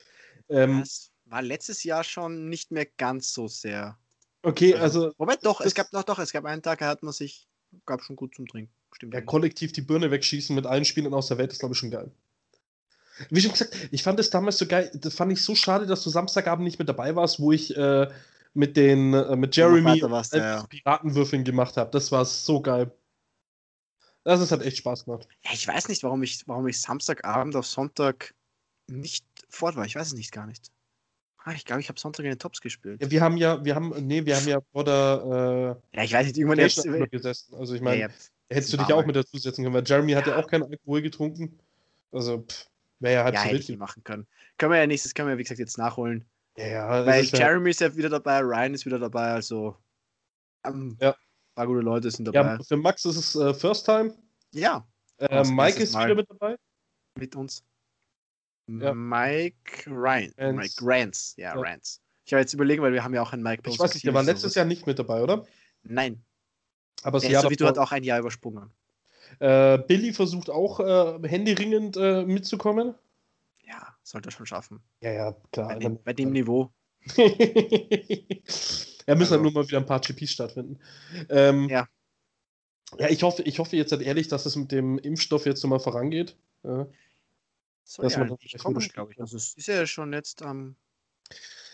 Ähm, 0.47 0.79
das 0.79 1.11
war 1.25 1.41
letztes 1.41 1.83
Jahr 1.83 2.03
schon 2.03 2.49
nicht 2.49 2.71
mehr 2.71 2.85
ganz 2.85 3.33
so 3.33 3.47
sehr. 3.47 3.97
Okay, 4.41 4.73
also. 4.75 5.03
also 5.05 5.15
wobei 5.17 5.35
doch, 5.35 5.61
es 5.61 5.75
gab 5.75 5.91
noch 5.93 6.03
doch, 6.03 6.17
es 6.19 6.31
gab 6.31 6.45
einen 6.45 6.61
Tag, 6.63 6.79
da 6.79 6.87
hat 6.87 7.03
man 7.03 7.13
sich, 7.13 7.47
gab 7.85 8.01
schon 8.01 8.15
gut 8.15 8.33
zum 8.33 8.47
Trinken. 8.47 8.73
Stimmt. 8.93 9.13
Ja, 9.13 9.21
kollektiv 9.21 9.71
die 9.71 9.81
Birne 9.81 10.09
wegschießen 10.09 10.55
mit 10.55 10.65
allen 10.65 10.85
Spielern 10.85 11.13
aus 11.13 11.27
der 11.27 11.37
Welt 11.37 11.51
ist, 11.51 11.59
glaube 11.59 11.73
ich, 11.73 11.79
schon 11.79 11.91
geil. 11.91 12.11
Wie 13.29 13.41
schon 13.41 13.51
gesagt, 13.51 13.75
ich 13.91 14.01
fand 14.01 14.19
es 14.19 14.29
damals 14.29 14.57
so 14.57 14.65
geil, 14.65 14.89
das 14.95 15.13
fand 15.13 15.31
ich 15.31 15.43
so 15.43 15.53
schade, 15.53 15.85
dass 15.85 16.03
du 16.03 16.09
Samstagabend 16.09 16.63
nicht 16.63 16.79
mit 16.79 16.89
dabei 16.89 17.15
warst, 17.15 17.39
wo 17.39 17.51
ich 17.51 17.75
äh, 17.75 18.07
mit 18.53 18.77
den 18.77 19.13
äh, 19.13 19.35
mit 19.35 19.55
Jeremy 19.55 20.01
warst, 20.01 20.33
ja, 20.33 20.57
ja. 20.57 20.63
Piratenwürfeln 20.63 21.43
gemacht 21.43 21.77
habe. 21.77 21.91
Das 21.91 22.11
war 22.11 22.25
so 22.25 22.61
geil. 22.61 22.91
Das 24.23 24.41
ist, 24.41 24.51
hat 24.51 24.61
echt 24.61 24.77
Spaß 24.77 25.05
gemacht. 25.05 25.27
Ja, 25.43 25.51
ich 25.53 25.67
weiß 25.67 25.87
nicht, 25.87 26.03
warum 26.03 26.21
ich, 26.23 26.47
warum 26.47 26.67
ich 26.67 26.79
Samstagabend 26.81 27.55
auf 27.55 27.65
Sonntag 27.65 28.33
nicht 28.87 29.25
fort 29.49 29.75
war. 29.75 29.85
Ich 29.85 29.95
weiß 29.95 30.07
es 30.07 30.13
nicht 30.13 30.31
gar 30.31 30.45
nicht. 30.45 30.71
Ah, 31.37 31.53
ich 31.53 31.65
glaube, 31.65 31.79
ich 31.79 31.87
habe 31.89 31.99
Sonntag 31.99 32.25
in 32.25 32.31
den 32.31 32.39
Tops 32.39 32.59
gespielt. 32.59 33.01
Ja, 33.01 33.09
wir 33.09 33.21
haben 33.21 33.37
ja, 33.37 33.63
wir 33.63 33.73
haben, 33.73 33.93
nee, 34.05 34.25
wir 34.25 34.35
haben 34.35 34.47
ja 34.47 34.59
vor 34.71 34.83
der 34.83 35.79
äh, 35.93 35.97
Ja, 35.97 36.03
ich 36.03 36.13
weiß 36.13 36.27
nicht, 36.27 36.37
irgendwann 36.37 36.59
jetzt 36.59 36.83
gesessen. 37.11 37.55
Also 37.55 37.75
ich 37.75 37.81
meine, 37.81 38.09
hättest 38.49 38.73
du 38.73 38.77
dich 38.77 38.93
auch 38.93 39.05
mit 39.05 39.15
dazu 39.15 39.37
setzen 39.37 39.63
können, 39.63 39.73
weil 39.73 39.85
Jeremy 39.85 40.13
hat 40.13 40.27
ja 40.27 40.35
auch 40.37 40.47
keinen 40.47 40.63
Alkohol 40.63 41.01
getrunken. 41.01 41.57
Also, 42.11 42.45
wäre 42.99 43.15
ja 43.15 43.23
halt 43.23 43.35
ja, 43.35 43.41
hätte 43.41 43.71
ich 43.71 43.77
machen 43.77 44.03
können. 44.03 44.27
Können 44.57 44.73
wir 44.73 44.79
ja 44.79 44.87
nächstes, 44.87 45.13
können 45.13 45.29
wir 45.29 45.33
ja 45.33 45.37
wie 45.37 45.43
gesagt 45.43 45.59
jetzt 45.59 45.77
nachholen. 45.77 46.25
Ja. 46.67 47.05
Weil 47.05 47.23
ist 47.23 47.37
Jeremy 47.37 47.69
ist 47.69 47.81
ja 47.81 47.95
wieder 47.95 48.09
dabei, 48.09 48.39
Ryan 48.39 48.73
ist 48.73 48.85
wieder 48.85 48.99
dabei, 48.99 49.31
also 49.31 49.77
um, 50.67 50.97
ja. 50.99 51.11
ein 51.11 51.15
paar 51.55 51.67
gute 51.67 51.81
Leute 51.81 52.11
sind 52.11 52.25
dabei. 52.25 52.55
Ja, 52.55 52.63
für 52.63 52.77
Max 52.77 53.05
ist 53.05 53.15
es 53.15 53.35
uh, 53.35 53.53
First 53.53 53.85
Time. 53.85 54.13
Ja. 54.51 54.85
Äh, 55.17 55.43
Mike 55.45 55.81
ist 55.81 55.97
wieder 55.97 56.15
mit 56.15 56.29
dabei. 56.29 56.57
Mit 57.17 57.35
uns. 57.35 57.63
Ja. 58.67 58.93
Mike 58.93 59.89
Ryan. 59.89 60.33
Rance. 60.37 60.53
Mike 60.53 60.73
Rance. 60.81 61.33
Ja, 61.37 61.55
ja. 61.55 61.61
Rance. 61.61 61.99
Ich 62.25 62.33
habe 62.33 62.41
jetzt 62.41 62.53
überlegen, 62.53 62.83
weil 62.83 62.93
wir 62.93 63.03
haben 63.03 63.13
ja 63.13 63.21
auch 63.21 63.33
einen 63.33 63.41
Mike 63.41 63.63
Ich 63.67 63.79
weiß 63.79 63.93
nicht, 63.93 64.05
der 64.05 64.13
war 64.13 64.23
letztes 64.23 64.53
Jahr 64.55 64.65
nicht 64.65 64.85
mit 64.85 64.99
dabei, 64.99 65.23
oder? 65.23 65.45
Nein. 65.83 66.23
Aber 67.01 67.19
das 67.19 67.29
Jahr 67.29 67.41
so 67.41 67.49
wie 67.49 67.55
du 67.55 67.65
hat 67.65 67.77
auch 67.77 67.91
ein 67.91 68.03
Jahr 68.03 68.19
übersprungen. 68.19 68.71
Äh, 69.39 69.79
Billy 69.79 70.13
versucht 70.13 70.49
auch 70.49 70.79
äh, 70.79 71.27
händeringend 71.27 71.97
äh, 71.97 72.25
mitzukommen. 72.25 72.93
Ja, 73.69 73.95
sollte 74.03 74.29
er 74.29 74.31
schon 74.31 74.47
schaffen. 74.47 74.81
Ja, 75.01 75.11
ja, 75.11 75.35
klar. 75.51 75.67
Bei 75.69 75.75
dem, 75.75 76.03
bei 76.03 76.13
dem 76.13 76.31
Niveau. 76.31 76.73
ja, 77.15 77.25
müssen 77.27 77.73
also. 79.07 79.31
halt 79.31 79.43
nur 79.43 79.51
mal 79.51 79.67
wieder 79.67 79.77
ein 79.77 79.85
paar 79.85 79.99
GPs 79.99 80.31
stattfinden. 80.31 80.79
Ähm, 81.29 81.69
ja. 81.69 81.87
Ja, 82.97 83.09
ich 83.09 83.21
hoffe, 83.21 83.43
ich 83.43 83.59
hoffe 83.59 83.77
jetzt 83.77 83.91
halt 83.91 84.01
ehrlich, 84.01 84.27
dass 84.27 84.47
es 84.47 84.55
mit 84.55 84.71
dem 84.71 84.97
Impfstoff 84.97 85.45
jetzt 85.45 85.63
nochmal 85.63 85.79
vorangeht. 85.79 86.35
Ja. 86.63 86.87
Dass 87.97 88.13
ja 88.13 88.19
man 88.25 88.37
nicht 88.41 88.57
kommen, 88.57 88.79
glaube 88.79 89.13
ich. 89.13 89.21
Also 89.21 89.37
es 89.37 89.53
ist 89.53 89.67
ja 89.67 89.85
schon 89.85 90.13
jetzt 90.13 90.41
am. 90.41 90.57
Ähm, 90.59 90.75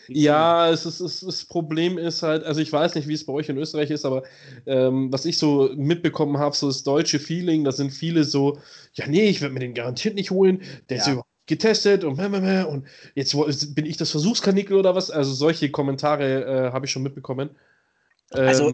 ja, 0.08 0.70
es 0.70 0.86
ist, 0.86 1.00
es, 1.00 1.22
das 1.22 1.46
Problem 1.46 1.98
ist 1.98 2.22
halt, 2.22 2.44
also 2.44 2.62
ich 2.62 2.72
weiß 2.72 2.94
nicht, 2.94 3.08
wie 3.08 3.14
es 3.14 3.26
bei 3.26 3.34
euch 3.34 3.50
in 3.50 3.58
Österreich 3.58 3.90
ist, 3.90 4.06
aber 4.06 4.24
ähm, 4.68 5.12
was 5.12 5.26
ich 5.26 5.38
so 5.40 5.72
mitbekommen 5.76 6.38
habe, 6.38 6.56
so 6.56 6.68
das 6.68 6.84
deutsche 6.84 7.20
Feeling, 7.20 7.64
da 7.64 7.72
sind 7.72 7.92
viele 7.92 8.24
so, 8.24 8.60
ja, 8.94 9.08
nee, 9.08 9.28
ich 9.28 9.42
werde 9.42 9.54
mir 9.56 9.62
den 9.62 9.74
garantiert 9.74 10.14
nicht 10.14 10.30
holen, 10.30 10.62
der 10.90 10.98
ja. 10.98 11.04
ist 11.04 11.08
überhaupt 11.08 11.35
getestet 11.48 12.04
und, 12.04 12.20
und 12.20 12.88
jetzt 13.14 13.76
bin 13.76 13.86
ich 13.86 13.98
das 13.98 14.12
Versuchskanickel 14.12 14.76
oder 14.76 14.96
was. 14.96 15.12
Also 15.12 15.34
solche 15.34 15.70
Kommentare 15.72 16.46
äh, 16.46 16.72
habe 16.72 16.86
ich 16.86 16.92
schon 16.92 17.04
mitbekommen. 17.04 17.52
Also, 18.32 18.74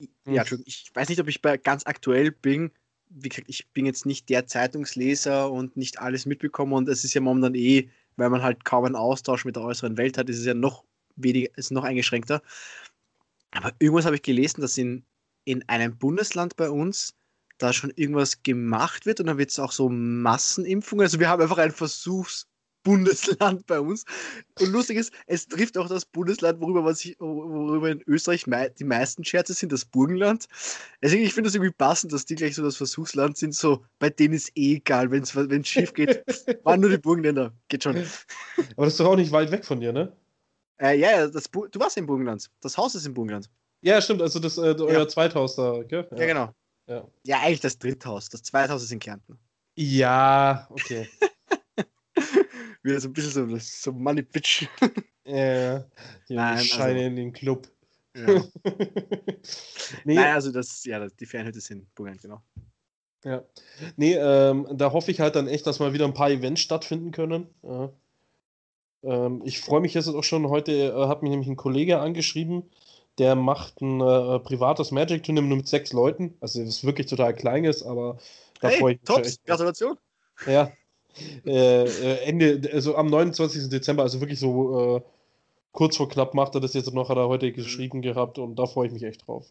ähm, 0.00 0.34
ja, 0.34 0.44
hm. 0.44 0.62
ich 0.66 0.90
weiß 0.92 1.08
nicht, 1.08 1.20
ob 1.20 1.28
ich 1.28 1.40
bei 1.40 1.56
ganz 1.56 1.86
aktuell 1.86 2.32
bin. 2.32 2.72
Wie 3.08 3.28
gesagt, 3.28 3.48
ich 3.48 3.68
bin 3.68 3.86
jetzt 3.86 4.06
nicht 4.06 4.28
der 4.28 4.46
Zeitungsleser 4.46 5.50
und 5.50 5.76
nicht 5.76 6.00
alles 6.00 6.26
mitbekommen 6.26 6.72
und 6.72 6.88
es 6.88 7.04
ist 7.04 7.14
ja 7.14 7.20
momentan 7.20 7.54
eh, 7.54 7.90
weil 8.16 8.30
man 8.30 8.42
halt 8.42 8.64
kaum 8.64 8.84
einen 8.84 8.96
Austausch 8.96 9.44
mit 9.44 9.56
der 9.56 9.62
äußeren 9.62 9.96
Welt 9.96 10.18
hat, 10.18 10.28
ist 10.28 10.38
es 10.38 10.46
ja 10.46 10.54
noch 10.54 10.84
weniger, 11.16 11.56
ist 11.56 11.70
noch 11.70 11.84
eingeschränkter. 11.84 12.42
Aber 13.52 13.72
irgendwas 13.78 14.06
habe 14.06 14.16
ich 14.16 14.22
gelesen, 14.22 14.62
dass 14.62 14.76
in, 14.78 15.04
in 15.44 15.68
einem 15.68 15.96
Bundesland 15.96 16.56
bei 16.56 16.70
uns 16.70 17.14
da 17.58 17.72
schon 17.72 17.92
irgendwas 17.96 18.42
gemacht 18.42 19.06
wird 19.06 19.20
und 19.20 19.26
dann 19.26 19.38
wird 19.38 19.50
es 19.50 19.58
auch 19.58 19.72
so 19.72 19.88
Massenimpfungen. 19.88 21.04
Also 21.04 21.20
wir 21.20 21.28
haben 21.28 21.42
einfach 21.42 21.58
ein 21.58 21.70
Versuchsbundesland 21.70 23.66
bei 23.66 23.80
uns. 23.80 24.04
Und 24.60 24.72
lustig 24.72 24.98
ist, 24.98 25.12
es 25.26 25.46
trifft 25.46 25.78
auch 25.78 25.88
das 25.88 26.04
Bundesland, 26.04 26.60
worüber, 26.60 26.82
man 26.82 26.94
sich, 26.94 27.16
worüber 27.18 27.90
in 27.90 28.02
Österreich 28.06 28.44
die 28.78 28.84
meisten 28.84 29.24
Scherze 29.24 29.54
sind, 29.54 29.72
das 29.72 29.84
Burgenland. 29.84 30.46
Deswegen, 31.02 31.24
ich 31.24 31.32
finde 31.34 31.48
das 31.48 31.54
irgendwie 31.54 31.72
passend, 31.72 32.12
dass 32.12 32.24
die 32.24 32.34
gleich 32.34 32.56
so 32.56 32.62
das 32.62 32.76
Versuchsland 32.76 33.36
sind. 33.36 33.54
So, 33.54 33.84
bei 33.98 34.10
denen 34.10 34.34
ist 34.34 34.50
eh 34.56 34.76
egal, 34.76 35.10
wenn 35.10 35.22
es 35.22 35.68
schief 35.68 35.94
geht. 35.94 36.24
waren 36.64 36.80
nur 36.80 36.90
die 36.90 36.98
Burgenländer. 36.98 37.52
Geht 37.68 37.84
schon. 37.84 37.96
Aber 37.96 38.84
das 38.84 38.94
ist 38.94 39.00
doch 39.00 39.06
auch 39.06 39.16
nicht 39.16 39.32
weit 39.32 39.50
weg 39.50 39.64
von 39.64 39.80
dir, 39.80 39.92
ne? 39.92 40.12
Äh, 40.80 40.98
ja, 40.98 41.26
das, 41.28 41.44
du 41.44 41.80
warst 41.80 41.96
im 41.96 42.06
Burgenland. 42.06 42.50
Das 42.60 42.76
Haus 42.76 42.94
ist 42.96 43.06
im 43.06 43.14
Burgenland. 43.14 43.48
Ja, 43.82 44.00
stimmt. 44.00 44.22
Also 44.22 44.40
das, 44.40 44.58
äh, 44.58 44.74
euer 44.78 44.92
ja. 44.92 45.08
Zweithaus 45.08 45.56
da, 45.56 45.82
gell? 45.82 46.06
Ja, 46.10 46.18
ja 46.18 46.26
genau. 46.26 46.54
Ja. 46.86 47.08
ja, 47.24 47.40
eigentlich 47.40 47.60
das 47.60 47.78
Dritthaus. 47.78 48.28
Das 48.28 48.42
Zweithaus 48.42 48.82
ist 48.82 48.92
in 48.92 48.98
Kärnten. 48.98 49.38
Ja, 49.76 50.66
okay. 50.70 51.08
Wieder 52.82 53.00
so 53.00 53.08
ein 53.08 53.12
bisschen 53.12 53.50
so, 53.50 53.56
so 53.58 53.92
Money 53.92 54.22
Bitch. 54.22 54.68
ja, 55.24 55.78
die 56.28 56.34
Nein, 56.34 56.58
Scheine 56.58 56.98
also, 56.98 57.06
in 57.06 57.16
den 57.16 57.32
Club. 57.32 57.68
Ja. 58.14 58.26
nee. 60.04 60.14
Nein, 60.14 60.34
also 60.34 60.52
das, 60.52 60.84
ja, 60.84 61.08
die 61.08 61.26
Fernhütte 61.26 61.60
sind 61.60 61.92
Burgen, 61.94 62.18
genau. 62.20 62.42
Ja. 63.24 63.42
Nee, 63.96 64.14
ähm, 64.14 64.68
da 64.72 64.92
hoffe 64.92 65.10
ich 65.10 65.20
halt 65.20 65.34
dann 65.34 65.48
echt, 65.48 65.66
dass 65.66 65.80
mal 65.80 65.94
wieder 65.94 66.04
ein 66.04 66.14
paar 66.14 66.30
Events 66.30 66.60
stattfinden 66.60 67.10
können. 67.10 67.48
Ja. 67.62 67.90
Ähm, 69.02 69.42
ich 69.44 69.60
freue 69.60 69.80
mich 69.80 69.94
jetzt 69.94 70.08
auch 70.08 70.22
schon. 70.22 70.48
Heute 70.48 70.72
äh, 70.72 71.08
hat 71.08 71.22
mich 71.22 71.30
nämlich 71.30 71.48
ein 71.48 71.56
Kollege 71.56 71.98
angeschrieben, 72.00 72.70
der 73.18 73.34
macht 73.34 73.80
ein 73.80 74.00
äh, 74.00 74.38
privates 74.40 74.90
Magic-Turnier 74.90 75.42
mit 75.42 75.68
sechs 75.68 75.92
Leuten. 75.92 76.36
Also, 76.40 76.60
das 76.60 76.68
ist 76.68 76.84
wirklich 76.84 77.06
total 77.06 77.34
klein 77.34 77.64
ist, 77.64 77.82
aber 77.82 78.18
da 78.60 78.68
hey, 78.68 78.78
freue 78.78 78.94
ich 78.94 79.00
mich. 79.00 79.08
Tops, 79.08 79.44
Gratulation. 79.44 79.96
Ja. 80.46 80.72
Äh, 81.44 81.84
äh, 81.84 82.24
Ende, 82.24 82.70
also 82.72 82.96
am 82.96 83.06
29. 83.06 83.68
Dezember, 83.68 84.02
also 84.02 84.20
wirklich 84.20 84.40
so 84.40 84.96
äh, 84.96 85.02
kurz 85.72 85.96
vor 85.96 86.08
knapp 86.08 86.34
macht 86.34 86.54
er 86.54 86.60
das 86.60 86.74
jetzt 86.74 86.92
noch, 86.92 87.08
hat 87.08 87.16
er 87.16 87.28
heute 87.28 87.52
geschrieben 87.52 88.02
gehabt 88.02 88.38
und 88.38 88.56
da 88.56 88.66
freue 88.66 88.88
ich 88.88 88.92
mich 88.92 89.02
echt 89.04 89.26
drauf. 89.26 89.46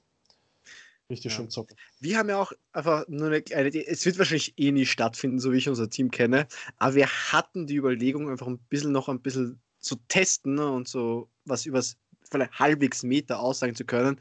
Richtig 1.10 1.32
ja. 1.32 1.38
schön 1.38 1.50
zocken. 1.50 1.78
Wir 2.00 2.18
haben 2.18 2.30
ja 2.30 2.42
auch 2.42 2.52
einfach 2.72 3.08
nur 3.08 3.28
eine 3.28 3.42
kleine, 3.42 3.70
es 3.70 4.06
wird 4.06 4.18
wahrscheinlich 4.18 4.54
eh 4.58 4.72
nie 4.72 4.86
stattfinden, 4.86 5.40
so 5.40 5.52
wie 5.52 5.58
ich 5.58 5.70
unser 5.70 5.90
Team 5.90 6.12
kenne, 6.12 6.48
aber 6.78 6.96
wir 6.96 7.08
hatten 7.08 7.68
die 7.68 7.76
Überlegung, 7.76 8.30
einfach 8.30 8.48
ein 8.48 8.60
bisschen 8.70 8.92
noch 8.92 9.10
ein 9.10 9.22
bisschen 9.22 9.62
zu 9.80 9.98
testen 10.08 10.56
ne, 10.56 10.70
und 10.70 10.88
so 10.88 11.30
was 11.46 11.66
übers 11.66 11.98
vielleicht 12.34 12.60
halbwegs 12.60 13.04
Meter 13.04 13.40
aussagen 13.40 13.76
zu 13.76 13.86
können, 13.86 14.20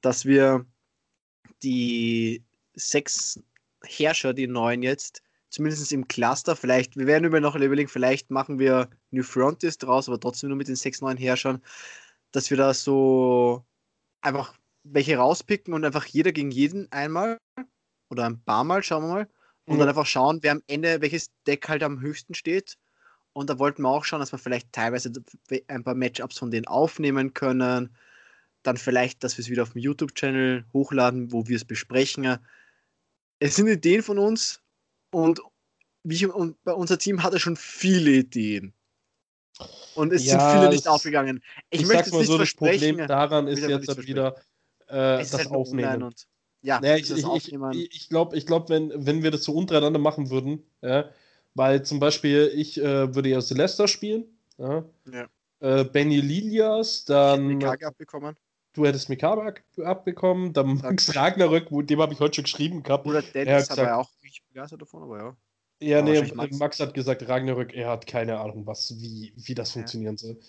dass 0.00 0.24
wir 0.24 0.64
die 1.62 2.42
sechs 2.74 3.40
Herrscher, 3.84 4.32
die 4.32 4.46
neuen 4.46 4.82
jetzt, 4.82 5.22
zumindest 5.50 5.92
im 5.92 6.08
Cluster, 6.08 6.56
vielleicht, 6.56 6.96
wir 6.96 7.06
werden 7.06 7.24
über 7.24 7.40
noch 7.40 7.54
überlegen, 7.56 7.88
vielleicht 7.88 8.30
machen 8.30 8.58
wir 8.58 8.88
New 9.10 9.22
Frontiers 9.22 9.78
draus, 9.78 10.08
aber 10.08 10.18
trotzdem 10.18 10.48
nur 10.48 10.56
mit 10.56 10.68
den 10.68 10.76
sechs 10.76 11.00
neuen 11.00 11.18
Herrschern, 11.18 11.62
dass 12.30 12.50
wir 12.50 12.56
da 12.56 12.72
so 12.72 13.64
einfach 14.22 14.54
welche 14.84 15.16
rauspicken 15.16 15.74
und 15.74 15.84
einfach 15.84 16.06
jeder 16.06 16.32
gegen 16.32 16.50
jeden 16.50 16.90
einmal 16.90 17.38
oder 18.10 18.26
ein 18.26 18.42
paar 18.42 18.64
Mal, 18.64 18.82
schauen 18.82 19.04
wir 19.04 19.08
mal. 19.08 19.28
Und 19.64 19.76
mhm. 19.76 19.80
dann 19.80 19.88
einfach 19.88 20.06
schauen, 20.06 20.42
wer 20.42 20.52
am 20.52 20.62
Ende, 20.66 21.00
welches 21.00 21.30
Deck 21.46 21.68
halt 21.68 21.82
am 21.82 22.00
höchsten 22.00 22.34
steht. 22.34 22.76
Und 23.32 23.48
da 23.48 23.58
wollten 23.58 23.82
wir 23.82 23.88
auch 23.88 24.04
schauen, 24.04 24.20
dass 24.20 24.32
wir 24.32 24.38
vielleicht 24.38 24.72
teilweise 24.72 25.10
ein 25.68 25.84
paar 25.84 25.94
Matchups 25.94 26.38
von 26.38 26.50
denen 26.50 26.66
aufnehmen 26.66 27.32
können. 27.34 27.90
Dann 28.62 28.76
vielleicht, 28.76 29.24
dass 29.24 29.36
wir 29.36 29.42
es 29.42 29.50
wieder 29.50 29.62
auf 29.62 29.72
dem 29.72 29.80
YouTube-Channel 29.80 30.64
hochladen, 30.72 31.32
wo 31.32 31.46
wir 31.48 31.56
es 31.56 31.64
besprechen. 31.64 32.38
Es 33.38 33.56
sind 33.56 33.66
Ideen 33.68 34.02
von 34.02 34.18
uns 34.18 34.60
und, 35.10 35.40
wie, 36.04 36.26
und 36.26 36.62
bei 36.62 36.72
unser 36.72 36.98
Team 36.98 37.22
hatte 37.22 37.40
schon 37.40 37.56
viele 37.56 38.10
Ideen. 38.10 38.72
Und 39.94 40.12
es 40.12 40.24
ja, 40.24 40.38
sind 40.38 40.60
viele 40.60 40.70
nicht 40.70 40.88
aufgegangen. 40.88 41.42
Ich, 41.70 41.82
ich 41.82 41.86
möchte 41.86 42.10
mal 42.10 42.24
so, 42.24 42.38
das 42.38 42.54
Problem 42.54 42.98
daran 43.06 43.48
ist 43.48 43.66
jetzt 43.66 43.88
halt 43.88 44.06
wieder 44.06 44.36
äh, 44.88 45.18
das 45.18 45.34
halt 45.34 45.50
Aufnehmen. 45.50 46.02
Und, 46.02 46.26
ja, 46.62 46.80
naja, 46.80 46.96
ich, 46.96 47.10
ich, 47.10 47.52
ich, 47.52 47.94
ich 47.94 48.08
glaube, 48.08 48.36
ich 48.36 48.46
glaub, 48.46 48.70
wenn, 48.70 48.92
wenn 48.94 49.22
wir 49.22 49.30
das 49.30 49.44
so 49.44 49.52
untereinander 49.52 49.98
machen 49.98 50.30
würden, 50.30 50.64
ja, 50.80 51.10
weil 51.54 51.84
zum 51.84 52.00
Beispiel 52.00 52.50
ich 52.54 52.80
äh, 52.80 53.14
würde 53.14 53.28
ja 53.28 53.40
Celesta 53.40 53.88
spielen. 53.88 54.24
Ja. 54.58 54.84
ja. 55.12 55.26
Äh, 55.60 55.84
Benny 55.84 56.20
Lilias, 56.20 57.04
dann. 57.04 57.60
Ich 57.60 57.66
abbekommen. 57.66 58.36
Du 58.74 58.86
hättest 58.86 59.10
Mikage 59.10 59.42
ab 59.42 59.60
abbekommen, 59.84 60.54
dann 60.54 60.78
Max 60.78 61.14
Ragnarök, 61.14 61.68
dem 61.86 62.00
habe 62.00 62.14
ich 62.14 62.20
heute 62.20 62.36
schon 62.36 62.44
geschrieben 62.44 62.82
gehabt. 62.82 63.06
Oder 63.06 63.20
Dennis 63.20 63.68
hat 63.68 63.78
er 63.78 63.98
auch 63.98 64.10
nicht 64.22 64.42
begeistert 64.48 64.80
davon, 64.80 65.02
aber 65.02 65.18
ja. 65.18 65.36
Ja, 65.82 65.98
aber 65.98 66.10
nee, 66.10 66.32
Max. 66.34 66.58
Max. 66.58 66.80
hat 66.80 66.94
gesagt, 66.94 67.28
Ragnarök, 67.28 67.74
er 67.74 67.90
hat 67.90 68.06
keine 68.06 68.38
Ahnung, 68.38 68.66
was, 68.66 68.98
wie, 69.00 69.32
wie 69.36 69.54
das 69.54 69.70
ja. 69.70 69.80
funktionieren 69.80 70.16
soll. 70.16 70.40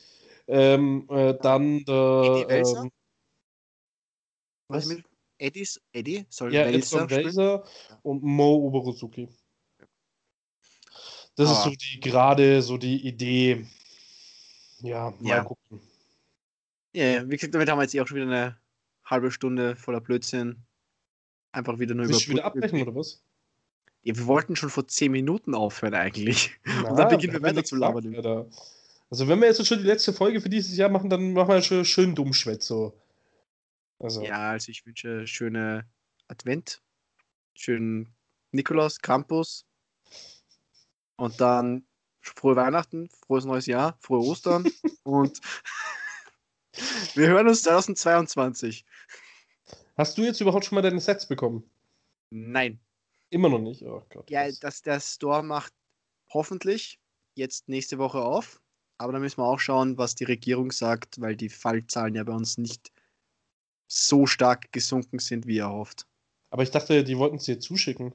Ähm, 0.47 1.07
äh, 1.09 1.33
dann 1.41 1.83
der. 1.85 2.45
Ähm, 2.49 2.91
was? 4.69 4.89
Eddies, 5.37 5.81
Eddie 5.91 6.25
soll 6.29 6.53
ja, 6.53 6.65
Welser, 6.65 7.09
Welser 7.09 7.63
und 8.03 8.23
Mo 8.23 8.55
Oberosuki. 8.55 9.27
Das 11.35 11.49
Aber 11.49 11.57
ist 11.57 11.63
so 11.63 11.69
die 11.71 11.99
gerade 11.99 12.61
so 12.61 12.77
die 12.77 13.07
Idee. 13.07 13.65
Ja, 14.81 15.13
mal 15.19 15.29
ja. 15.29 15.43
gucken. 15.43 15.81
Ja, 16.93 17.27
wie 17.27 17.35
gesagt, 17.35 17.55
damit 17.55 17.69
haben 17.69 17.79
wir 17.79 17.83
jetzt 17.83 17.95
eh 17.95 18.01
auch 18.01 18.07
schon 18.07 18.17
wieder 18.17 18.27
eine 18.27 18.57
halbe 19.05 19.31
Stunde 19.31 19.75
voller 19.75 20.01
Blödsinn. 20.01 20.63
Einfach 21.51 21.79
wieder 21.79 21.95
nur 21.95 22.07
Willst 22.07 22.25
über. 22.25 22.35
wieder 22.35 22.45
abbrechen 22.45 22.81
oder 22.81 22.95
was? 22.95 23.23
Ja, 24.03 24.15
wir 24.15 24.25
wollten 24.27 24.55
schon 24.55 24.69
vor 24.69 24.87
10 24.87 25.11
Minuten 25.11 25.55
aufhören 25.55 25.93
eigentlich. 25.93 26.51
Na, 26.65 26.83
Und 26.89 26.97
dann 26.97 27.09
beginnen 27.09 27.33
wir 27.33 27.41
weiter 27.41 27.63
zu 27.63 27.75
labern. 27.75 28.51
Also 29.09 29.27
wenn 29.27 29.39
wir 29.39 29.47
jetzt 29.47 29.65
schon 29.65 29.77
die 29.79 29.85
letzte 29.85 30.13
Folge 30.13 30.41
für 30.41 30.49
dieses 30.49 30.75
Jahr 30.75 30.89
machen, 30.89 31.09
dann 31.09 31.33
machen 31.33 31.49
wir 31.49 31.61
schon 31.61 31.85
schön 31.85 32.15
Dummschwätz 32.15 32.67
so. 32.67 32.93
Also. 33.99 34.21
Ja, 34.23 34.51
also 34.51 34.69
ich 34.69 34.85
wünsche 34.85 35.25
schöne 35.27 35.85
Advent 36.27 36.81
schön 37.55 38.09
Nikolaus, 38.51 38.99
Krampus 38.99 39.65
und 41.23 41.39
dann 41.39 41.85
frohe 42.21 42.55
Weihnachten, 42.55 43.09
frohes 43.25 43.45
neues 43.45 43.65
Jahr, 43.65 43.97
frohe 43.99 44.19
Ostern 44.19 44.69
und 45.03 45.39
wir 47.15 47.27
hören 47.27 47.47
uns 47.47 47.63
2022. 47.63 48.85
Hast 49.95 50.17
du 50.17 50.23
jetzt 50.23 50.41
überhaupt 50.41 50.65
schon 50.65 50.75
mal 50.75 50.81
deine 50.81 50.99
Sets 50.99 51.27
bekommen? 51.27 51.63
Nein. 52.29 52.79
Immer 53.29 53.49
noch 53.49 53.59
nicht? 53.59 53.83
Oh 53.83 54.03
Gott. 54.09 54.29
Ja, 54.29 54.51
dass 54.51 54.81
der 54.81 54.99
Store 54.99 55.43
macht 55.43 55.73
hoffentlich 56.29 56.99
jetzt 57.35 57.69
nächste 57.69 57.97
Woche 57.99 58.21
auf. 58.21 58.61
Aber 58.97 59.13
da 59.13 59.19
müssen 59.19 59.37
wir 59.37 59.45
auch 59.45 59.59
schauen, 59.59 59.97
was 59.97 60.15
die 60.15 60.23
Regierung 60.23 60.71
sagt, 60.71 61.21
weil 61.21 61.35
die 61.35 61.49
Fallzahlen 61.49 62.15
ja 62.15 62.23
bei 62.23 62.33
uns 62.33 62.57
nicht 62.57 62.91
so 63.87 64.25
stark 64.25 64.71
gesunken 64.71 65.19
sind, 65.19 65.47
wie 65.47 65.59
erhofft. 65.59 66.05
Aber 66.49 66.63
ich 66.63 66.71
dachte, 66.71 67.03
die 67.03 67.17
wollten 67.17 67.37
es 67.37 67.45
dir 67.45 67.59
zuschicken. 67.59 68.13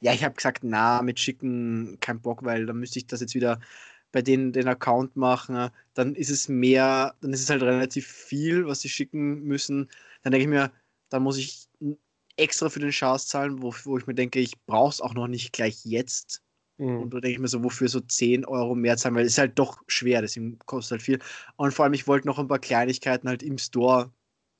Ja, 0.00 0.12
ich 0.12 0.24
habe 0.24 0.34
gesagt, 0.34 0.64
na, 0.64 1.02
mit 1.02 1.18
schicken 1.18 1.98
kein 2.00 2.20
Bock, 2.20 2.44
weil 2.44 2.66
dann 2.66 2.78
müsste 2.78 2.98
ich 2.98 3.06
das 3.06 3.20
jetzt 3.20 3.34
wieder 3.34 3.60
bei 4.12 4.22
denen 4.22 4.52
den 4.52 4.68
Account 4.68 5.16
machen. 5.16 5.70
Dann 5.94 6.14
ist 6.14 6.30
es 6.30 6.48
mehr, 6.48 7.14
dann 7.20 7.32
ist 7.32 7.42
es 7.42 7.50
halt 7.50 7.62
relativ 7.62 8.06
viel, 8.06 8.66
was 8.66 8.80
sie 8.80 8.88
schicken 8.88 9.42
müssen. 9.42 9.90
Dann 10.22 10.32
denke 10.32 10.44
ich 10.44 10.48
mir, 10.48 10.72
dann 11.08 11.22
muss 11.22 11.36
ich 11.36 11.68
extra 12.36 12.68
für 12.68 12.80
den 12.80 12.92
Schatz 12.92 13.26
zahlen, 13.26 13.62
wo, 13.62 13.74
wo 13.84 13.98
ich 13.98 14.06
mir 14.06 14.14
denke, 14.14 14.40
ich 14.40 14.60
brauche 14.66 14.90
es 14.90 15.00
auch 15.00 15.14
noch 15.14 15.28
nicht 15.28 15.52
gleich 15.52 15.84
jetzt. 15.84 16.42
Mhm. 16.78 17.02
Und 17.02 17.14
da 17.14 17.20
denke 17.20 17.34
ich 17.34 17.38
mir 17.40 17.48
so, 17.48 17.62
wofür 17.62 17.88
so 17.88 18.00
10 18.00 18.44
Euro 18.44 18.74
mehr 18.74 18.96
zahlen, 18.96 19.14
weil 19.14 19.24
es 19.24 19.32
ist 19.32 19.38
halt 19.38 19.58
doch 19.58 19.82
schwer, 19.86 20.22
deswegen 20.22 20.58
kostet 20.60 20.92
halt 20.92 21.02
viel. 21.02 21.18
Und 21.56 21.72
vor 21.74 21.84
allem, 21.84 21.94
ich 21.94 22.06
wollte 22.06 22.26
noch 22.26 22.38
ein 22.38 22.48
paar 22.48 22.58
Kleinigkeiten 22.58 23.28
halt 23.28 23.42
im 23.42 23.58
Store 23.58 24.12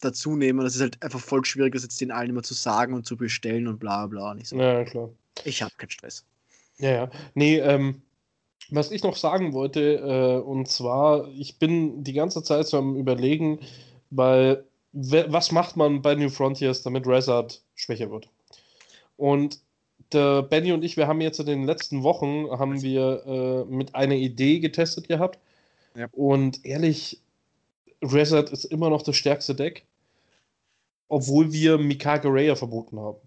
dazu 0.05 0.37
nehmen. 0.37 0.61
Das 0.61 0.75
ist 0.75 0.81
halt 0.81 1.03
einfach 1.03 1.21
voll 1.21 1.45
schwierig, 1.45 1.73
das 1.75 1.83
jetzt 1.83 2.01
den 2.01 2.11
allen 2.11 2.31
immer 2.31 2.43
zu 2.43 2.55
sagen 2.55 2.95
und 2.95 3.07
zu 3.07 3.17
bestellen 3.17 3.67
und 3.67 3.79
bla 3.79 4.07
bla. 4.07 4.35
Nicht 4.35 4.49
so. 4.49 4.57
Ja, 4.57 4.85
klar. 4.85 5.11
Ich 5.45 5.63
habe 5.63 5.73
keinen 5.77 5.91
Stress. 5.91 6.25
Ja, 6.79 6.91
ja. 6.91 7.11
Nee, 7.35 7.59
ähm, 7.59 8.03
was 8.71 8.91
ich 8.91 9.03
noch 9.03 9.17
sagen 9.17 9.53
wollte, 9.53 9.97
äh, 9.97 10.41
und 10.41 10.69
zwar, 10.69 11.29
ich 11.29 11.59
bin 11.59 12.03
die 12.03 12.13
ganze 12.13 12.43
Zeit 12.43 12.67
so 12.67 12.79
am 12.79 12.97
Überlegen, 12.97 13.61
weil 14.11 14.65
was 14.93 15.51
macht 15.51 15.77
man 15.77 16.03
bei 16.03 16.15
New 16.15 16.31
Frontiers, 16.31 16.83
damit 16.83 17.07
Rezard 17.07 17.61
schwächer 17.75 18.11
wird? 18.11 18.29
Und 19.17 19.59
der 20.13 20.43
Benny 20.43 20.73
und 20.73 20.85
ich, 20.85 20.97
wir 20.97 21.09
haben 21.09 21.21
jetzt 21.21 21.41
in 21.41 21.47
den 21.47 21.65
letzten 21.65 22.03
Wochen 22.03 22.49
haben 22.51 22.83
wir 22.83 23.25
äh, 23.27 23.73
mit 23.73 23.95
einer 23.95 24.15
Idee 24.15 24.61
getestet 24.61 25.09
gehabt. 25.09 25.39
Ja. 25.97 26.07
Und 26.13 26.65
ehrlich, 26.65 27.21
Rezard 28.03 28.51
ist 28.51 28.65
immer 28.65 28.91
noch 28.91 29.03
das 29.03 29.17
stärkste 29.17 29.55
Deck, 29.55 29.85
obwohl 31.15 31.53
wir 31.53 31.79
Mikage 31.79 32.29
Raya 32.29 32.57
verboten 32.57 32.99
haben. 32.99 33.19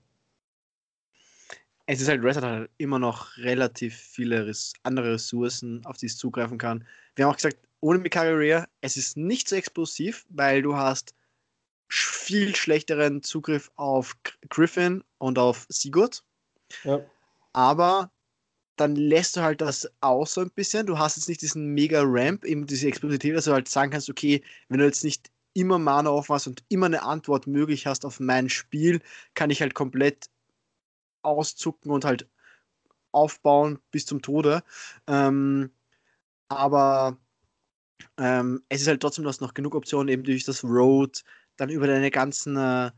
Es 1.85 2.01
ist 2.01 2.09
halt, 2.09 2.21
Rezard 2.21 2.43
hat 2.43 2.51
halt 2.51 2.69
immer 2.77 2.99
noch 2.99 3.37
relativ 3.37 3.95
viele 3.95 4.51
andere 4.83 5.13
Ressourcen, 5.13 5.85
auf 5.85 5.95
die 5.95 6.07
es 6.07 6.17
zugreifen 6.17 6.57
kann. 6.57 6.85
Wir 7.15 7.23
haben 7.23 7.31
auch 7.31 7.37
gesagt, 7.37 7.59
ohne 7.79 7.99
Mikage 7.99 8.37
Raya, 8.37 8.67
es 8.81 8.97
ist 8.97 9.15
nicht 9.15 9.47
so 9.47 9.55
explosiv, 9.55 10.25
weil 10.27 10.61
du 10.61 10.75
hast 10.75 11.15
viel 11.87 12.53
schlechteren 12.57 13.23
Zugriff 13.23 13.71
auf 13.77 14.17
Griffin 14.49 15.01
und 15.17 15.39
auf 15.39 15.65
Sigurd. 15.69 16.25
Ja. 16.83 16.99
Aber 17.53 18.11
dann 18.75 18.97
lässt 18.97 19.37
du 19.37 19.41
halt 19.41 19.61
das 19.61 19.89
aus 20.01 20.33
so 20.33 20.41
ein 20.41 20.51
bisschen. 20.51 20.87
Du 20.87 20.99
hast 20.99 21.15
jetzt 21.15 21.29
nicht 21.29 21.41
diesen 21.41 21.67
mega 21.67 22.01
Ramp, 22.03 22.43
eben 22.43 22.65
diese 22.65 22.89
Explosivität, 22.89 23.33
dass 23.33 23.45
du 23.45 23.53
halt 23.53 23.69
sagen 23.69 23.91
kannst, 23.91 24.09
okay, 24.09 24.43
wenn 24.67 24.79
du 24.79 24.85
jetzt 24.85 25.05
nicht 25.05 25.31
immer 25.57 25.79
Mana 25.79 26.11
hast 26.29 26.47
und 26.47 26.63
immer 26.69 26.85
eine 26.85 27.01
Antwort 27.03 27.47
möglich 27.47 27.87
hast 27.87 28.05
auf 28.05 28.19
mein 28.19 28.47
Spiel, 28.49 29.01
kann 29.33 29.49
ich 29.49 29.61
halt 29.61 29.73
komplett 29.73 30.29
auszucken 31.23 31.91
und 31.91 32.05
halt 32.05 32.29
aufbauen 33.11 33.79
bis 33.91 34.05
zum 34.05 34.21
Tode. 34.21 34.63
Ähm, 35.07 35.71
aber 36.49 37.17
ähm, 38.17 38.63
es 38.69 38.81
ist 38.81 38.87
halt 38.87 39.01
trotzdem, 39.01 39.23
du 39.23 39.29
hast 39.29 39.41
noch 39.41 39.55
genug 39.55 39.75
Optionen, 39.75 40.09
eben 40.09 40.23
durch 40.23 40.43
das 40.45 40.63
Road, 40.63 41.23
dann 41.57 41.69
über 41.69 41.87
deine 41.87 42.11
ganzen, 42.11 42.55
äh, 42.57 42.91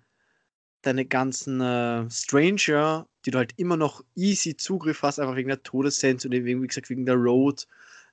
deine 0.82 1.05
ganzen 1.05 1.62
äh, 1.62 2.10
Stranger, 2.12 3.07
die 3.26 3.32
du 3.32 3.38
halt 3.38 3.53
immer 3.57 3.78
noch 3.78 4.03
easy 4.16 4.57
Zugriff 4.57 5.01
hast, 5.03 5.20
einfach 5.20 5.36
wegen 5.38 5.49
der 5.49 5.64
Todessense 5.64 6.28
und 6.28 6.34
eben, 6.34 6.62
wie 6.64 6.68
gesagt, 6.68 6.89
wegen 6.89 7.05
der 7.05 7.16
Road, 7.16 7.68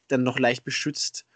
dann 0.09 0.23
noch 0.23 0.39
leicht 0.39 0.65
beschützt. 0.65 1.27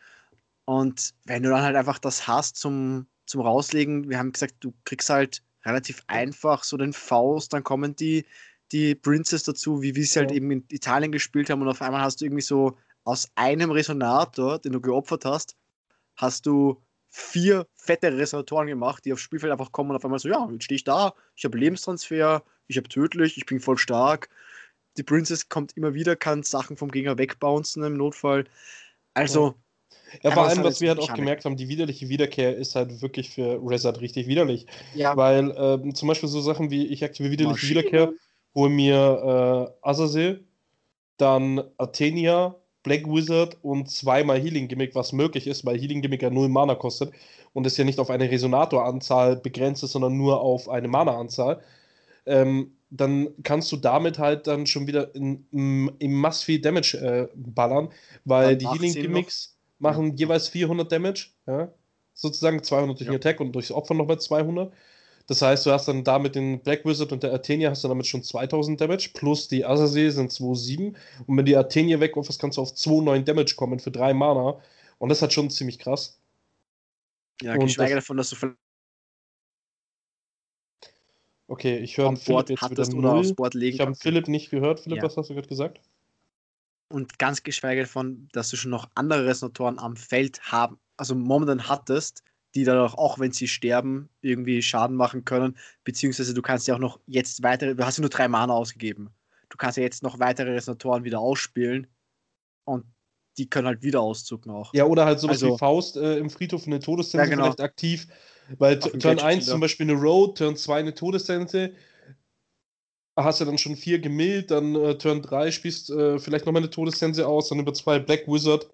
Und 0.71 1.15
wenn 1.25 1.43
du 1.43 1.51
dann 1.51 1.63
halt 1.63 1.75
einfach 1.75 1.99
das 1.99 2.29
hast 2.29 2.57
zum, 2.57 3.09
zum 3.27 3.41
Rauslegen, 3.41 4.09
wir 4.09 4.21
haben 4.21 4.31
gesagt, 4.31 4.55
du 4.61 4.73
kriegst 4.85 5.11
halt 5.11 5.43
relativ 5.65 6.05
einfach 6.07 6.63
so 6.63 6.77
den 6.77 6.93
Faust, 6.93 7.53
dann 7.53 7.65
kommen 7.65 7.97
die, 7.97 8.25
die 8.71 8.95
Princess 8.95 9.43
dazu, 9.43 9.83
wie 9.83 9.97
wir 9.97 10.05
sie 10.05 10.21
halt 10.21 10.31
eben 10.31 10.49
in 10.53 10.65
Italien 10.69 11.11
gespielt 11.11 11.51
haben 11.51 11.61
und 11.61 11.67
auf 11.67 11.83
einmal 11.83 12.03
hast 12.03 12.21
du 12.21 12.25
irgendwie 12.27 12.43
so 12.43 12.79
aus 13.03 13.29
einem 13.35 13.73
Resonator, 13.73 14.61
den 14.61 14.71
du 14.71 14.81
geopfert 14.81 15.25
hast, 15.25 15.57
hast 16.15 16.47
du 16.47 16.81
vier 17.09 17.67
fette 17.75 18.17
Resonatoren 18.17 18.69
gemacht, 18.69 19.05
die 19.05 19.13
aufs 19.13 19.23
Spielfeld 19.23 19.51
einfach 19.51 19.73
kommen 19.73 19.91
und 19.91 19.97
auf 19.97 20.05
einmal 20.05 20.21
so, 20.21 20.29
ja, 20.29 20.49
jetzt 20.53 20.63
stehe 20.63 20.77
ich 20.77 20.85
da, 20.85 21.15
ich 21.35 21.45
habe 21.45 21.59
Lebenstransfer, 21.59 22.45
ich 22.69 22.77
habe 22.77 22.89
tödlich, 22.89 23.37
ich 23.37 23.45
bin 23.45 23.59
voll 23.59 23.77
stark. 23.77 24.29
Die 24.97 25.03
Princess 25.03 25.49
kommt 25.49 25.77
immer 25.77 25.95
wieder, 25.95 26.15
kann 26.15 26.45
Sachen 26.45 26.77
vom 26.77 26.93
Gegner 26.93 27.19
wegbouncen 27.19 27.83
im 27.83 27.95
Notfall. 27.95 28.45
Also. 29.15 29.57
Ja, 30.23 30.33
vor 30.33 30.45
allem, 30.45 30.65
was 30.65 30.81
wir 30.81 30.91
halt 30.91 31.01
auch 31.01 31.15
gemerkt 31.15 31.45
haben, 31.45 31.57
die 31.57 31.69
widerliche 31.69 32.09
Wiederkehr 32.09 32.57
ist 32.57 32.75
halt 32.75 33.01
wirklich 33.03 33.31
für 33.31 33.61
Resart 33.65 34.01
richtig 34.01 34.27
widerlich. 34.27 34.67
Ja. 34.95 35.17
Weil 35.17 35.55
ähm, 35.57 35.95
zum 35.95 36.09
Beispiel 36.09 36.29
so 36.29 36.41
Sachen 36.41 36.71
wie, 36.71 36.87
ich 36.87 37.05
aktiviere 37.05 37.33
widerliche 37.33 37.53
Maschine. 37.53 37.81
Wiederkehr, 37.81 38.13
hole 38.55 38.71
mir 38.71 39.73
äh, 39.83 39.89
Azazel, 39.89 40.45
dann 41.17 41.63
Athenia, 41.79 42.57
Black 42.83 43.07
Wizard 43.07 43.59
und 43.63 43.91
zweimal 43.91 44.41
Healing 44.41 44.69
Gimmick, 44.69 44.95
was 44.95 45.13
möglich 45.13 45.47
ist, 45.47 45.65
weil 45.67 45.79
Healing 45.79 46.01
Gimmick 46.03 46.23
ja 46.23 46.31
null 46.31 46.49
Mana 46.49 46.75
kostet 46.75 47.13
und 47.53 47.67
es 47.67 47.77
ja 47.77 47.85
nicht 47.85 47.99
auf 47.99 48.11
eine 48.11 48.31
Resonatoranzahl 48.31 49.37
begrenzt 49.37 49.83
ist, 49.83 49.93
sondern 49.93 50.17
nur 50.17 50.41
auf 50.41 50.69
eine 50.69 50.89
Mana-Anzahl. 50.89 51.61
Ähm, 52.27 52.73
dann 52.91 53.29
kannst 53.45 53.71
du 53.71 53.77
damit 53.77 54.19
halt 54.19 54.47
dann 54.47 54.67
schon 54.67 54.87
wieder 54.87 55.15
in, 55.15 55.47
in, 55.53 55.93
in 55.99 56.13
mass 56.13 56.43
viel 56.43 56.61
Damage 56.61 56.97
äh, 56.99 57.29
ballern, 57.35 57.91
weil 58.25 58.57
die 58.57 58.67
Healing 58.67 58.95
Gimmicks. 58.95 59.57
Machen 59.81 60.17
jeweils 60.17 60.49
400 60.49 60.91
Damage, 60.91 61.29
ja? 61.47 61.73
sozusagen 62.15 62.63
200 62.63 62.99
durch 62.99 63.07
ja. 63.07 63.13
den 63.13 63.17
Attack 63.17 63.41
und 63.41 63.53
durchs 63.53 63.73
Opfer 63.73 63.95
nochmal 63.95 64.21
200. 64.21 64.73
Das 65.27 65.43
heißt, 65.43 65.65
du 65.65 65.71
hast 65.71 65.87
dann 65.87 66.03
da 66.03 66.19
mit 66.19 66.35
den 66.35 66.61
Black 66.61 66.85
Wizard 66.85 67.13
und 67.13 67.23
der 67.23 67.33
Athenia 67.33 67.71
hast 67.71 67.85
du 67.85 67.89
damit 67.89 68.07
schon 68.07 68.23
2000 68.23 68.81
Damage, 68.81 69.11
plus 69.15 69.49
die 69.49 69.65
Azazel 69.65 70.11
sind 70.11 70.31
2,7. 70.31 70.95
Und 71.27 71.37
wenn 71.37 71.45
die 71.45 71.57
Athenia 71.57 72.01
wegwurfst, 72.01 72.41
kannst 72.41 72.59
du 72.59 72.63
auf 72.63 72.73
2,9 72.73 73.23
Damage 73.23 73.55
kommen 73.57 73.79
für 73.79 73.91
3 73.91 74.13
Mana. 74.15 74.61
Und 74.99 75.09
das 75.09 75.23
hat 75.23 75.33
schon 75.33 75.49
ziemlich 75.49 75.79
krass. 75.79 76.19
Ja, 77.43 77.57
geschweige 77.57 77.95
davon, 77.95 78.17
dass 78.17 78.31
du 78.31 78.55
Okay, 81.47 81.79
ich 81.79 81.97
höre 81.97 82.15
Philipp 82.17 82.51
jetzt 82.51 82.71
wieder 82.71 82.95
oder 82.97 83.15
aufs 83.15 83.35
Board 83.35 83.55
legen 83.55 83.75
Ich 83.75 83.81
habe 83.81 83.95
Philipp 83.95 84.29
nicht 84.29 84.51
gehört. 84.51 84.81
Philipp, 84.81 84.99
ja. 84.99 85.05
was 85.05 85.17
hast 85.17 85.31
du 85.31 85.35
gerade 85.35 85.49
gesagt? 85.49 85.81
Und 86.91 87.19
ganz 87.19 87.43
geschweige 87.43 87.83
davon, 87.83 88.29
dass 88.33 88.51
du 88.51 88.57
schon 88.57 88.71
noch 88.71 88.91
andere 88.95 89.25
Resonatoren 89.27 89.79
am 89.79 89.97
Feld 89.97 90.41
haben, 90.43 90.79
also 90.97 91.15
momentan 91.15 91.69
hattest, 91.69 92.25
die 92.55 92.65
dann 92.65 92.79
auch, 92.79 92.95
auch 92.95 93.19
wenn 93.19 93.33
sie 93.33 93.47
sterben, 93.47 94.09
irgendwie 94.23 94.61
Schaden 94.61 94.97
machen 94.97 95.25
können. 95.25 95.57
Beziehungsweise 95.85 96.35
du 96.35 96.43
kannst 96.43 96.67
ja 96.67 96.75
auch 96.75 96.81
noch 96.81 96.99
jetzt 97.07 97.43
weitere, 97.43 97.77
du 97.77 97.87
hast 97.87 97.99
ja 97.99 98.03
nur 98.03 98.11
drei 98.11 98.27
Mana 98.27 98.53
ausgegeben. 98.53 99.11
Du 99.49 99.57
kannst 99.57 99.77
ja 99.77 99.85
jetzt 99.85 100.03
noch 100.03 100.19
weitere 100.19 100.51
Resonatoren 100.51 101.05
wieder 101.05 101.21
ausspielen 101.21 101.87
und 102.65 102.85
die 103.39 103.49
können 103.49 103.69
halt 103.69 103.83
wieder 103.83 104.01
auszucken 104.01 104.51
auch. 104.51 104.75
Ja, 104.75 104.85
oder 104.85 105.05
halt 105.05 105.21
sowas 105.21 105.43
also, 105.43 105.55
wie 105.55 105.59
Faust 105.59 105.97
äh, 105.97 106.19
im 106.19 106.29
Friedhof 106.29 106.67
eine 106.67 106.81
Todessense 106.81 107.25
ja, 107.25 107.31
genau. 107.31 107.45
vielleicht 107.45 107.61
aktiv. 107.61 108.09
Weil 108.59 108.81
Turn 108.81 109.21
1 109.21 109.47
zum 109.47 109.61
Beispiel 109.61 109.89
eine 109.89 109.99
Road, 109.99 110.39
Turn 110.39 110.57
2 110.57 110.81
eine 110.81 110.95
Todessense. 110.95 111.73
Hast 113.25 113.41
du 113.41 113.45
dann 113.45 113.59
schon 113.59 113.77
vier 113.77 113.99
gemillt, 113.99 114.51
dann 114.51 114.75
äh, 114.75 114.97
Turn 114.97 115.23
3 115.23 115.51
spielst 115.51 115.91
äh, 115.91 116.19
vielleicht 116.19 116.47
nochmal 116.47 116.63
eine 116.63 116.71
Todessense 116.71 117.27
aus, 117.27 117.49
dann 117.49 117.59
über 117.59 117.75
zwei 117.75 117.99
Black 117.99 118.27
Wizard 118.27 118.69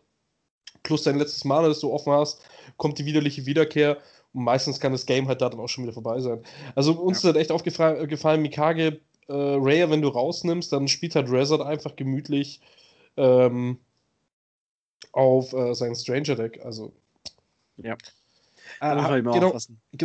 plus 0.82 1.02
dein 1.02 1.18
letztes 1.18 1.44
Mana, 1.44 1.68
das 1.68 1.80
du 1.80 1.92
offen 1.92 2.12
hast, 2.12 2.42
kommt 2.76 2.98
die 2.98 3.04
widerliche 3.04 3.46
Wiederkehr 3.46 3.98
und 4.32 4.44
meistens 4.44 4.80
kann 4.80 4.92
das 4.92 5.06
Game 5.06 5.28
halt 5.28 5.40
da 5.40 5.48
dann 5.48 5.60
auch 5.60 5.68
schon 5.68 5.84
wieder 5.84 5.92
vorbei 5.92 6.20
sein. 6.20 6.42
Also 6.74 6.92
uns 6.92 7.22
ja. 7.22 7.30
ist 7.30 7.34
halt 7.34 7.42
echt 7.42 7.52
aufgefallen, 7.52 8.42
Mikage, 8.42 9.00
äh, 9.28 9.32
Raya, 9.32 9.90
wenn 9.90 10.02
du 10.02 10.08
rausnimmst, 10.08 10.72
dann 10.72 10.88
spielt 10.88 11.16
halt 11.16 11.30
Rezard 11.30 11.60
einfach 11.60 11.96
gemütlich 11.96 12.60
ähm, 13.16 13.78
auf 15.12 15.52
äh, 15.52 15.74
sein 15.74 15.94
Stranger 15.94 16.36
Deck. 16.36 16.64
Also. 16.64 16.92
Ja. 17.78 17.96
Äh, 18.80 19.22
genau, 19.22 19.54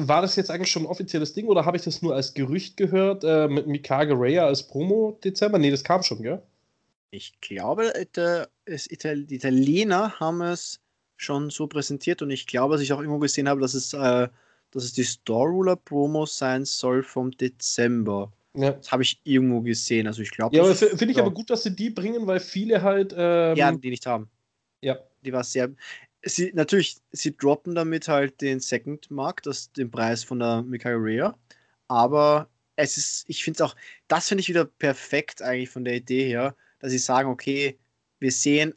war 0.07 0.21
das 0.21 0.35
jetzt 0.35 0.49
eigentlich 0.49 0.71
schon 0.71 0.83
ein 0.83 0.87
offizielles 0.87 1.33
Ding 1.33 1.47
oder 1.47 1.65
habe 1.65 1.77
ich 1.77 1.83
das 1.83 2.01
nur 2.01 2.15
als 2.15 2.33
Gerücht 2.33 2.77
gehört 2.77 3.23
äh, 3.23 3.47
mit 3.47 3.67
Mikage 3.67 4.13
Raya 4.17 4.45
als 4.45 4.67
Promo 4.67 5.17
Dezember? 5.23 5.59
Nee, 5.59 5.71
das 5.71 5.83
kam 5.83 6.03
schon, 6.03 6.21
gell? 6.21 6.41
Ich 7.11 7.39
glaube, 7.41 7.91
die 8.15 9.35
Italiener 9.35 10.19
haben 10.19 10.41
es 10.41 10.79
schon 11.17 11.49
so 11.49 11.67
präsentiert 11.67 12.21
und 12.21 12.31
ich 12.31 12.47
glaube, 12.47 12.75
dass 12.75 12.81
ich 12.81 12.93
auch 12.93 12.99
irgendwo 12.99 13.19
gesehen 13.19 13.49
habe, 13.49 13.61
dass 13.61 13.73
es, 13.73 13.93
äh, 13.93 14.27
dass 14.71 14.83
es 14.83 14.93
die 14.93 15.03
Store 15.03 15.49
Ruler 15.49 15.75
Promo 15.75 16.25
sein 16.25 16.65
soll 16.65 17.03
vom 17.03 17.31
Dezember. 17.31 18.31
Ja. 18.55 18.71
Das 18.71 18.91
habe 18.91 19.03
ich 19.03 19.19
irgendwo 19.23 19.61
gesehen. 19.61 20.07
Also 20.07 20.21
ich 20.21 20.31
glaube. 20.31 20.55
Ja, 20.55 20.63
aber 20.63 20.75
finde 20.75 21.11
ich 21.11 21.17
ja. 21.17 21.23
aber 21.23 21.31
gut, 21.31 21.49
dass 21.49 21.63
sie 21.63 21.75
die 21.75 21.89
bringen, 21.89 22.27
weil 22.27 22.39
viele 22.39 22.81
halt. 22.81 23.13
Ähm, 23.15 23.55
ja, 23.55 23.71
die 23.71 23.89
nicht 23.89 24.05
haben. 24.05 24.29
Ja. 24.81 24.97
Die 25.23 25.31
war 25.31 25.43
sehr. 25.43 25.69
Sie, 26.23 26.51
natürlich, 26.53 26.97
sie 27.11 27.35
droppen 27.35 27.75
damit 27.75 28.07
halt 28.07 28.41
den 28.41 28.59
Second 28.59 29.09
Mark, 29.09 29.41
das, 29.43 29.71
den 29.71 29.89
Preis 29.89 30.23
von 30.23 30.39
der 30.39 30.61
Mikael 30.61 30.95
Rhea. 30.95 31.35
Aber 31.87 32.49
es 32.75 32.97
ist, 32.97 33.25
ich 33.27 33.43
finde 33.43 33.63
es 33.63 33.69
auch, 33.69 33.75
das 34.07 34.27
finde 34.27 34.41
ich 34.41 34.49
wieder 34.49 34.65
perfekt 34.65 35.41
eigentlich 35.41 35.69
von 35.69 35.83
der 35.83 35.95
Idee 35.95 36.25
her, 36.25 36.55
dass 36.79 36.91
sie 36.91 36.99
sagen, 36.99 37.29
okay, 37.29 37.79
wir 38.19 38.31
sehen 38.31 38.73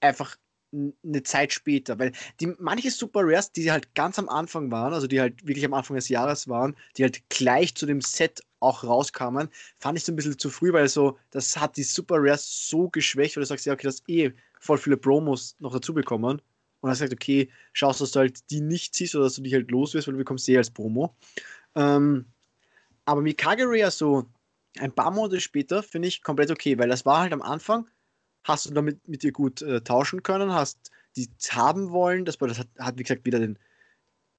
einfach 0.00 0.36
eine 0.72 1.22
Zeit 1.24 1.52
später, 1.52 1.98
weil 1.98 2.12
die 2.38 2.54
manche 2.58 2.90
Super 2.90 3.20
Rares, 3.24 3.52
die 3.52 3.70
halt 3.70 3.94
ganz 3.94 4.18
am 4.18 4.28
Anfang 4.28 4.70
waren, 4.70 4.92
also 4.92 5.06
die 5.06 5.20
halt 5.20 5.46
wirklich 5.46 5.64
am 5.64 5.74
Anfang 5.74 5.96
des 5.96 6.08
Jahres 6.08 6.48
waren, 6.48 6.76
die 6.96 7.02
halt 7.02 7.28
gleich 7.28 7.74
zu 7.74 7.86
dem 7.86 8.00
Set 8.00 8.42
auch 8.60 8.84
rauskamen, 8.84 9.48
fand 9.78 9.98
ich 9.98 10.04
so 10.04 10.12
ein 10.12 10.16
bisschen 10.16 10.38
zu 10.38 10.50
früh, 10.50 10.72
weil 10.72 10.88
so, 10.88 11.18
das 11.30 11.56
hat 11.56 11.76
die 11.76 11.82
Super 11.82 12.16
Rares 12.18 12.68
so 12.68 12.88
geschwächt, 12.88 13.36
weil 13.36 13.42
du 13.42 13.46
sagst, 13.46 13.66
ja, 13.66 13.72
okay, 13.72 13.86
das 13.86 14.02
eh 14.06 14.30
voll 14.60 14.78
viele 14.78 14.96
Promos 14.96 15.56
noch 15.58 15.72
dazu 15.72 15.94
bekommen. 15.94 16.40
Und 16.80 16.88
dann 16.88 16.96
sagt, 16.96 17.12
okay, 17.12 17.50
schaust, 17.72 18.00
dass 18.00 18.12
du 18.12 18.20
halt 18.20 18.50
die 18.50 18.60
nicht 18.60 18.94
siehst 18.94 19.14
oder 19.14 19.24
dass 19.24 19.34
du 19.34 19.42
die 19.42 19.52
halt 19.52 19.70
los 19.70 19.94
wirst, 19.94 20.06
weil 20.06 20.12
du 20.12 20.18
bekommst 20.18 20.46
sie 20.46 20.56
als 20.56 20.70
Promo. 20.70 21.14
Ähm, 21.74 22.26
aber 23.04 23.20
Mikage 23.22 23.64
Rare 23.66 23.90
so 23.90 24.26
ein 24.78 24.94
paar 24.94 25.10
Monate 25.10 25.40
später 25.40 25.82
finde 25.82 26.08
ich 26.08 26.22
komplett 26.22 26.50
okay, 26.50 26.78
weil 26.78 26.88
das 26.88 27.04
war 27.04 27.20
halt 27.20 27.32
am 27.32 27.42
Anfang, 27.42 27.88
hast 28.44 28.66
du 28.66 28.70
damit 28.72 29.06
mit 29.08 29.22
dir 29.22 29.32
gut 29.32 29.62
äh, 29.62 29.82
tauschen 29.82 30.22
können, 30.22 30.52
hast 30.52 30.90
die 31.16 31.28
haben 31.50 31.90
wollen, 31.90 32.24
das, 32.24 32.38
das 32.38 32.58
hat, 32.58 32.68
hat, 32.78 32.98
wie 32.98 33.02
gesagt 33.02 33.26
wieder 33.26 33.40
den 33.40 33.58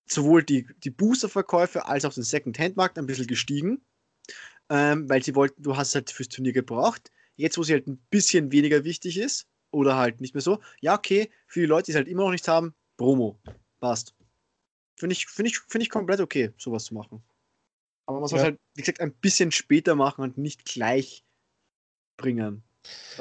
sowohl 0.08 0.44
die, 0.44 0.68
die 0.84 0.90
Booster-Verkäufe 0.90 1.86
als 1.86 2.06
auch 2.06 2.14
den 2.14 2.24
Second-Hand-Markt 2.24 2.98
ein 2.98 3.06
bisschen 3.06 3.28
gestiegen, 3.28 3.82
ähm, 4.70 5.10
weil 5.10 5.24
sie 5.24 5.36
wollten, 5.36 5.62
du 5.62 5.78
hast 5.78 5.96
halt 5.96 6.12
fürs 6.12 6.30
Turnier 6.30 6.54
gebraucht. 6.54 7.12
Jetzt, 7.36 7.58
wo 7.58 7.64
sie 7.64 7.74
halt 7.74 7.88
ein 7.88 7.98
bisschen 8.10 8.52
weniger 8.52 8.84
wichtig 8.84 9.18
ist, 9.18 9.48
oder 9.72 9.96
halt 9.96 10.22
nicht 10.22 10.34
mehr 10.34 10.42
so, 10.42 10.60
ja, 10.82 10.98
okay, 10.98 11.32
für 11.48 11.62
die 11.62 11.66
Leute, 11.66 11.86
die 11.86 11.92
es 11.92 11.96
halt 11.96 12.08
immer 12.08 12.24
noch 12.24 12.32
nicht 12.32 12.48
haben, 12.48 12.74
Promo, 12.98 13.40
passt. 13.80 14.16
Finde 14.98 15.14
ich, 15.14 15.28
find 15.28 15.48
ich, 15.48 15.60
find 15.60 15.84
ich 15.84 15.90
komplett 15.90 16.20
okay, 16.20 16.52
sowas 16.58 16.86
zu 16.86 16.94
machen. 16.94 17.24
Aber 18.06 18.20
man 18.20 18.28
soll 18.28 18.40
es 18.40 18.44
ja. 18.44 18.50
halt, 18.50 18.60
wie 18.76 18.82
gesagt, 18.82 19.00
ein 19.00 19.14
bisschen 19.14 19.52
später 19.52 19.96
machen 19.96 20.22
und 20.22 20.38
nicht 20.38 20.66
gleich 20.66 21.26
bringen. 22.18 22.64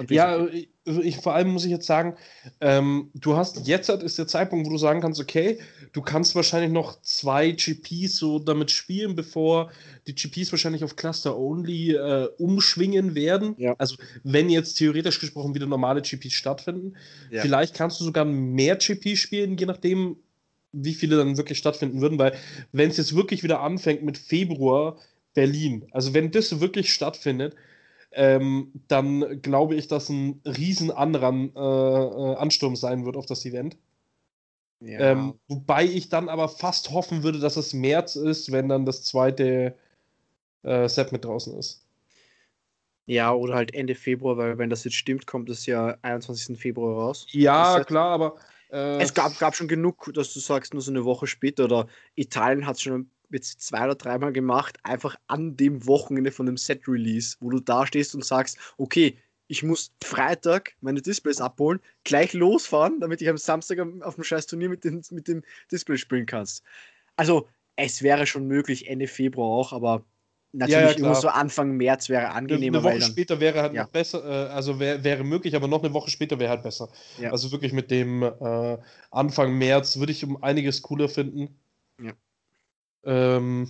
Ja, 0.09 0.47
also 0.87 1.03
ich, 1.03 1.17
vor 1.19 1.35
allem 1.35 1.51
muss 1.51 1.65
ich 1.65 1.71
jetzt 1.71 1.87
sagen, 1.87 2.17
ähm, 2.61 3.11
du 3.15 3.37
hast 3.37 3.67
jetzt 3.67 3.89
ist 3.89 4.19
der 4.19 4.27
Zeitpunkt, 4.27 4.67
wo 4.67 4.71
du 4.71 4.79
sagen 4.79 5.01
kannst, 5.01 5.21
okay, 5.21 5.59
du 5.93 6.01
kannst 6.01 6.35
wahrscheinlich 6.35 6.73
noch 6.73 7.01
zwei 7.03 7.51
GPs 7.51 8.17
so 8.17 8.39
damit 8.39 8.71
spielen, 8.71 9.15
bevor 9.15 9.71
die 10.07 10.15
GPs 10.15 10.53
wahrscheinlich 10.53 10.83
auf 10.83 10.97
Cluster 10.97 11.37
Only 11.39 11.93
äh, 11.93 12.29
umschwingen 12.39 13.15
werden. 13.15 13.55
Ja. 13.59 13.75
Also 13.79 13.97
wenn 14.25 14.49
jetzt 14.49 14.75
theoretisch 14.75 15.21
gesprochen 15.21 15.55
wieder 15.55 15.67
normale 15.67 16.03
GPs 16.03 16.33
stattfinden, 16.33 16.97
ja. 17.31 17.43
vielleicht 17.43 17.75
kannst 17.75 18.01
du 18.01 18.05
sogar 18.05 18.25
mehr 18.25 18.77
GPs 18.77 19.19
spielen, 19.19 19.57
je 19.59 19.67
nachdem, 19.67 20.17
wie 20.73 20.95
viele 20.95 21.17
dann 21.17 21.37
wirklich 21.37 21.59
stattfinden 21.59 22.01
würden, 22.01 22.19
weil 22.19 22.35
wenn 22.73 22.91
es 22.91 22.97
jetzt 22.97 23.15
wirklich 23.15 23.43
wieder 23.43 23.61
anfängt 23.61 24.03
mit 24.03 24.17
Februar 24.17 24.97
Berlin, 25.35 25.87
also 25.93 26.15
wenn 26.15 26.31
das 26.31 26.61
wirklich 26.61 26.93
stattfindet, 26.93 27.55
ähm, 28.13 28.73
dann 28.89 29.41
glaube 29.43 29.75
ich, 29.75 29.89
dass 29.89 30.09
ein 30.09 30.41
riesen 30.45 30.91
anderer 30.91 31.33
äh, 31.33 32.33
äh, 32.33 32.37
Ansturm 32.37 32.77
sein 32.77 33.05
wird 33.05 33.17
auf 33.17 33.27
das 33.27 33.45
Event. 33.45 33.77
Ja. 34.81 34.99
Ähm, 34.99 35.35
wobei 35.49 35.85
ich 35.85 36.09
dann 36.09 36.29
aber 36.29 36.49
fast 36.49 36.91
hoffen 36.91 37.23
würde, 37.23 37.39
dass 37.39 37.57
es 37.57 37.75
März 37.75 38.17
ist, 38.17 38.51
wenn 38.51 38.69
dann 38.69 38.87
das 38.87 39.05
zweite 39.05 39.75
äh, 40.63 40.89
Set 40.89 41.13
mit 41.13 41.25
draußen 41.25 41.57
ist. 41.59 41.87
Ja, 43.07 43.33
oder 43.33 43.55
halt 43.55 43.75
Ende 43.75 43.95
Februar, 43.95 44.37
weil 44.37 44.59
wenn 44.59 44.71
das 44.71 44.85
jetzt 44.85 44.95
stimmt, 44.95 45.27
kommt 45.27 45.51
es 45.51 45.67
ja 45.67 45.97
21. 46.03 46.59
Februar 46.59 46.97
raus. 46.97 47.27
Ja, 47.31 47.83
klar, 47.85 48.11
aber. 48.11 48.37
Äh, 48.71 49.03
es 49.03 49.13
gab, 49.13 49.37
gab 49.39 49.55
schon 49.55 49.69
genug, 49.69 50.13
dass 50.15 50.33
du 50.33 50.41
sagst, 50.41 50.75
nur 50.75 50.83
so 50.83 50.93
eine 50.93 51.05
Woche 51.05 51.27
später 51.27 51.65
oder 51.65 51.89
Italien 52.15 52.67
hat 52.67 52.77
es 52.77 52.83
schon 52.83 53.11
jetzt 53.31 53.63
zwei 53.63 53.85
oder 53.85 53.95
dreimal 53.95 54.33
gemacht, 54.33 54.79
einfach 54.83 55.17
an 55.27 55.57
dem 55.57 55.87
Wochenende 55.87 56.33
von 56.33 56.47
dem 56.47 56.57
Set-Release, 56.57 57.37
wo 57.41 57.51
du 57.51 57.61
da 57.61 57.87
stehst 57.87 58.15
und 58.15 58.25
sagst, 58.25 58.59
okay, 58.79 59.17
ich 59.47 59.65
muss 59.65 59.93
Freitag 60.03 60.75
meine 60.81 61.03
Displays 61.03 61.41
abholen, 61.41 61.81
gleich 62.05 62.33
losfahren, 62.35 63.01
damit 63.01 63.21
ich 63.21 63.29
am 63.29 63.37
Samstag 63.37 63.79
auf 64.03 64.15
dem 64.15 64.25
scheiß 64.25 64.47
Turnier 64.47 64.69
mit, 64.69 64.85
den, 64.85 65.03
mit 65.11 65.27
dem 65.27 65.43
Display 65.73 65.97
spielen 65.97 66.27
kannst. 66.27 66.63
Also, 67.17 67.49
es 67.75 68.03
wäre 68.03 68.27
schon 68.27 68.47
möglich, 68.47 68.89
Ende 68.89 69.09
Februar 69.09 69.49
auch, 69.49 69.73
aber 69.73 70.05
natürlich 70.53 70.99
ja, 70.99 71.07
ja, 71.07 71.15
so 71.15 71.29
Anfang 71.29 71.77
März 71.77 72.09
wäre 72.09 72.31
angenehmer. 72.31 72.79
Eine 72.79 72.85
Woche 72.85 72.99
dann, 72.99 73.11
später 73.11 73.41
wäre 73.41 73.63
halt 73.63 73.73
ja. 73.73 73.85
noch 73.85 73.91
besser, 73.91 74.25
äh, 74.25 74.51
also 74.51 74.79
wär, 74.79 75.03
wäre 75.03 75.25
möglich, 75.25 75.57
aber 75.57 75.67
noch 75.69 75.83
eine 75.83 75.93
Woche 75.95 76.11
später 76.11 76.39
wäre 76.39 76.51
halt 76.51 76.63
besser. 76.63 76.89
Also 77.31 77.51
wirklich 77.53 77.73
mit 77.73 77.91
dem 77.91 78.23
äh, 78.23 78.79
Anfang 79.11 79.57
März 79.59 79.99
würde 79.99 80.13
ich 80.13 80.25
um 80.25 80.43
einiges 80.43 80.83
cooler 80.83 81.09
finden. 81.09 81.57
Ja. 83.05 83.37
Ähm, 83.37 83.69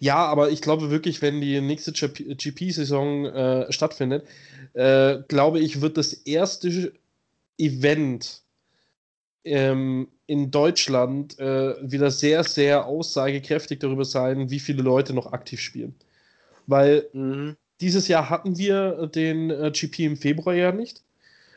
ja, 0.00 0.16
aber 0.16 0.50
ich 0.50 0.62
glaube 0.62 0.90
wirklich, 0.90 1.22
wenn 1.22 1.40
die 1.40 1.60
nächste 1.60 1.92
GP-Saison 1.92 3.26
äh, 3.26 3.72
stattfindet, 3.72 4.26
äh, 4.74 5.18
glaube 5.26 5.58
ich, 5.58 5.80
wird 5.80 5.96
das 5.96 6.12
erste 6.12 6.92
Event 7.58 8.42
ähm, 9.44 10.08
in 10.26 10.50
Deutschland 10.50 11.38
äh, 11.40 11.74
wieder 11.82 12.10
sehr, 12.12 12.44
sehr 12.44 12.86
aussagekräftig 12.86 13.80
darüber 13.80 14.04
sein, 14.04 14.50
wie 14.50 14.60
viele 14.60 14.82
Leute 14.82 15.14
noch 15.14 15.32
aktiv 15.32 15.60
spielen. 15.60 15.96
Weil 16.66 17.08
mhm. 17.12 17.56
dieses 17.80 18.06
Jahr 18.06 18.30
hatten 18.30 18.56
wir 18.56 19.08
den 19.08 19.50
äh, 19.50 19.72
GP 19.72 20.00
im 20.00 20.16
Februar 20.16 20.54
ja 20.54 20.70
nicht. 20.70 21.02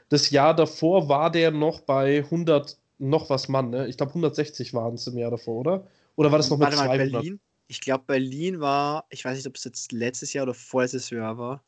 Das 0.09 0.31
Jahr 0.31 0.55
davor 0.55 1.09
war 1.09 1.31
der 1.31 1.51
noch 1.51 1.81
bei 1.81 2.19
100 2.19 2.77
noch 3.01 3.29
was 3.29 3.49
Mann, 3.49 3.71
ne? 3.71 3.87
Ich 3.87 3.97
glaube 3.97 4.11
160 4.11 4.73
waren 4.73 4.93
es 4.93 5.07
im 5.07 5.17
Jahr 5.17 5.31
davor, 5.31 5.55
oder? 5.55 5.87
Oder 6.15 6.31
war 6.31 6.37
das 6.37 6.49
noch 6.49 6.57
mit 6.57 6.67
Warte 6.67 6.77
200? 6.77 7.11
Mal, 7.11 7.19
Berlin? 7.19 7.39
Ich 7.67 7.81
glaube, 7.81 8.03
Berlin 8.05 8.59
war, 8.59 9.05
ich 9.09 9.25
weiß 9.25 9.37
nicht, 9.37 9.47
ob 9.47 9.55
es 9.55 9.63
jetzt 9.63 9.91
letztes 9.91 10.33
Jahr 10.33 10.43
oder 10.43 10.53
vorletztes 10.53 11.09
Jahr 11.09 11.37
war. 11.37 11.63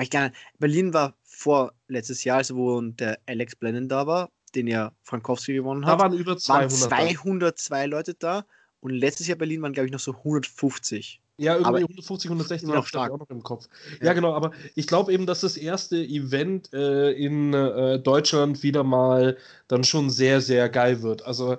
Ich 0.00 0.10
gar 0.10 0.28
nicht. 0.28 0.36
Berlin 0.58 0.92
war 0.92 1.16
vor 1.22 1.72
letztes 1.86 2.24
Jahr, 2.24 2.38
also 2.38 2.56
wo 2.56 2.80
der 2.80 3.18
Alex 3.26 3.54
Blennon 3.56 3.88
da 3.88 4.06
war, 4.06 4.30
den 4.54 4.66
ja 4.66 4.92
Frankowski 5.02 5.54
gewonnen 5.54 5.86
hat. 5.86 6.00
Da 6.00 6.04
waren 6.04 6.12
über 6.12 6.36
200. 6.36 6.72
Waren 6.72 6.88
202 6.88 7.86
Leute 7.86 8.14
da 8.14 8.44
und 8.80 8.90
letztes 8.90 9.28
Jahr 9.28 9.38
Berlin 9.38 9.62
waren, 9.62 9.72
glaube 9.72 9.86
ich, 9.86 9.92
noch 9.92 10.00
so 10.00 10.12
150. 10.12 11.22
Ja, 11.36 11.54
irgendwie 11.54 11.68
aber 11.68 11.78
150, 11.78 12.30
160 12.30 12.68
noch 12.68 12.86
stark. 12.86 13.10
auch 13.10 13.18
noch 13.18 13.30
im 13.30 13.42
Kopf. 13.42 13.68
Ja, 14.00 14.06
ja 14.06 14.12
genau, 14.12 14.34
aber 14.34 14.52
ich 14.76 14.86
glaube 14.86 15.12
eben, 15.12 15.26
dass 15.26 15.40
das 15.40 15.56
erste 15.56 15.96
Event 15.96 16.72
äh, 16.72 17.10
in 17.10 17.52
äh, 17.52 17.98
Deutschland 17.98 18.62
wieder 18.62 18.84
mal 18.84 19.36
dann 19.66 19.82
schon 19.82 20.10
sehr, 20.10 20.40
sehr 20.40 20.68
geil 20.68 21.02
wird. 21.02 21.22
Also, 21.26 21.58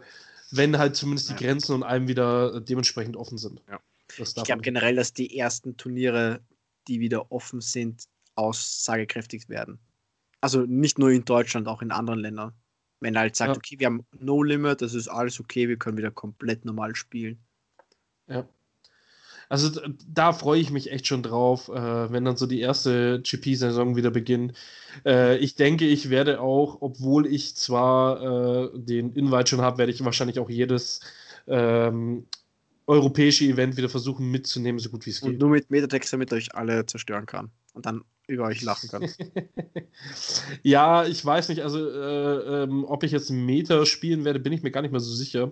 wenn 0.51 0.77
halt 0.77 0.95
zumindest 0.95 1.29
die 1.29 1.35
Grenzen 1.35 1.75
und 1.75 1.83
allem 1.83 2.07
wieder 2.07 2.61
dementsprechend 2.61 3.17
offen 3.17 3.37
sind. 3.37 3.61
Ja. 3.69 3.79
Ich 4.17 4.33
glaube 4.33 4.61
generell, 4.61 4.95
dass 4.95 5.11
die 5.11 5.37
ersten 5.37 5.75
Turniere, 5.75 6.39
die 6.87 7.01
wieder 7.01 7.31
offen 7.31 7.59
sind, 7.59 8.05
aussagekräftig 8.35 9.49
werden. 9.49 9.79
Also 10.39 10.61
nicht 10.61 10.99
nur 10.99 11.09
in 11.09 11.25
Deutschland, 11.25 11.67
auch 11.67 11.81
in 11.81 11.91
anderen 11.91 12.19
Ländern. 12.19 12.53
Wenn 13.01 13.15
er 13.15 13.21
halt 13.21 13.35
sagt, 13.35 13.49
ja. 13.49 13.57
okay, 13.57 13.79
wir 13.79 13.87
haben 13.87 14.05
No 14.19 14.41
Limit, 14.41 14.81
das 14.81 14.93
ist 14.93 15.07
alles 15.07 15.39
okay, 15.39 15.67
wir 15.67 15.77
können 15.77 15.97
wieder 15.97 16.11
komplett 16.11 16.63
normal 16.63 16.95
spielen. 16.95 17.39
Ja. 18.27 18.47
Also 19.49 19.81
da 20.07 20.33
freue 20.33 20.59
ich 20.59 20.71
mich 20.71 20.91
echt 20.91 21.07
schon 21.07 21.23
drauf, 21.23 21.69
äh, 21.69 22.11
wenn 22.11 22.25
dann 22.25 22.37
so 22.37 22.45
die 22.45 22.61
erste 22.61 23.21
GP-Saison 23.21 23.95
wieder 23.95 24.11
beginnt. 24.11 24.53
Äh, 25.05 25.37
ich 25.37 25.55
denke, 25.55 25.85
ich 25.85 26.09
werde 26.09 26.41
auch, 26.41 26.81
obwohl 26.81 27.27
ich 27.27 27.55
zwar 27.55 28.21
äh, 28.21 28.69
den 28.73 29.13
Invite 29.13 29.47
schon 29.47 29.61
habe, 29.61 29.77
werde 29.77 29.91
ich 29.91 30.03
wahrscheinlich 30.03 30.39
auch 30.39 30.49
jedes 30.49 31.01
ähm, 31.47 32.25
europäische 32.87 33.45
Event 33.45 33.77
wieder 33.77 33.89
versuchen 33.89 34.29
mitzunehmen, 34.29 34.79
so 34.79 34.89
gut 34.89 35.05
wie 35.05 35.09
es 35.09 35.21
geht. 35.21 35.31
Und 35.31 35.39
nur 35.39 35.49
mit 35.49 35.69
Metatext, 35.71 36.13
damit 36.13 36.31
euch 36.33 36.53
alle 36.55 36.85
zerstören 36.85 37.25
kann 37.25 37.49
und 37.73 37.85
dann 37.85 38.03
über 38.27 38.45
euch 38.45 38.61
lachen 38.61 38.89
kann. 38.89 39.07
ja, 40.63 41.05
ich 41.05 41.23
weiß 41.23 41.49
nicht, 41.49 41.61
also 41.61 41.87
äh, 41.87 42.63
ähm, 42.63 42.85
ob 42.85 43.03
ich 43.03 43.11
jetzt 43.11 43.29
Meta 43.29 43.85
spielen 43.85 44.25
werde, 44.25 44.39
bin 44.39 44.53
ich 44.53 44.63
mir 44.63 44.71
gar 44.71 44.81
nicht 44.81 44.91
mehr 44.91 44.99
so 44.99 45.13
sicher 45.13 45.51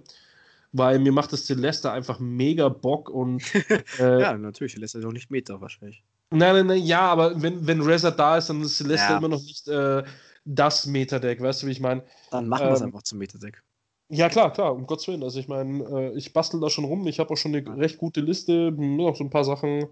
weil 0.73 0.99
mir 0.99 1.11
macht 1.11 1.31
das 1.31 1.45
Celeste 1.45 1.91
einfach 1.91 2.19
mega 2.19 2.67
Bock 2.67 3.09
und. 3.09 3.43
Äh, 3.99 4.21
ja, 4.21 4.37
natürlich, 4.37 4.73
Celeste 4.73 4.99
ist 4.99 5.05
auch 5.05 5.11
nicht 5.11 5.29
Meta 5.29 5.61
wahrscheinlich. 5.61 6.03
Nein, 6.31 6.55
nein, 6.55 6.67
nein, 6.67 6.83
ja, 6.83 7.01
aber 7.01 7.41
wenn, 7.41 7.65
wenn 7.65 7.81
Reza 7.81 8.09
da 8.09 8.37
ist, 8.37 8.49
dann 8.49 8.61
ist 8.61 8.77
Celeste 8.77 9.11
ja. 9.11 9.17
immer 9.17 9.27
noch 9.27 9.41
nicht 9.41 9.67
äh, 9.67 10.03
das 10.45 10.87
Meta-Deck, 10.87 11.41
weißt 11.41 11.63
du, 11.63 11.67
wie 11.67 11.71
ich 11.71 11.79
meine? 11.79 12.03
Dann 12.31 12.47
machen 12.47 12.65
wir 12.65 12.73
es 12.73 12.81
ähm, 12.81 12.87
einfach 12.87 13.03
zum 13.03 13.19
Meta-Deck. 13.19 13.61
Ja, 14.09 14.29
klar, 14.29 14.51
klar, 14.51 14.73
um 14.73 14.87
Gottes 14.87 15.07
Willen. 15.07 15.23
Also, 15.23 15.39
ich 15.39 15.47
meine, 15.47 15.83
äh, 15.83 16.17
ich 16.17 16.33
bastel 16.33 16.59
da 16.59 16.69
schon 16.69 16.85
rum. 16.85 17.07
Ich 17.07 17.19
habe 17.19 17.31
auch 17.31 17.37
schon 17.37 17.55
eine 17.55 17.77
recht 17.77 17.97
gute 17.97 18.21
Liste. 18.21 18.71
Nur 18.71 19.11
noch 19.11 19.15
so 19.15 19.23
ein 19.23 19.29
paar 19.29 19.43
Sachen, 19.43 19.87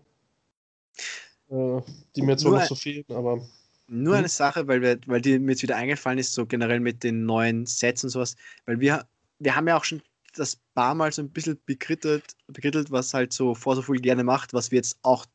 äh, 1.49 1.81
die 2.15 2.21
mir 2.21 2.37
zwar 2.37 2.53
noch 2.53 2.63
so 2.63 2.75
fehlen, 2.75 3.05
aber. 3.09 3.41
Nur 3.87 4.13
hm? 4.13 4.19
eine 4.19 4.29
Sache, 4.29 4.67
weil, 4.67 4.81
wir, 4.81 4.99
weil 5.05 5.21
die 5.21 5.37
mir 5.37 5.51
jetzt 5.51 5.63
wieder 5.63 5.75
eingefallen 5.75 6.19
ist, 6.19 6.33
so 6.33 6.45
generell 6.45 6.79
mit 6.79 7.03
den 7.03 7.25
neuen 7.25 7.65
Sets 7.65 8.03
und 8.03 8.09
sowas, 8.09 8.35
weil 8.65 8.79
wir, 8.79 9.05
wir 9.39 9.55
haben 9.55 9.67
ja 9.67 9.77
auch 9.77 9.83
schon 9.83 10.01
das 10.33 10.57
paar 10.73 10.95
Mal 10.95 11.11
so 11.11 11.21
ein 11.21 11.31
bisschen 11.31 11.59
bekrittelt, 11.65 12.35
bekrittelt, 12.47 12.91
was 12.91 13.13
halt 13.13 13.33
so 13.33 13.55
Forza 13.55 13.81
Full 13.81 13.99
gerne 13.99 14.23
macht, 14.23 14.53
was 14.53 14.71
wir 14.71 14.77
jetzt 14.77 14.97
auch 15.01 15.25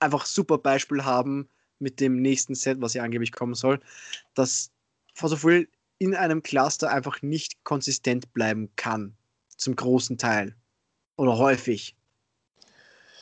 einfach 0.00 0.26
super 0.26 0.58
Beispiel 0.58 1.04
haben 1.04 1.48
mit 1.78 2.00
dem 2.00 2.20
nächsten 2.20 2.54
Set, 2.54 2.80
was 2.80 2.94
ja 2.94 3.02
angeblich 3.02 3.32
kommen 3.32 3.54
soll, 3.54 3.80
dass 4.34 4.70
Forza 5.14 5.36
Full 5.36 5.68
in 5.98 6.14
einem 6.14 6.42
Cluster 6.42 6.90
einfach 6.90 7.22
nicht 7.22 7.62
konsistent 7.64 8.32
bleiben 8.32 8.70
kann. 8.76 9.16
Zum 9.56 9.74
großen 9.74 10.18
Teil. 10.18 10.54
Oder 11.16 11.36
häufig. 11.36 11.96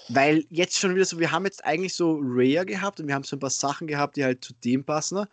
Weil 0.09 0.45
jetzt 0.51 0.79
schon 0.79 0.95
wieder 0.95 1.05
so, 1.05 1.19
wir 1.19 1.33
haben 1.33 1.47
jetzt 1.47 1.65
eigentlich 1.65 1.95
so 1.95 2.21
Rare 2.23 2.67
gehabt 2.67 3.01
und 3.01 3.09
wir 3.09 3.15
haben 3.15 3.25
so 3.25 3.37
ein 3.37 3.41
paar 3.41 3.51
Sachen 3.51 3.87
gehabt, 3.87 4.17
die 4.17 4.25
halt 4.25 4.45
zu 4.45 4.53
dem 4.53 4.85
passen. 4.85 5.27